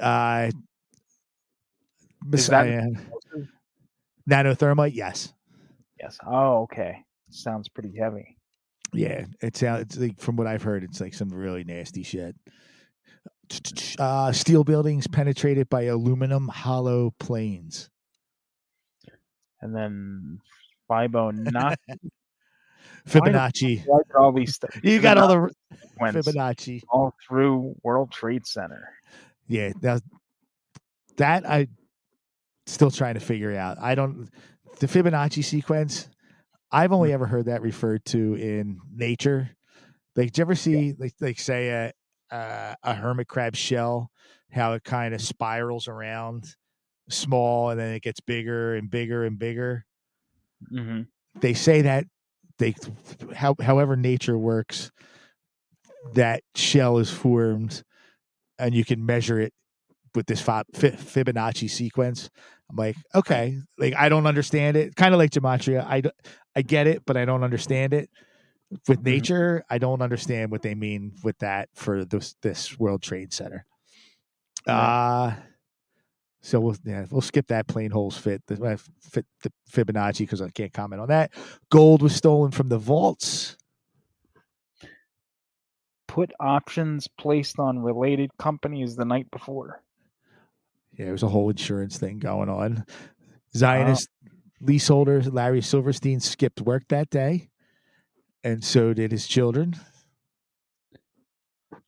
[0.00, 0.50] Uh,
[2.24, 2.88] Messiah.
[4.28, 4.94] Nanothermite.
[4.94, 5.32] Yes.
[6.00, 6.18] Yes.
[6.26, 7.04] Oh, okay.
[7.30, 8.36] Sounds pretty heavy.
[8.92, 12.34] Yeah, it sounds it's like from what I've heard, it's like some really nasty shit.
[13.98, 17.90] Uh, steel buildings penetrated by aluminum hollow planes.
[19.60, 20.38] And then
[20.90, 21.76] Fibonacci.
[23.08, 23.84] Fibonacci.
[24.18, 25.54] All these You got all the
[26.00, 26.82] Fibonacci.
[26.90, 28.88] all through World Trade Center.
[29.48, 30.02] Yeah, that
[31.16, 31.68] that I
[32.66, 33.78] still trying to figure out.
[33.80, 34.28] I don't
[34.80, 36.08] the Fibonacci sequence.
[36.70, 39.50] I've only ever heard that referred to in nature.
[40.16, 41.92] Like, do you ever see like like say a
[42.34, 44.10] uh, a hermit crab shell,
[44.50, 46.54] how it kind of spirals around,
[47.08, 49.84] small, and then it gets bigger and bigger and bigger.
[50.72, 51.02] Mm-hmm.
[51.40, 52.04] They say that
[52.58, 52.74] they,
[53.34, 54.90] how, however nature works,
[56.14, 57.82] that shell is formed
[58.58, 59.52] and you can measure it
[60.14, 62.28] with this Fi- Fi- Fibonacci sequence.
[62.70, 64.94] I'm like, okay, like I don't understand it.
[64.94, 65.84] Kind of like gematria.
[65.84, 66.02] I
[66.54, 68.10] I get it, but I don't understand it.
[68.86, 73.32] With nature, I don't understand what they mean with that for this this World Trade
[73.32, 73.64] Center.
[74.66, 75.32] Uh
[76.40, 80.40] so we'll yeah we'll skip that plane holes fit the uh, fit the Fibonacci because
[80.40, 81.32] I can't comment on that.
[81.70, 83.56] Gold was stolen from the vaults.
[86.06, 89.82] Put options placed on related companies the night before.
[90.98, 92.84] Yeah, there was a whole insurance thing going on.
[93.56, 94.08] Zionist
[94.60, 97.48] leaseholder Larry Silverstein skipped work that day,
[98.42, 99.76] and so did his children.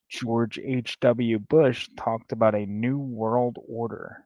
[0.09, 1.39] George H.W.
[1.39, 4.25] Bush talked about a new world order.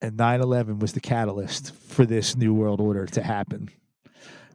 [0.00, 3.68] And 9 11 was the catalyst for this new world order to happen.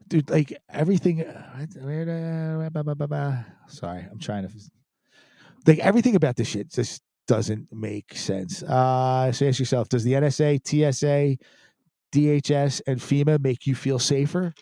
[0.10, 1.22] Dude, like everything.
[1.22, 1.66] uh,
[3.68, 4.54] Sorry, I'm trying to.
[5.66, 8.64] Like everything about this shit just doesn't make sense.
[8.64, 11.38] Uh, so ask yourself Does the NSA, TSA,
[12.14, 14.54] DHS, and FEMA make you feel safer?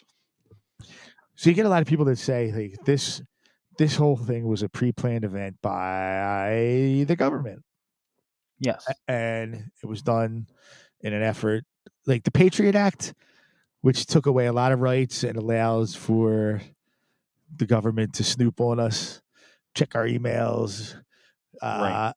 [1.36, 3.22] So you get a lot of people that say like this
[3.78, 7.62] this whole thing was a pre-planned event by the government
[8.58, 8.88] Yes.
[9.08, 10.48] and it was done
[11.02, 11.66] in an effort
[12.08, 13.14] like the Patriot Act,
[13.82, 16.62] which took away a lot of rights and allows for
[17.54, 19.22] the government to snoop on us,
[19.76, 20.96] check our emails,
[21.62, 22.14] uh,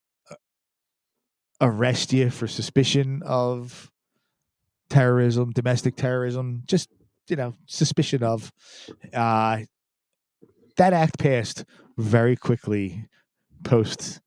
[1.61, 3.91] arrest you for suspicion of
[4.91, 6.89] terrorism, domestic terrorism, just
[7.29, 8.53] you know, suspicion of.
[9.13, 9.61] Uh,
[10.77, 11.65] that act passed
[11.97, 13.05] very quickly
[13.65, 14.21] post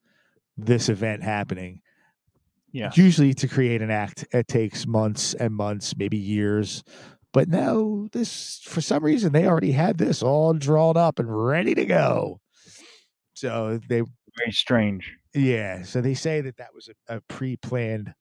[0.57, 1.81] this event happening
[2.73, 2.91] Yeah.
[2.95, 6.83] usually to create an act it takes months and months maybe years
[7.33, 11.73] but now, this for some reason they already had this all drawn up and ready
[11.75, 12.41] to go
[13.33, 14.01] so they
[14.37, 15.15] Very strange.
[15.33, 18.13] Yeah so they say that that was a, a pre-planned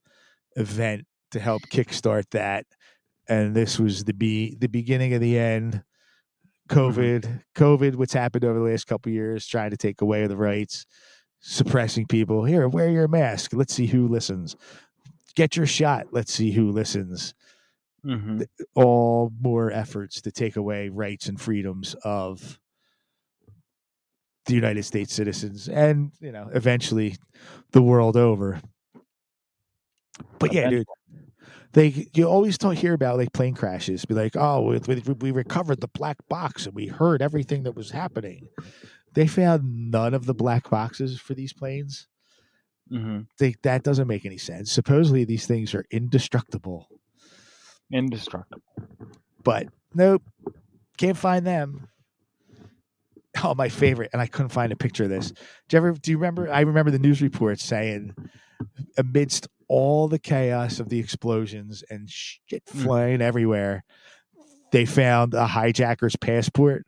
[0.57, 2.67] event to help kickstart that
[3.31, 5.83] and this was the be the beginning of the end.
[6.69, 10.37] Covid covid what's happened over the last couple of years trying to take away the
[10.37, 10.85] rights
[11.41, 12.45] suppressing people.
[12.45, 13.53] Here wear your mask.
[13.55, 14.57] Let's see who listens.
[15.35, 16.09] Get your shot.
[16.13, 17.35] Let's see who listens.
[18.03, 18.43] Hmm
[18.75, 22.59] all more efforts to take away rights and freedoms of
[24.47, 27.17] the United States citizens and you know eventually
[27.73, 28.61] the world over.
[30.39, 30.87] But yeah, dude,
[31.73, 34.05] they you always don't hear about like plane crashes.
[34.05, 37.77] Be like, oh, we, we, we recovered the black box and we heard everything that
[37.77, 38.49] was happening.
[39.15, 42.09] They found none of the black boxes for these planes.
[42.89, 44.73] hmm They, that doesn't make any sense.
[44.73, 46.89] Supposedly these things are indestructible,
[47.93, 48.63] Indestructible.
[49.43, 50.23] but nope,
[50.97, 51.89] can't find them.
[53.45, 55.31] Oh, my favorite, and I couldn't find a picture of this.
[55.69, 55.93] Do you ever?
[55.93, 56.53] Do you remember?
[56.53, 58.15] I remember the news reports saying,
[58.99, 62.83] amidst all the chaos of the explosions and shit Mm.
[62.83, 63.85] flying everywhere,
[64.73, 66.85] they found a hijacker's passport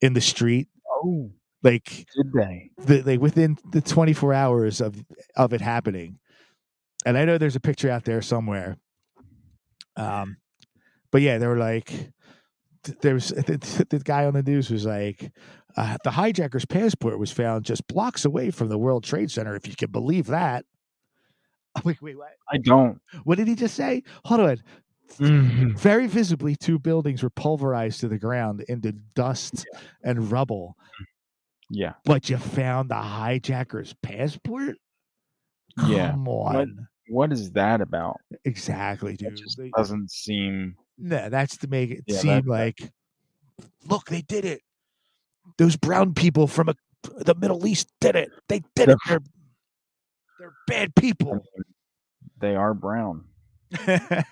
[0.00, 0.68] in the street.
[0.88, 1.30] Oh,
[1.62, 2.70] Like did they?
[2.78, 4.96] the, like within the 24 hours of
[5.36, 6.18] of it happening
[7.04, 8.76] and i know there's a picture out there somewhere
[9.96, 10.36] um
[11.10, 11.86] but yeah they were like
[12.84, 15.30] th- there was the, the guy on the news was like
[15.76, 19.66] uh, the hijacker's passport was found just blocks away from the world trade center if
[19.66, 20.64] you can believe that
[21.74, 23.00] i'm wait what I don't.
[23.24, 24.62] what did he just say hold on
[25.18, 25.78] Mhm.
[25.78, 29.66] very visibly two buildings were pulverized to the ground into dust
[30.02, 30.74] and rubble
[31.68, 31.94] Yeah.
[32.04, 34.76] but you found the hijacker's passport
[35.86, 36.12] Yeah.
[36.12, 36.88] Come What- on.
[37.08, 38.20] What is that about?
[38.44, 39.36] Exactly, It dude.
[39.36, 40.76] just doesn't seem.
[40.96, 42.92] no, that's to make it Yeah, seem that- like,
[43.86, 44.62] look, they did it.
[45.58, 46.74] Those brown people from a,
[47.18, 48.30] the Middle East did it.
[48.48, 48.98] They did it.
[49.06, 49.20] They're,
[50.38, 51.44] they're bad people.
[52.38, 53.24] they are brown.
[53.86, 54.24] but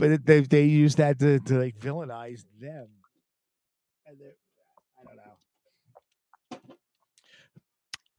[0.00, 2.88] it- they they use that to, to like villainize them.
[4.06, 5.16] And I don't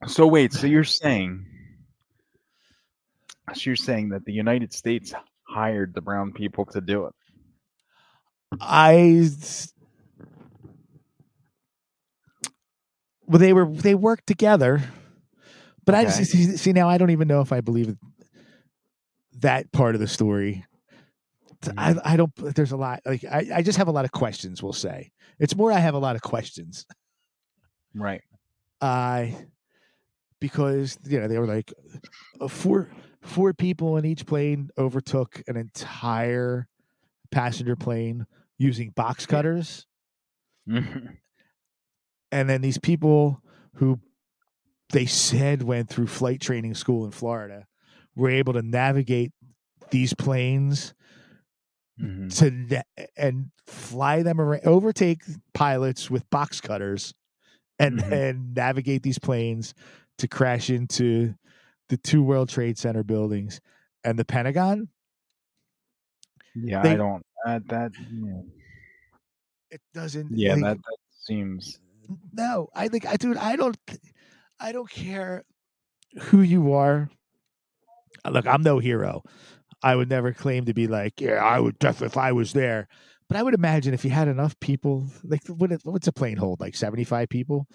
[0.02, 0.08] know.
[0.08, 0.54] So wait.
[0.54, 1.46] So you're saying?
[3.54, 5.14] So you're saying that the United States
[5.44, 7.14] hired the brown people to do it?
[8.62, 9.30] I
[13.30, 14.82] well, they were they worked together,
[15.86, 17.96] but I just see, see now I don't even know if I believe
[19.40, 20.66] that part of the story.
[21.78, 22.34] I, I don't.
[22.36, 24.64] There's a lot like I I just have a lot of questions.
[24.64, 26.86] We'll say it's more I have a lot of questions.
[27.94, 28.22] Right.
[28.82, 29.36] I
[30.40, 31.74] because you know they were like
[32.42, 32.90] uh, four
[33.22, 36.68] four people in each plane overtook an entire
[37.30, 38.26] passenger plane
[38.58, 39.86] using box cutters
[40.68, 41.18] Mhm.
[42.32, 43.42] And then these people
[43.76, 44.00] who
[44.92, 47.66] they said went through flight training school in Florida
[48.16, 49.32] were able to navigate
[49.92, 50.94] these planes
[52.00, 52.36] Mhm.
[52.40, 55.22] to na- and fly them around, overtake
[55.54, 57.14] pilots with box cutters,
[57.78, 58.12] and Mhm.
[58.12, 59.74] and navigate these planes
[60.18, 61.36] to crash into
[61.90, 63.60] the two World Trade Center buildings
[64.04, 64.90] and the Pentagon.
[66.56, 67.26] Yeah, They- I don't.
[67.46, 68.42] That that yeah,
[69.72, 70.38] It doesn't.
[70.38, 71.80] yeah like, that, that seems.
[72.34, 72.70] No.
[72.76, 73.38] I think I dude.
[73.38, 73.78] I don't.
[74.60, 75.44] I don't care
[76.20, 77.10] who you are.
[78.30, 79.24] Look, I'm no hero.
[79.82, 82.88] I would never claim to be like, yeah, I would definitely if I was there.
[83.30, 86.60] But I would imagine if you had enough people, like what, what's a plane hold?
[86.60, 87.68] Like 75 people,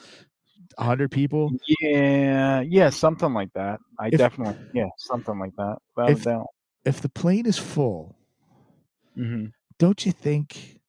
[0.76, 1.52] 100 people.
[1.80, 3.78] Yeah, yeah, something like that.
[3.98, 5.76] I If- definitely, yeah, something like that.
[5.96, 6.46] Without if- doubt.
[6.84, 8.14] If the plane is full,
[9.16, 9.46] hmm
[9.78, 10.80] don't you think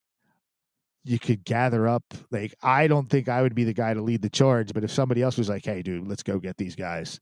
[1.05, 2.03] you could gather up?
[2.31, 4.91] Like, I don't think I would be the guy to lead the charge, but if
[4.91, 7.19] somebody else was like, hey, dude, let's go get these guys,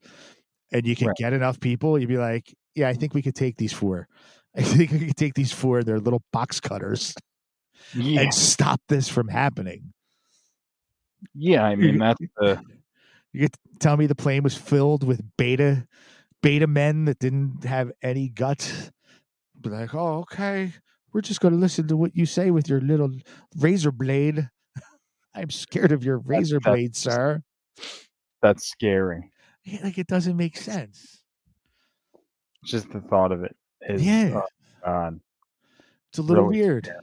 [0.72, 1.18] and you can Right.
[1.18, 4.08] get enough people, you'd be like, yeah, I think we could take these four.
[4.56, 5.84] I think we could take these four.
[5.84, 7.14] They're little box cutters
[7.96, 9.94] Yeah, and stop this from happening.
[11.36, 11.64] yeah.
[11.64, 12.62] I mean, that's the
[13.34, 15.88] You to tell me the plane was filled with beta
[16.42, 18.92] beta men that didn't have any guts.
[19.60, 20.74] Be like, oh, okay.
[21.14, 23.12] We're just gonna listen to what you say with your little
[23.58, 24.50] razor blade.
[25.36, 27.42] I'm scared of your razor that- blade, sir.
[28.42, 29.32] that's scary.
[29.84, 31.24] Like it doesn't make sense.
[32.66, 34.04] Just the thought of it is.
[34.06, 34.42] Yeah.
[34.42, 34.48] Oh,
[34.86, 35.20] God,
[36.10, 36.94] It's a little really weird.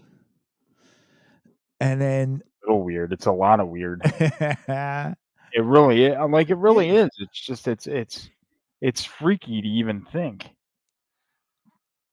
[1.80, 3.12] And then a little weird.
[3.12, 4.02] It's a lot of weird.
[5.52, 6.16] It really, is.
[6.16, 7.08] Uh, like, it really is.
[7.18, 8.30] It's just, it's, it's,
[8.80, 10.48] it's freaky to even think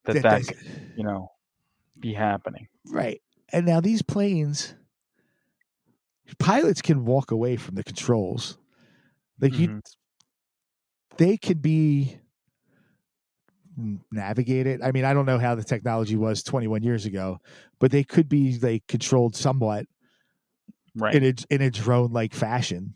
[0.05, 0.49] that that, that's-
[0.95, 1.29] you know,
[1.99, 2.67] be happening.
[2.87, 3.21] right.
[3.53, 4.75] And now these planes,
[6.39, 8.57] pilots can walk away from the controls.
[9.39, 9.81] Like you, Mhm.
[11.17, 12.19] they could be
[14.11, 14.81] navigated.
[14.81, 17.39] I mean, I don't know how the technology was 21 years ago,
[17.79, 19.85] but they could be like controlled somewhat
[20.95, 21.15] Right.
[21.15, 22.95] in a in a drone like fashion.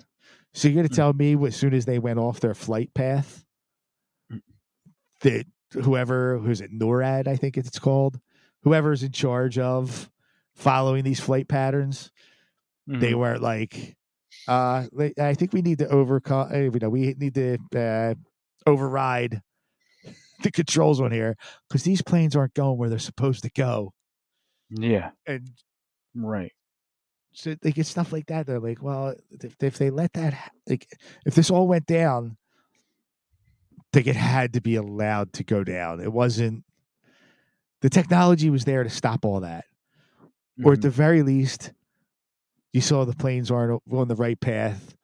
[0.53, 0.95] So you're going to Mm.
[0.95, 3.45] tell me as soon as they went off their flight path
[4.31, 4.41] Mm.
[5.21, 8.19] that whoever who's it NORAD I think it's called,
[8.63, 10.09] whoever's in charge of
[10.55, 12.11] following these flight patterns,
[12.87, 13.19] they Mhm.
[13.19, 13.95] weren't like
[14.47, 14.85] uh
[15.19, 18.15] I think we need to overcome you know we need to uh
[18.65, 19.41] override
[20.43, 21.35] the controls on here
[21.67, 23.93] because these planes aren't going where they're supposed to go
[24.69, 25.11] yeah.
[25.27, 25.49] and
[26.15, 26.51] Right.
[27.33, 28.45] so they get stuff like that.
[28.47, 30.87] They're like, well, if, if they let that, ha- like,
[31.25, 32.35] if this all went down,
[33.93, 35.99] like it had to be allowed to go down.
[36.01, 36.63] It wasn't.
[37.81, 39.65] The technology was there to stop all that,
[40.63, 40.83] or at Mhm.
[40.83, 41.73] the very least,
[42.73, 44.95] you saw the planes aren't on the right path.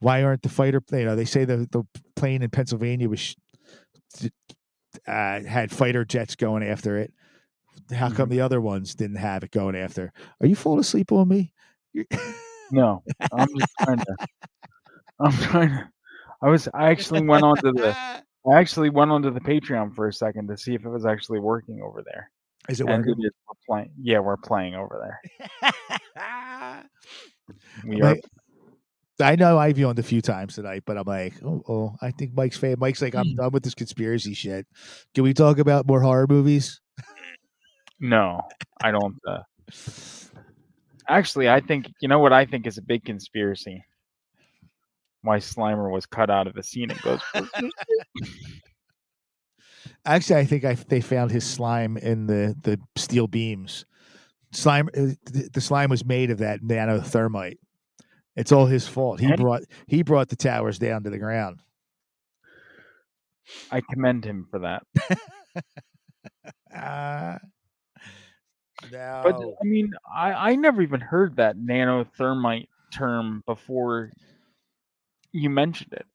[0.00, 0.82] Why aren't the fighter?
[0.92, 1.84] You know, they say the the
[2.16, 3.34] plane in Pennsylvania was
[5.08, 7.12] uh, had fighter jets going after it.
[7.90, 10.12] How come the other ones didn't have it going after?
[10.40, 11.52] Are you falling asleep on me?
[12.70, 14.16] No, I'm just trying to.
[15.20, 15.90] I'm trying to.
[16.42, 16.68] I was.
[16.72, 17.96] I actually went onto the.
[18.50, 21.40] I actually went onto the Patreon for a second to see if it was actually
[21.40, 22.30] working over there.
[22.68, 23.22] Is it And working?
[23.24, 23.32] it is.
[23.48, 23.90] We're playing.
[24.00, 25.18] Yeah, we're playing over
[26.16, 26.84] there.
[27.84, 28.16] We are.
[29.20, 32.34] I know I've yawned a few times tonight, but I'm like, oh, oh I think
[32.34, 32.76] Mike's fan.
[32.78, 34.66] Mike's like, I'm done with this conspiracy shit.
[35.14, 36.80] Can we talk about more horror movies?
[38.00, 38.40] No,
[38.82, 39.16] I don't.
[39.26, 39.42] Uh,
[41.08, 43.84] actually, I think you know what I think is a big conspiracy.
[45.24, 47.70] Why Slimer was cut out of the scene in Ghostbusters.
[50.06, 53.86] Actually, I think I they found his slime in the the steel beams.
[54.52, 57.58] Slime, uh, the, the slime was made of that nanothermite.
[58.36, 59.20] It's all his fault.
[59.20, 61.60] He And- brought he brought the towers down to the ground.
[63.70, 64.82] I commend him for that.
[66.74, 67.38] Uh,
[68.90, 69.36] But.
[69.40, 74.10] I mean, I, I never even heard that nanothermite term before
[75.34, 76.06] you mentioned it.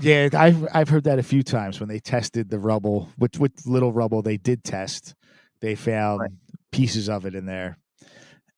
[0.00, 3.10] Yeah, I've I've heard that a few times when they tested the rubble.
[3.16, 5.14] With with little rubble they did test,
[5.60, 6.38] they found
[6.72, 7.78] pieces of it in there.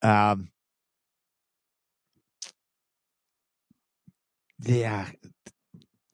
[0.00, 0.48] Um,
[4.62, 5.08] yeah.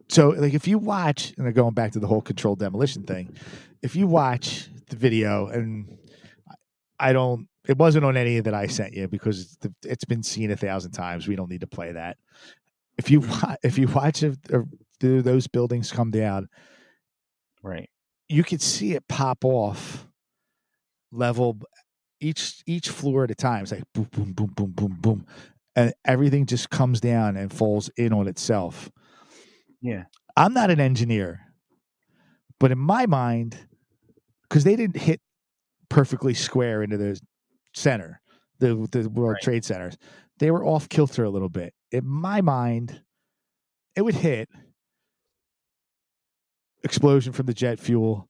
[0.09, 3.37] So, like, if you watch, and going back to the whole controlled demolition thing,
[3.81, 5.97] if you watch the video, and
[6.99, 10.57] I don't, it wasn't on any that I sent you because it's been seen a
[10.57, 11.29] thousand times.
[11.29, 12.17] We don't need to play that.
[12.99, 13.23] If you
[13.63, 14.67] if you watch uh, or
[15.01, 16.49] do those buildings come down,
[17.63, 17.89] Right.
[18.29, 20.07] you could see it pop off
[21.11, 21.59] level
[22.21, 23.63] each each floor at a time.
[23.63, 25.27] It's like boom, boom, boom, boom, boom, boom,
[25.77, 28.91] and everything just comes down and falls in on itself.
[29.81, 30.05] Yeah.
[30.37, 31.41] I'm not an engineer,
[32.59, 33.57] but in my mind,
[34.49, 35.21] because they didn't hit
[35.91, 37.21] perfectly square into the
[37.75, 38.21] center,
[38.61, 39.43] the the World Right.
[39.43, 39.97] Trade Centers,
[40.39, 41.75] they were off kilter a little bit.
[41.93, 43.03] In my mind,
[43.95, 44.49] it would hit
[46.85, 48.29] explosion from the jet fuel,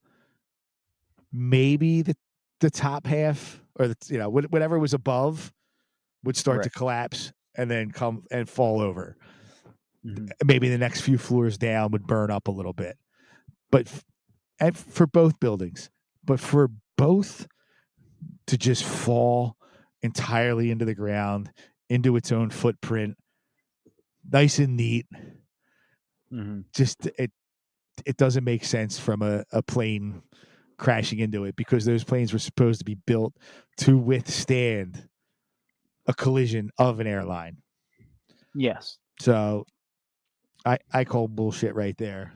[1.32, 2.16] maybe the
[2.60, 5.52] the top half or the you know whatever was above
[6.24, 9.16] would start to collapse and then come and fall over
[10.06, 10.30] Mhm.
[10.44, 12.98] maybe the next few floors down would burn up a little bit.
[13.70, 14.04] But
[14.60, 15.90] and for both buildings,
[16.24, 17.46] but for both
[18.46, 19.56] to just fall
[20.02, 21.52] entirely into the ground,
[21.88, 23.16] into its own footprint,
[24.30, 25.06] nice and neat,
[26.32, 26.64] Mhm.
[26.74, 27.30] just it
[28.06, 30.22] it doesn't make sense from a, a plane
[30.78, 33.34] crashing into it because those planes were supposed to be built
[33.76, 35.08] to withstand
[36.06, 37.58] a collision of an airline.
[38.54, 38.98] Yes.
[39.20, 39.66] So
[40.64, 42.32] I I call bullshit right there.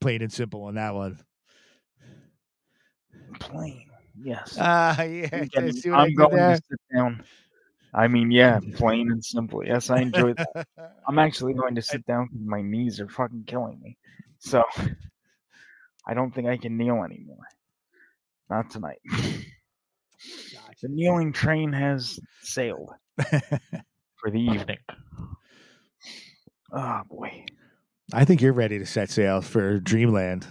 [0.00, 1.20] Plain and simple on that one.
[3.40, 3.86] Plain.
[4.22, 4.56] Yes.
[4.60, 5.28] Ah, yeah.
[5.32, 6.56] I'm, getting- see what I I'm did going there?
[6.56, 7.24] to sit down.
[7.94, 9.64] I mean, yeah, plain and simple.
[9.64, 10.66] Yes, I enjoy that.
[11.08, 13.96] I'm actually going to sit down because my knees are fucking killing me.
[14.40, 14.64] So
[16.06, 17.46] I don't think I can kneel anymore.
[18.50, 19.00] Not tonight.
[20.82, 24.78] The kneeling train has sailed for the evening.
[26.70, 27.46] Oh boy.
[28.12, 30.46] I think you're ready to set sail for Dreamland.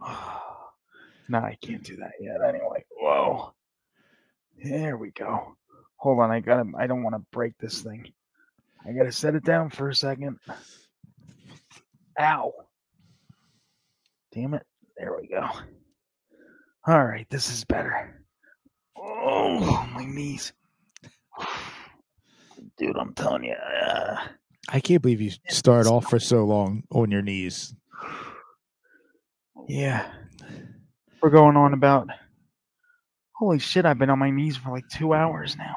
[1.28, 2.38] no, I can't do that yet.
[2.48, 3.52] Anyway, whoa.
[4.64, 5.57] There we go.
[5.98, 6.64] Hold on, I gotta.
[6.78, 8.12] I don't want to break this thing.
[8.86, 10.38] I gotta set it down for a second.
[12.20, 12.52] Ow.
[14.32, 14.66] Damn it.
[14.96, 15.48] There we go.
[16.86, 18.24] All right, this is better.
[18.96, 20.52] Oh, my knees.
[22.78, 23.54] Dude, I'm telling you.
[23.54, 24.16] Uh,
[24.68, 27.74] I can't believe you start off for so long on your knees.
[29.68, 30.10] yeah.
[31.22, 32.08] We're going on about.
[33.34, 35.74] Holy shit, I've been on my knees for like two hours now.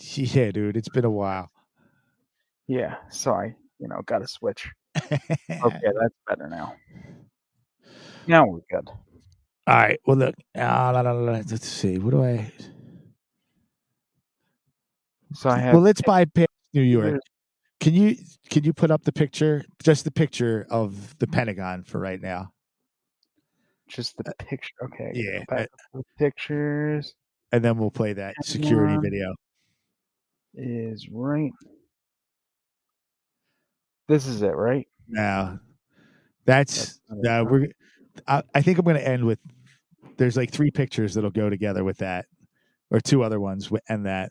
[0.00, 1.50] Yeah, dude, it's been a while.
[2.66, 4.68] Yeah, so I, you know, got to switch.
[4.96, 5.18] Okay,
[5.48, 6.74] that's better now.
[8.26, 8.88] Now we're good.
[8.88, 9.98] All right.
[10.06, 10.34] Well, look.
[10.56, 11.98] ah, la, la, la, let's see.
[11.98, 12.50] What do I?
[15.34, 15.74] So I have.
[15.74, 17.20] Well, let's bypass New York.
[17.80, 18.16] Can you
[18.50, 22.52] can you put up the picture, just the picture of the Pentagon for right now,
[23.88, 24.72] just the picture.
[24.84, 25.10] Okay.
[25.10, 27.14] Uh, yeah, go back up to the pictures
[27.52, 29.02] and then we'll play that security Pentagon.
[29.02, 29.34] video.
[30.58, 31.52] Is right.
[34.08, 34.86] This is it, right?
[35.08, 35.60] Now,
[36.46, 37.68] that's That's uh, we're.
[38.26, 39.38] I, I think I'm going to end with.
[40.16, 42.26] There's like three pictures that'll go together with that,
[42.90, 44.30] or two other ones and that.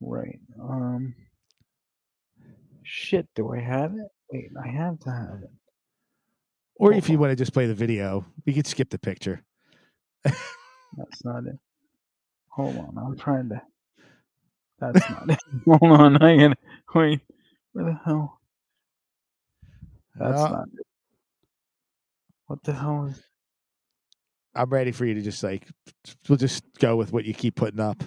[0.00, 0.38] Right.
[0.60, 1.14] Um.
[2.82, 3.26] Shit.
[3.34, 4.08] Do I have it?
[4.32, 5.50] Wait, I have to have it.
[6.76, 9.42] Or Hold if you want to just play the video, we could skip the picture.
[10.24, 11.58] That's not it.
[12.50, 12.96] Hold on.
[12.98, 13.62] I'm trying to.
[14.82, 15.38] That's not it.
[15.80, 16.16] Hold on.
[16.22, 16.56] I gotta
[16.94, 17.20] wait.
[17.72, 18.40] Where the hell?
[20.16, 20.86] That's Uh, not it.
[22.48, 23.22] What the hell is?
[24.56, 25.66] I'm ready for you to just like.
[26.28, 28.02] We'll just go with what you keep putting up.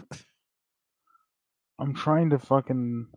[1.80, 3.08] I'm trying to fucking.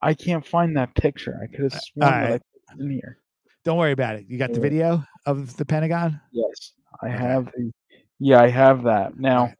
[0.00, 1.38] I can't find that picture.
[1.42, 3.18] I could have sworn that I in here.
[3.64, 4.24] Don't worry about it.
[4.28, 6.20] You got the video of the Pentagon.
[6.32, 6.72] Yes,
[7.02, 7.16] I Okay.
[7.18, 7.70] have the.
[8.18, 9.18] Yeah, I have that.
[9.18, 9.52] Now.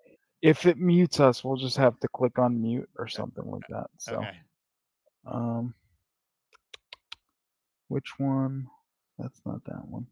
[0.43, 3.87] If it mutes us, we'll just have to click on mute or something like that.
[3.99, 4.41] So, Okay.
[5.27, 5.75] um,
[7.89, 8.67] which one?
[9.19, 10.07] That's not that one.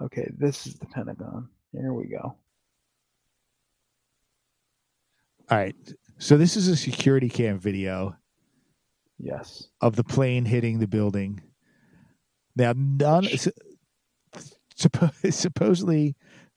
[0.00, 1.48] Okay, this is the Pentagon.
[1.72, 2.36] Here we go.
[5.50, 5.74] All right.
[6.18, 8.16] So this is a security cam video
[9.18, 9.68] Yes.
[9.80, 11.42] of the plane hitting the building.
[12.54, 13.24] Now, none.
[13.24, 13.50] su-
[14.76, 16.16] suppo- supposedly,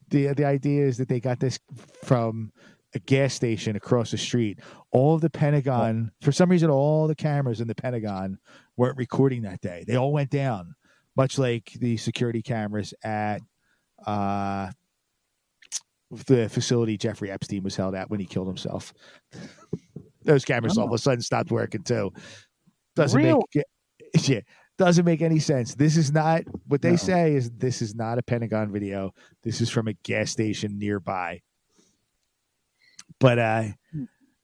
[0.09, 1.57] the the idea is that they got this
[2.03, 2.51] from
[2.93, 4.59] a gas station across the street.
[4.91, 8.37] All of the Pentagon, for some reason, all the cameras in the Pentagon
[8.77, 9.83] weren't recording that day.
[9.87, 10.75] They all went down,
[11.15, 13.41] much like the security cameras at
[14.05, 14.71] uh,
[16.27, 18.93] the facility Jeffrey Epstein was held at when he killed himself.
[20.23, 22.11] Those cameras all of a sudden stopped working too.
[22.95, 23.65] Doesn't Real- make
[24.27, 24.41] yeah,
[24.77, 25.73] doesn't make any sense.
[25.75, 26.95] This is not what they No.
[26.97, 29.13] say is this is not a Pentagon video.
[29.43, 31.41] This is from a gas station nearby.
[33.21, 33.63] But uh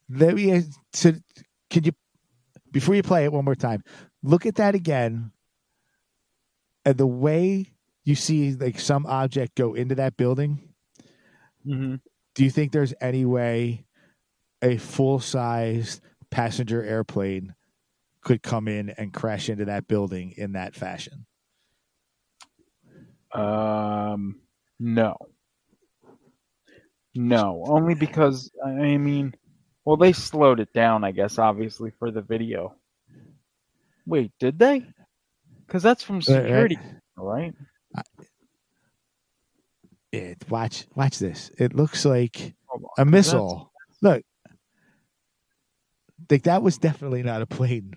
[0.10, 0.64] let me
[0.94, 1.12] so
[1.70, 1.92] can you
[2.72, 3.84] before you play it one more time,
[4.24, 5.32] look at that again.
[6.86, 7.74] And the way
[8.06, 10.62] you see like some object go into that building,
[11.68, 11.96] Mm-hmm.
[12.36, 13.84] do you think there's any way
[14.62, 16.00] a full sized
[16.32, 17.56] passenger airplane
[18.22, 21.26] could come in and crash into that building in that fashion?
[23.34, 24.40] Um,
[24.80, 25.18] no,
[27.18, 29.34] no, only because I mean,
[29.86, 32.76] well, they slowed it down, I guess, obviously for the video.
[34.06, 34.86] Wait, did they?
[35.66, 36.78] Because that's from uh, security,
[37.18, 37.54] right?
[40.12, 41.52] It, watch, watch this.
[41.58, 43.72] It looks like on, a missile.
[44.02, 44.24] Look,
[46.30, 47.94] like that was definitely not a plane.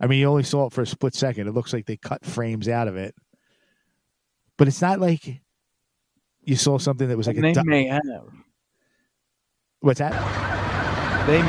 [0.00, 1.46] I mean, you only saw it for a split second.
[1.46, 3.14] It looks like they cut frames out of it,
[4.58, 5.40] but it's not like
[6.42, 7.48] you saw something that was like And a.
[7.48, 8.02] they du- may have.
[9.82, 10.12] What's that?
[11.26, 11.40] They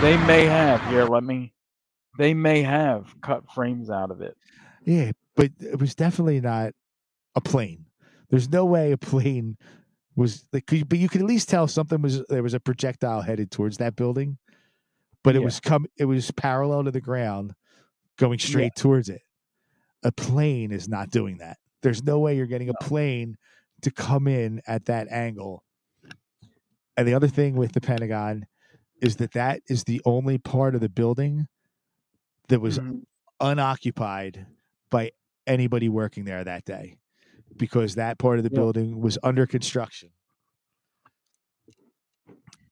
[0.00, 0.80] they may have.
[0.88, 1.52] Here, let me.
[2.18, 4.36] They may have cut frames out of it.
[4.84, 6.72] Yeah, but it was definitely not
[7.34, 7.86] a plane.
[8.30, 9.56] There's no way a plane
[10.16, 12.60] was like, could you- but you could at least tell something was there was a
[12.60, 14.38] projectile headed towards that building,
[15.24, 15.44] but it Yeah.
[15.46, 17.54] was come it was parallel to the ground,
[18.18, 19.22] going straight towards it.
[20.02, 21.58] A plane is not doing that.
[21.82, 23.36] There's no way you're getting a plane
[23.82, 25.64] to come in at that angle.
[27.00, 28.44] And the other thing with the Pentagon
[29.00, 31.46] is that that is the only part of the building
[32.50, 33.04] that was Mhm.
[33.40, 34.46] unoccupied
[34.90, 35.12] by
[35.46, 36.98] anybody working there that day
[37.56, 38.58] because that part of the Yeah.
[38.58, 40.10] building was under construction.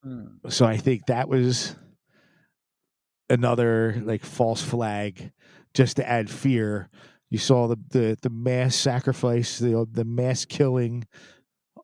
[0.05, 0.51] Mm.
[0.51, 1.75] So I think that was
[3.31, 5.31] another like false flag
[5.73, 6.91] just to add fear.
[7.31, 11.07] You saw the the, the mass sacrifice, the the mass killing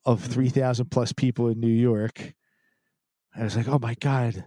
[0.06, 2.34] of 3,000 plus people in New York.
[3.36, 4.46] I was like, "Oh my god,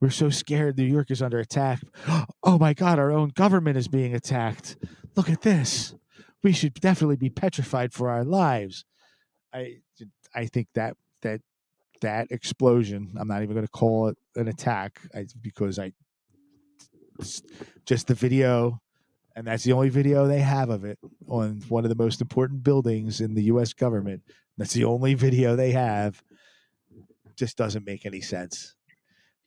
[0.00, 1.80] we're so scared New York is under attack.
[2.42, 4.76] Oh my god, our own government is being attacked.
[5.16, 5.94] Look at this.
[6.42, 8.84] We should definitely be petrified for our lives."
[9.52, 9.78] I
[10.34, 11.40] I think that that
[12.00, 15.92] that explosion, I'm not even going to call it an attack I, because I
[17.84, 18.80] just the video
[19.34, 20.98] and that's the only video they have of it
[21.28, 24.22] on one of the most important buildings in the US government.
[24.58, 26.22] That's the only video they have.
[27.36, 28.74] Just doesn't make any sense.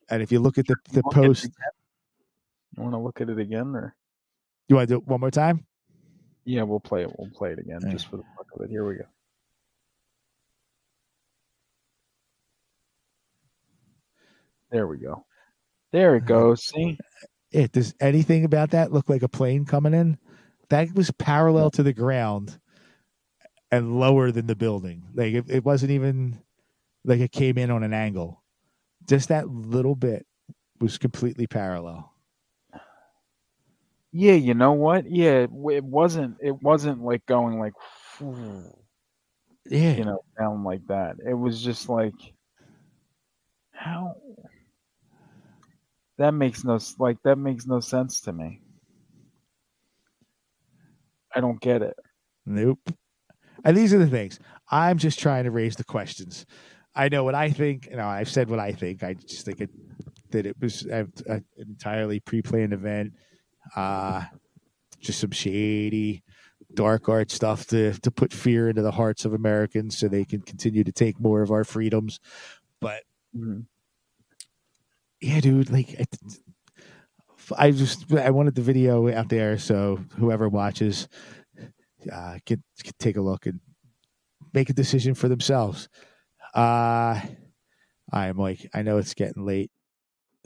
[0.10, 1.50] And if you look at the, the it post?
[2.76, 3.94] You want to look at it again, or
[4.70, 5.66] you want to do it one more time?
[6.46, 7.12] yeah, we'll play it.
[7.18, 7.92] We'll play it again Yeah.
[7.92, 8.70] just for the fuck of it.
[8.72, 9.04] Here we go.
[14.72, 15.26] There we go.
[15.92, 16.66] There it uh, goes.
[16.66, 16.98] See,
[17.52, 20.18] It does anything about that look like a plane coming in?
[20.70, 22.58] That was parallel to the ground
[23.72, 25.04] and lower than the building.
[25.14, 26.40] Like it, it wasn't even
[27.06, 28.44] like it came in on an angle.
[29.08, 30.26] Just that little bit
[30.80, 32.12] was completely parallel.
[34.12, 35.10] yeah, you know what?
[35.10, 36.38] Yeah, it, wasn't.
[36.42, 37.74] It wasn't like going like,
[39.66, 39.96] Yeah.
[39.96, 41.18] you know, down like that.
[41.26, 42.14] It was just like,
[43.72, 44.16] how?
[46.18, 48.62] That makes no like that makes no sense to me.
[51.36, 51.98] I don't get it.
[52.46, 52.92] Nope.
[53.64, 54.40] And these are the things.
[54.70, 56.46] I'm just trying to raise the questions.
[56.96, 57.88] I know what I think.
[57.90, 59.04] You know, I've said what I think.
[59.04, 59.70] I just think it
[60.32, 63.14] that it was a, a, an entirely pre-planned event.
[63.76, 64.24] Uh,
[65.00, 66.24] just some shady,
[66.74, 70.42] dark art stuff to to put fear into the hearts of Americans so they can
[70.42, 72.20] continue to take more of our freedoms.
[72.80, 73.04] But
[73.36, 73.66] Mhm.
[75.22, 76.06] yeah, dude, like I,
[77.68, 81.08] I just I wanted the video out there so whoever watches
[82.12, 83.60] uh, could, could take a look and
[84.54, 85.90] make a decision for themselves.
[86.54, 87.20] Uh,
[88.12, 89.72] I'm like I know it's getting late,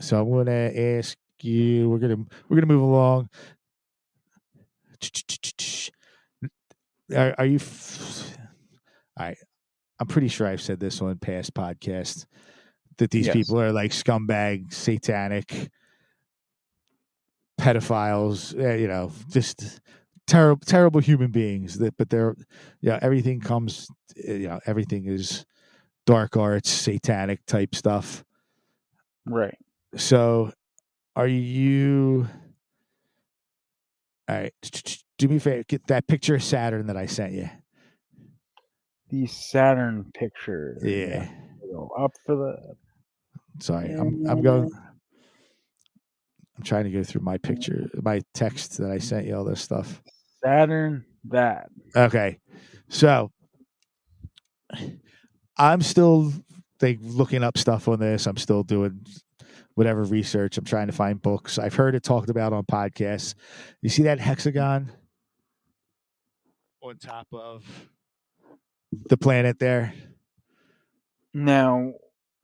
[0.00, 1.88] so I'm going to ask you.
[1.90, 3.28] We're gonna we're gonna move along.
[7.14, 7.56] Are, are you?
[7.56, 8.36] F-
[9.18, 9.38] All right,
[10.00, 12.26] I'm pretty sure I've said this on past podcasts
[12.98, 13.34] that these Yes.
[13.36, 15.70] people are like scumbag, satanic,
[17.60, 18.58] pedophiles.
[18.58, 19.80] Uh, you know, just
[20.26, 21.78] terrible, terrible human beings.
[21.78, 22.34] That, but they're,
[22.82, 23.88] know, everything comes.
[24.28, 25.44] uh, You know, everything is
[26.06, 28.24] dark arts, satanic type stuff.
[29.24, 29.56] Right.
[29.96, 30.52] So,
[31.14, 32.28] are you?
[34.28, 34.52] All right,
[35.18, 35.62] do me a favor.
[35.68, 37.48] Get that picture of Saturn that I sent you.
[39.08, 40.76] The Saturn picture.
[40.82, 41.28] Yeah.
[41.72, 42.74] Go Up for the
[43.60, 44.70] Sorry, I'm I'm going.
[46.56, 49.60] I'm trying to go through my picture, my text that I sent you, all this
[49.60, 50.02] stuff.
[50.46, 51.70] Saturn that.
[51.96, 52.38] Okay,
[52.88, 53.32] so
[55.58, 56.32] I'm still
[56.80, 58.26] like looking up stuff on this.
[58.26, 59.04] I'm still doing
[59.74, 60.56] whatever research.
[60.56, 61.58] I'm trying to find books.
[61.58, 63.34] I've heard it talked about on podcasts.
[63.82, 64.92] You see that hexagon
[66.80, 67.64] on top of
[69.08, 69.94] the planet there?
[71.34, 71.92] Now,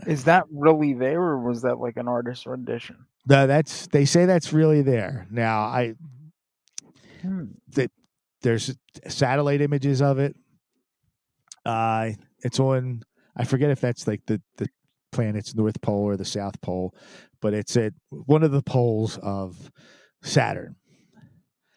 [0.08, 3.06] is that really there or was that like an artist rendition?
[3.28, 5.28] No, that's they say that's really there.
[5.30, 5.94] Now I
[7.22, 7.44] Hmm.
[8.42, 8.74] there's
[9.08, 10.34] satellite images of it.
[11.64, 13.02] Uh it's on
[13.36, 14.68] I forget if that's like the the
[15.12, 16.94] planet's north pole or the south pole,
[17.40, 19.70] but it's at one of the poles of
[20.22, 20.76] Saturn.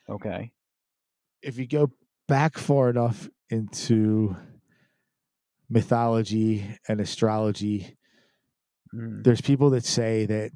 [0.09, 0.51] Okay.
[1.41, 1.91] If you go
[2.27, 4.35] back far enough into
[5.69, 7.97] mythology and astrology,
[8.93, 9.23] Mm.
[9.23, 10.51] there's people that say that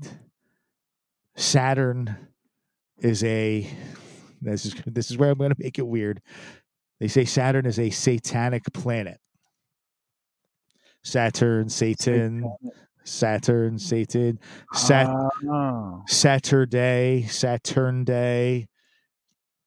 [1.36, 2.16] Saturn
[3.02, 3.70] is a
[4.42, 6.22] this is this is where I'm going to make it weird.
[7.00, 9.20] They say Saturn is a satanic planet.
[11.04, 12.44] Saturn, Satan,
[13.06, 14.40] Saturn, Satan,
[14.74, 15.08] Sat
[15.50, 16.04] Oh.
[16.08, 18.68] Saturday, Saturn Day.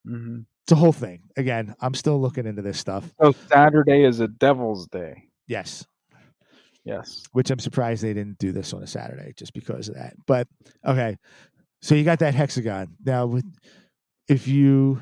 [0.06, 1.22] hmm It's a whole thing.
[1.36, 3.10] Again, I'm still looking into this stuff.
[3.20, 5.24] So Saturday is a Devil's Day.
[5.46, 5.86] Yes,
[6.84, 7.22] Yes.
[7.32, 10.14] which I'm surprised they didn't do this on a Saturday just because of that.
[10.26, 10.48] But
[10.86, 11.16] okay,
[11.80, 12.96] so you got that hexagon.
[13.04, 13.44] Now, with
[14.32, 15.00] if you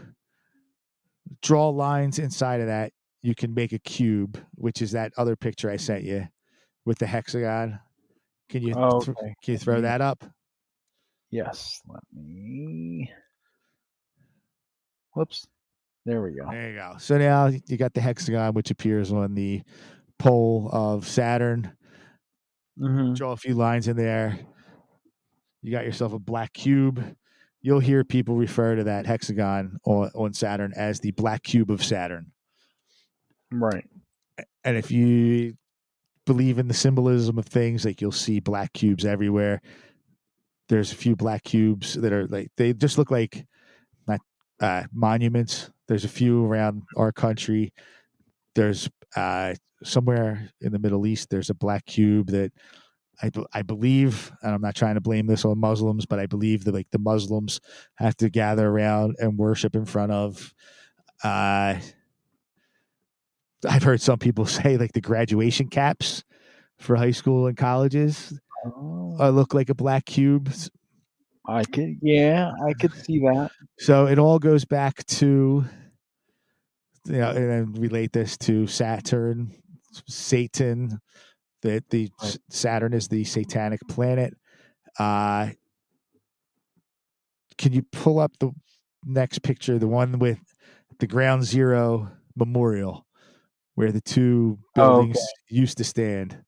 [1.43, 2.93] draw lines inside of that,
[3.23, 6.27] you can make a cube, which is that other picture I sent you
[6.85, 7.79] with the hexagon.
[8.49, 10.25] Can you Oh, th- can you throw that up?
[11.31, 11.81] Yes.
[11.87, 13.11] Let me.
[15.15, 15.47] Whoops.
[16.07, 16.51] There we go.
[16.51, 16.95] There you go.
[16.99, 19.63] So now you got the hexagon, which appears on the
[20.19, 21.73] pole of Saturn.
[22.79, 24.39] hmm draw a few lines in there.
[25.63, 27.05] You got yourself a black cube.
[27.63, 31.85] You'll hear people refer to that hexagon on, on Saturn as the black cube of
[31.85, 32.33] Saturn.
[33.53, 33.85] Right.
[34.65, 35.55] And if you
[36.27, 39.61] believe in the symbolism of things, like you'll see black cubes everywhere.
[40.69, 43.45] There's a few black cubes that are like they just look like
[44.07, 44.21] not
[44.61, 45.71] uh, monuments.
[45.89, 47.73] There's a few around our country.
[48.55, 51.31] There's uh, somewhere in the Middle East.
[51.31, 52.53] There's a black cube that
[53.23, 56.65] I, I believe, and I'm not trying to blame this on Muslims, but I believe
[56.65, 57.61] that like the Muslims
[57.97, 60.55] have to gather around and worship in front of.
[61.23, 61.77] Uh,
[63.69, 66.25] I've heard some people say like the graduation caps
[66.79, 68.33] for high school and colleges
[68.65, 70.53] Oh, uh, look like a black cube.
[71.47, 71.97] I could.
[72.03, 73.51] Yeah, I could see that.
[73.79, 75.65] So it all goes back to,
[77.07, 79.53] you know, and then relate this to Saturn,
[80.07, 81.01] Satan.
[81.63, 82.39] That the Right.
[82.49, 84.35] Saturn is the satanic planet.
[84.99, 85.51] Uh,
[87.59, 88.51] can you pull up the
[89.05, 90.39] next picture, the one with
[90.99, 93.07] the Ground Zero Memorial,
[93.75, 94.97] where the two Oh, okay.
[95.05, 96.43] buildings used to stand?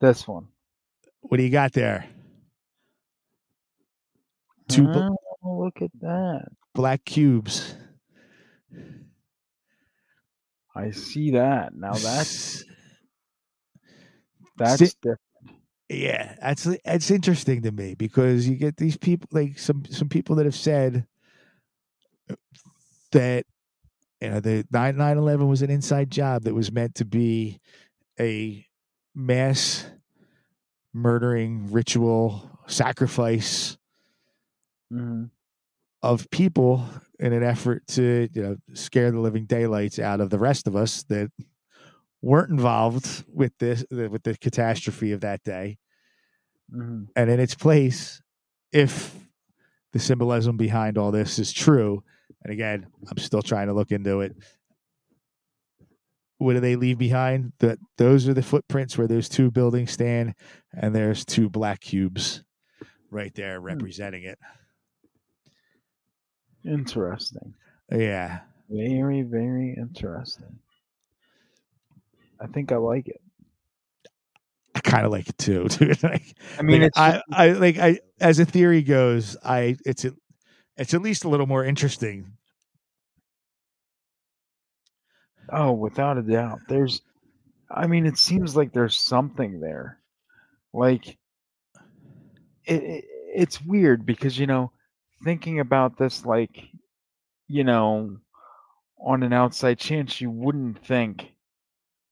[0.00, 0.48] This one.
[1.20, 2.08] What do you got there?
[4.68, 4.98] Two bl-
[5.44, 6.48] Oh, look at that.
[6.74, 7.74] black cubes.
[10.74, 11.74] I see that.
[11.76, 12.64] Now that's
[14.58, 15.20] that's Si- different.
[15.88, 20.36] yeah that's it's interesting to me because you get these people like some some people
[20.36, 21.06] that have said
[23.12, 23.44] that
[24.20, 27.60] you know the 9 11 was an inside job that was meant to be
[28.20, 28.66] a
[29.14, 29.86] mass
[30.92, 33.76] murdering ritual sacrifice
[34.90, 35.24] hmm
[36.02, 36.84] of people
[37.18, 40.76] in an effort to you know scare the living daylights out of the rest of
[40.76, 41.30] us that
[42.22, 45.78] weren't involved with this with the catastrophe of that day.
[46.72, 48.20] Hmm and in its place
[48.72, 49.14] if
[49.92, 52.02] the symbolism behind all this is true
[52.44, 54.36] and again i'm still trying to look into it
[56.38, 57.52] what do they leave behind?
[57.58, 60.34] That those are the footprints where those two buildings stand
[60.72, 62.42] and there's two black cubes
[63.10, 64.38] right there representing it.
[66.64, 67.54] Interesting.
[67.92, 68.40] yeah.
[68.70, 70.58] Very, very interesting.
[72.40, 73.20] I think I like it.
[74.74, 77.78] i kind of like it too dude like, I mean, like, it's I, I like
[77.78, 80.12] i as a theory goes i it's a,
[80.76, 82.32] it's at least a little more interesting
[85.50, 86.60] oh, without a doubt.
[86.68, 87.02] There's,
[87.70, 89.98] I mean, it seems like there's something there.
[90.72, 91.18] Like,
[92.64, 93.04] it, it
[93.34, 94.72] it's weird because you know,
[95.24, 96.68] thinking about this, like,
[97.48, 98.18] you know,
[99.00, 101.32] on an outside chance, you wouldn't think.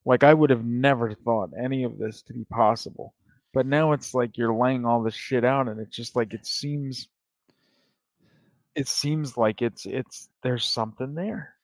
[0.07, 3.13] Like, I would have never thought any of this to be possible.
[3.53, 6.47] But now it's like you're laying all this shit out, and it's just like it
[6.47, 7.09] seems.
[8.75, 11.55] It seems like it's it's there's something there.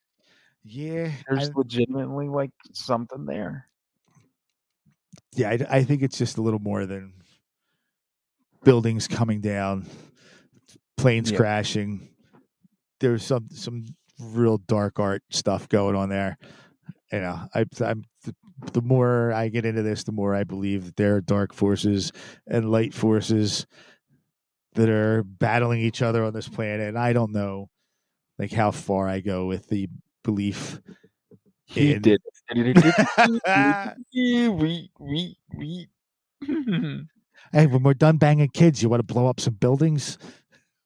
[0.65, 3.69] yeah There's I- legitimately like something there.
[5.35, 7.13] yeah, I, I think it's just a little more than
[8.65, 9.87] buildings coming down,
[10.97, 11.37] planes Yeah.
[11.37, 12.09] crashing.
[13.01, 13.85] There's some some
[14.19, 16.39] real dark art stuff going on there.
[17.13, 18.35] You know, I, I'm the,
[18.73, 22.11] the more I get into this, the more I believe that there are dark forces
[22.47, 23.67] and light forces
[24.75, 26.89] that are battling each other on this planet.
[26.89, 27.69] And I don't know
[28.39, 29.89] like how far I go with the
[30.25, 30.81] belief
[31.67, 32.23] He in- did.
[33.45, 33.93] hey,
[34.49, 35.89] we we we.
[37.53, 40.17] when we're done banging kids, you want to blow up some buildings?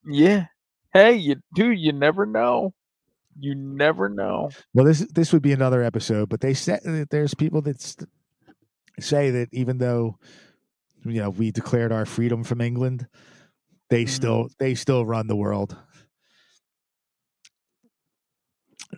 [0.04, 0.46] yeah.
[0.92, 2.72] Hey, you dude, you never know.
[3.38, 4.50] You never know.
[4.74, 8.08] Well, this this would be another episode, but they said that there's people that st-
[8.98, 10.18] say that even though
[11.04, 13.06] you know we declared our freedom from England,
[13.90, 14.08] they Mhm.
[14.08, 15.76] still they still run the world.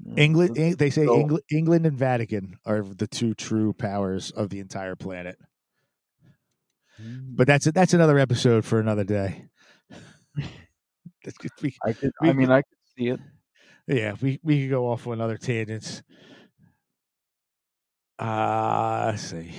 [0.06, 4.50] Mm, England, they say so- England, England and Vatican are the two true powers of
[4.50, 5.38] the entire planet.
[7.00, 9.48] But that's that's another episode for another day.
[11.62, 12.12] We, I could.
[12.22, 13.20] we I mean, I could see it.
[13.88, 16.02] Yeah, we we could go off on other tangents.
[18.18, 19.52] Uh let's see.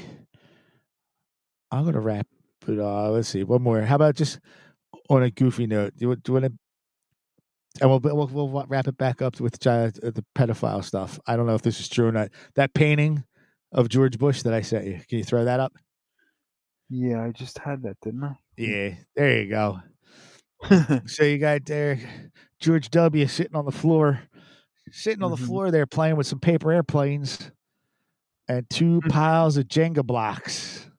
[1.71, 2.27] I'm gonna wrap
[2.67, 2.79] it.
[2.79, 3.81] Uh, let's see, one more.
[3.81, 4.39] How about just
[5.09, 5.95] on a goofy note?
[5.97, 6.53] Do you, do you want to?
[7.81, 11.19] And we'll, we'll we'll wrap it back up with uh, the pedophile stuff.
[11.27, 12.29] I don't know if this is true or not.
[12.55, 13.23] That painting
[13.71, 14.99] of George Bush that I sent you.
[15.07, 15.73] Can you throw that up?
[16.89, 18.35] Yeah, I just had that, didn't I?
[18.57, 19.79] Yeah, there you go.
[21.05, 21.99] So you got there
[22.59, 23.27] George W.
[23.27, 24.21] sitting on the floor,
[24.91, 25.45] sitting on the Mhm.
[25.45, 27.51] floor there playing with some paper airplanes
[28.47, 29.09] and two Mhm.
[29.09, 30.89] piles of Jenga blocks.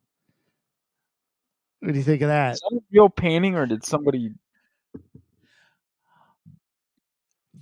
[1.80, 2.54] What do you think of that?
[2.54, 4.34] Is that a real painting, or did somebody?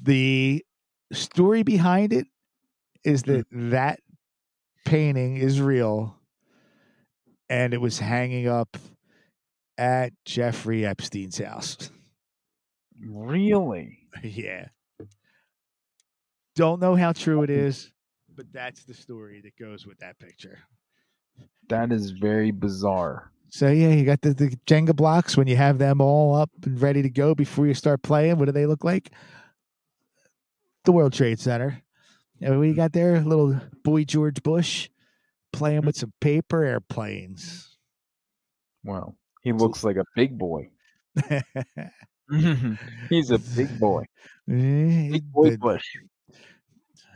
[0.03, 0.65] The
[1.13, 2.27] story behind it
[3.05, 4.01] is that that
[4.85, 6.17] painting is real
[7.49, 8.77] and it was hanging up
[9.79, 11.91] at Jeffrey Epstein's house.
[13.07, 13.99] Really?
[14.23, 14.69] yeah.
[16.55, 17.93] Don't know how true it is,
[18.35, 20.59] but that's the story that goes with that picture.
[21.69, 23.31] That is very bizarre.
[23.51, 26.81] So yeah, you got the, the Jenga blocks when you have them all up and
[26.81, 28.39] ready to go before you start playing.
[28.39, 29.11] What do they look like?
[30.85, 31.83] The World Trade Center.
[32.41, 33.21] And what you got there?
[33.21, 34.89] Little boy George Bush
[35.53, 37.77] playing with some paper airplanes.
[38.85, 40.71] Wow, he looks like a big boy.
[43.09, 44.05] He's a big boy.
[44.47, 45.85] Big boy The- Bush.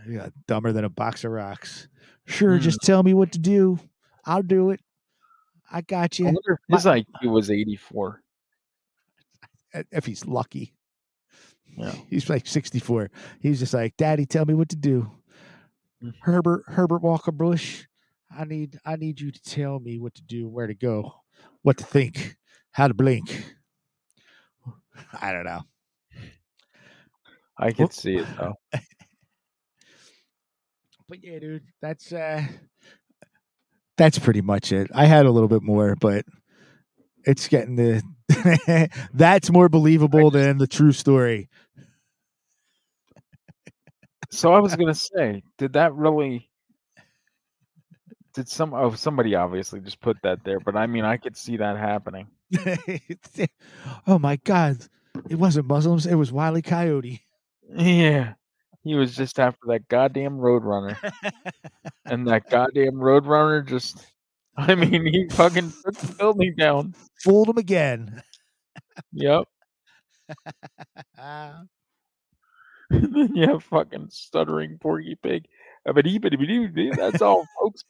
[0.09, 1.89] yeah, dumber than a box of rocks.
[2.27, 2.63] Sure, Hmm.
[2.63, 3.79] just tell me what to do.
[4.25, 4.81] I'll do it.
[5.71, 6.25] I got I you.
[6.27, 8.21] wonder if his IQ was 84.
[9.75, 10.75] uh, If he's lucky.
[11.77, 11.95] Yeah.
[12.11, 13.11] He's like 64.
[13.41, 15.11] He's just like, Daddy, tell me what to do.
[16.03, 16.13] Mhm.
[16.21, 17.87] Herbert Herbert Walker Bush,
[18.31, 21.15] I need I need you to tell me what to do, where to go,
[21.63, 22.37] what to think,
[22.73, 23.55] how to blink.
[25.21, 25.61] I don't know.
[27.59, 28.55] I can see it though.
[31.09, 32.43] But yeah, dude, that's uh
[33.99, 34.91] that's pretty much it.
[34.95, 36.25] I had a little bit more, but
[37.27, 41.51] it's getting the that's more believable than the true story.
[44.31, 46.49] So I was gonna say, did that really?
[48.35, 48.73] Did some?
[48.73, 52.29] Oh, somebody obviously just put that there, but I mean, I could see that happening.
[54.07, 54.79] oh my god.
[55.29, 57.21] It wasn't Muslims, it was Wiley Coyote.
[57.69, 58.35] Yeah,
[58.83, 60.97] he was just after that goddamn Roadrunner,
[62.07, 64.07] and that goddamn Roadrunner just.
[64.57, 66.95] I mean, he fucking took the building down.
[67.23, 68.23] Fooled him again.
[69.13, 69.45] Yep.
[71.19, 71.63] Ah.
[72.91, 75.47] And then you have fucking stuttering Porky Pig.
[76.97, 77.85] That's all, folks.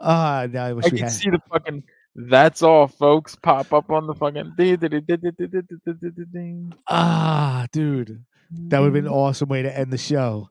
[0.00, 1.12] Ah, uh, I wish I we could had.
[1.12, 1.82] see the fucking.
[2.14, 3.34] That's all, folks.
[3.34, 4.54] Pop up on the fucking.
[6.88, 10.48] Ah, dude, that would have been an awesome way to end the show.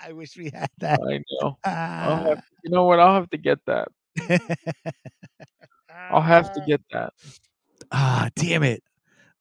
[0.00, 1.00] I wish we had that.
[1.08, 1.58] I know.
[1.64, 2.22] Ah.
[2.28, 3.00] Have, you know what?
[3.00, 3.88] I'll have to get that.
[6.10, 7.12] I'll have to get that.
[7.92, 8.82] Ah, damn it!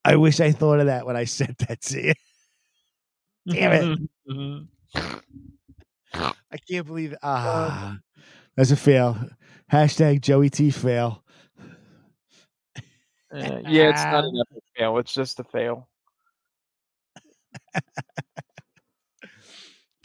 [0.03, 2.13] I wish I thought of that when I sent that to you.
[3.47, 4.67] Damn it.
[6.13, 7.19] I can't believe it.
[7.21, 7.97] Ah,
[8.55, 9.17] that's a fail.
[9.71, 11.23] Hashtag Joey T fail.
[13.33, 14.97] Uh, yeah, it's not an epic fail.
[14.97, 15.87] It's just a fail.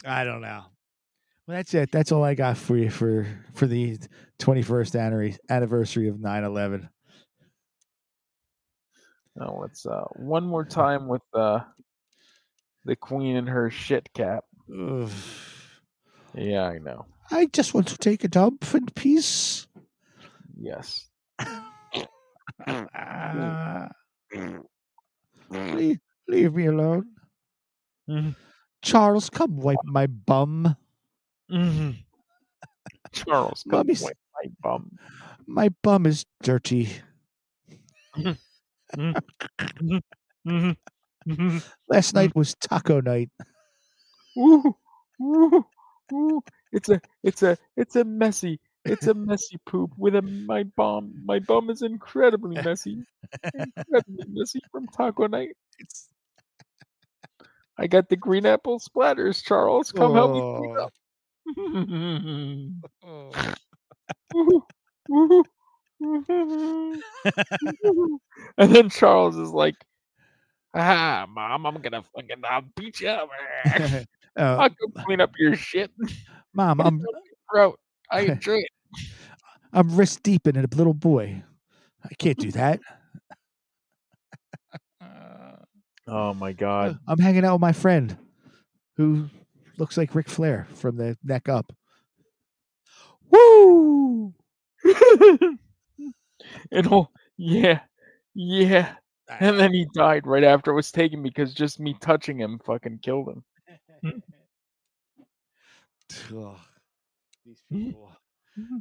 [0.05, 0.63] I don't know.
[1.47, 1.91] Well, that's it.
[1.91, 3.97] That's all I got for you for for the
[4.39, 6.89] 21st anniversary anniversary of 9/11.
[9.35, 11.61] let's uh one more time with uh
[12.85, 14.45] the queen and her shit cap.
[14.71, 15.09] Ugh.
[16.35, 17.05] Yeah, I know.
[17.31, 19.67] I just want to take a dump in peace.
[20.59, 21.07] Yes.
[25.49, 27.05] Leave, leave me alone.
[28.09, 28.35] Mhm.
[28.81, 30.75] Charles, come wipe my bum.
[31.51, 31.95] Mhm.
[33.11, 34.97] Charles, come Mommy's- wipe my bum.
[35.45, 36.89] My bum is dirty.
[41.89, 43.29] Last night was taco night.
[44.37, 44.75] Ooh,
[45.21, 45.65] ooh,
[46.11, 46.43] ooh.
[46.71, 51.13] It's a it's a it's a messy it's a messy poop with a my bum
[51.23, 53.05] my bum is incredibly messy.
[53.53, 55.55] Incredibly messy from taco night.
[55.79, 56.09] It's...
[57.77, 59.91] I got the green apple splatters, Charles.
[59.91, 60.77] Come help me clean
[63.05, 63.31] Oh.
[63.31, 65.45] up.
[68.57, 69.75] and then Charles is like,
[70.73, 73.29] "Ah, mom, I'm gonna fucking I'll beat you up.
[73.65, 74.03] Uh,
[74.37, 75.91] I'll go clean up your shit.
[76.53, 77.01] Mom, I'm
[77.51, 77.79] throat.
[78.11, 78.71] I enjoy it.
[79.71, 81.43] I'm wrist deep in a little boy.
[82.03, 82.79] I can't do that.
[86.05, 86.99] Oh my god.
[87.07, 88.17] I'm hanging out with my friend
[88.97, 89.29] who
[89.77, 91.71] looks like Ric Flair from the neck up.
[93.29, 94.33] Woo!
[96.71, 97.79] and oh yeah,
[98.35, 98.95] yeah.
[99.39, 102.99] And then he died right after it was taken because just me touching him fucking
[103.01, 103.43] killed him.
[104.03, 104.19] Mm-hmm.
[106.37, 106.57] Ugh,
[107.45, 107.85] these mm-hmm.
[107.85, 108.11] people.
[108.59, 108.77] Mm-hmm.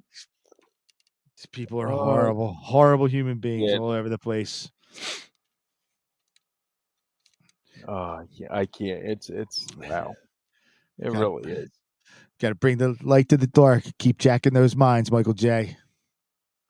[1.36, 2.04] These people are Oh.
[2.04, 3.78] horrible, horrible human beings Yeah.
[3.78, 4.70] all over the place.
[7.88, 9.04] Oh yeah, I can't.
[9.04, 10.12] It's it's wow.
[10.98, 11.18] It God.
[11.18, 11.70] really is.
[12.40, 13.84] Got to bring the light to the dark.
[13.98, 15.76] Keep jacking those minds, Michael J.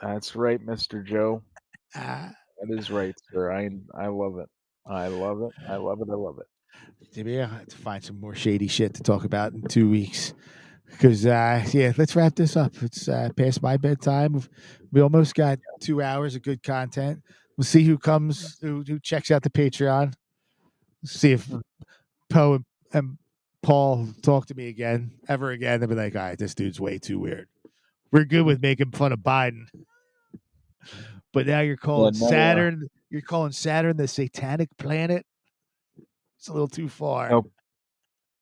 [0.00, 1.04] That's right, Mr.
[1.04, 1.42] Joe.
[1.94, 2.32] Ah,
[2.62, 3.52] That is right, sir.
[3.52, 4.48] I I love it.
[4.86, 5.50] I love it.
[5.68, 6.08] I love it.
[6.10, 6.46] I love it.
[7.16, 10.32] maybe I have to find some more shady shit to talk about in two weeks.
[10.88, 12.74] Because uh, yeah, let's wrap this up.
[12.82, 14.34] It's uh, past my bedtime.
[14.34, 14.48] We've,
[14.92, 17.22] we almost got two hours of good content.
[17.56, 20.14] We'll see who comes, who, who checks out the Patreon.
[21.04, 21.50] See if
[22.30, 23.18] Poe and, and
[23.62, 25.80] Paul talk to me again, ever again.
[25.80, 27.48] They'll be like, all right, this dude's way too weird.
[28.12, 29.64] We're good with making fun of Biden.
[31.32, 35.24] But now you're calling no, uh, Saturn, you're calling Saturn the satanic planet.
[36.38, 37.30] It's a little too far.
[37.30, 37.46] No.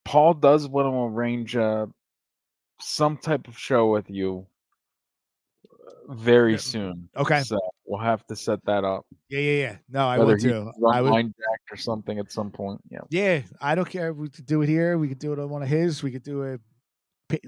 [0.05, 1.87] Paul does want to arrange uh,
[2.81, 4.47] some type of show with you
[5.71, 6.59] uh, very Yeah.
[6.59, 7.09] soon.
[7.17, 7.43] Okay.
[7.43, 9.07] So we'll have to set that up.
[9.29, 9.77] Yeah, yeah, yeah.
[9.89, 10.73] No, I Whether would too.
[10.91, 11.13] I would.
[11.13, 12.81] Jack or something at some point.
[12.91, 13.01] Yeah.
[13.11, 14.11] Yeah, I don't care.
[14.11, 14.99] If we could do it here.
[14.99, 16.03] We could do it on one of his.
[16.03, 16.59] We could do a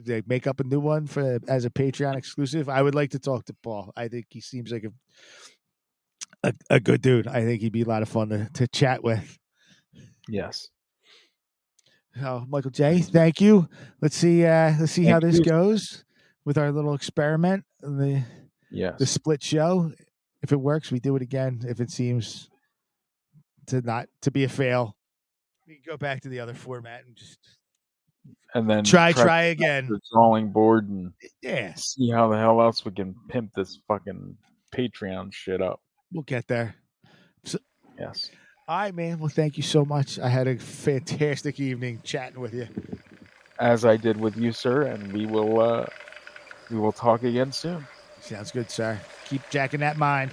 [0.06, 2.68] like, make up a new one for as a Patreon exclusive.
[2.68, 3.92] I would like to talk to Paul.
[3.96, 4.92] I think he seems like a
[6.44, 7.28] a, a good dude.
[7.28, 9.38] I think he'd be a lot of fun to, to chat with.
[10.28, 10.68] Yes.
[12.20, 13.68] So, Michael J, thank you.
[14.00, 14.44] Let's see.
[14.44, 15.44] Uh, let's see how this you.
[15.44, 16.04] goes
[16.44, 17.64] with our little experiment.
[17.82, 18.24] and The
[18.70, 18.98] Yes.
[18.98, 19.92] the split show.
[20.42, 21.60] If it works, we do it again.
[21.68, 22.48] If it seems
[23.66, 24.96] to not to be a fail,
[25.68, 27.38] we can go back to the other format and just
[28.54, 29.86] and then try, try again.
[29.88, 31.12] the drawing board and
[31.42, 34.36] Yeah, see how the hell else we can pimp this fucking
[34.74, 35.80] Patreon shit up.
[36.12, 36.74] we'll get there.
[37.98, 38.30] Yes.
[38.68, 39.18] All right, man.
[39.18, 40.18] Well, thank you so much.
[40.18, 42.68] I had a fantastic evening chatting with you.
[43.58, 45.86] As I did with you, sir, and we will uh
[46.70, 47.86] we will talk again soon.
[48.20, 48.98] Sounds good, sir.
[49.26, 50.32] Keep jacking that mind.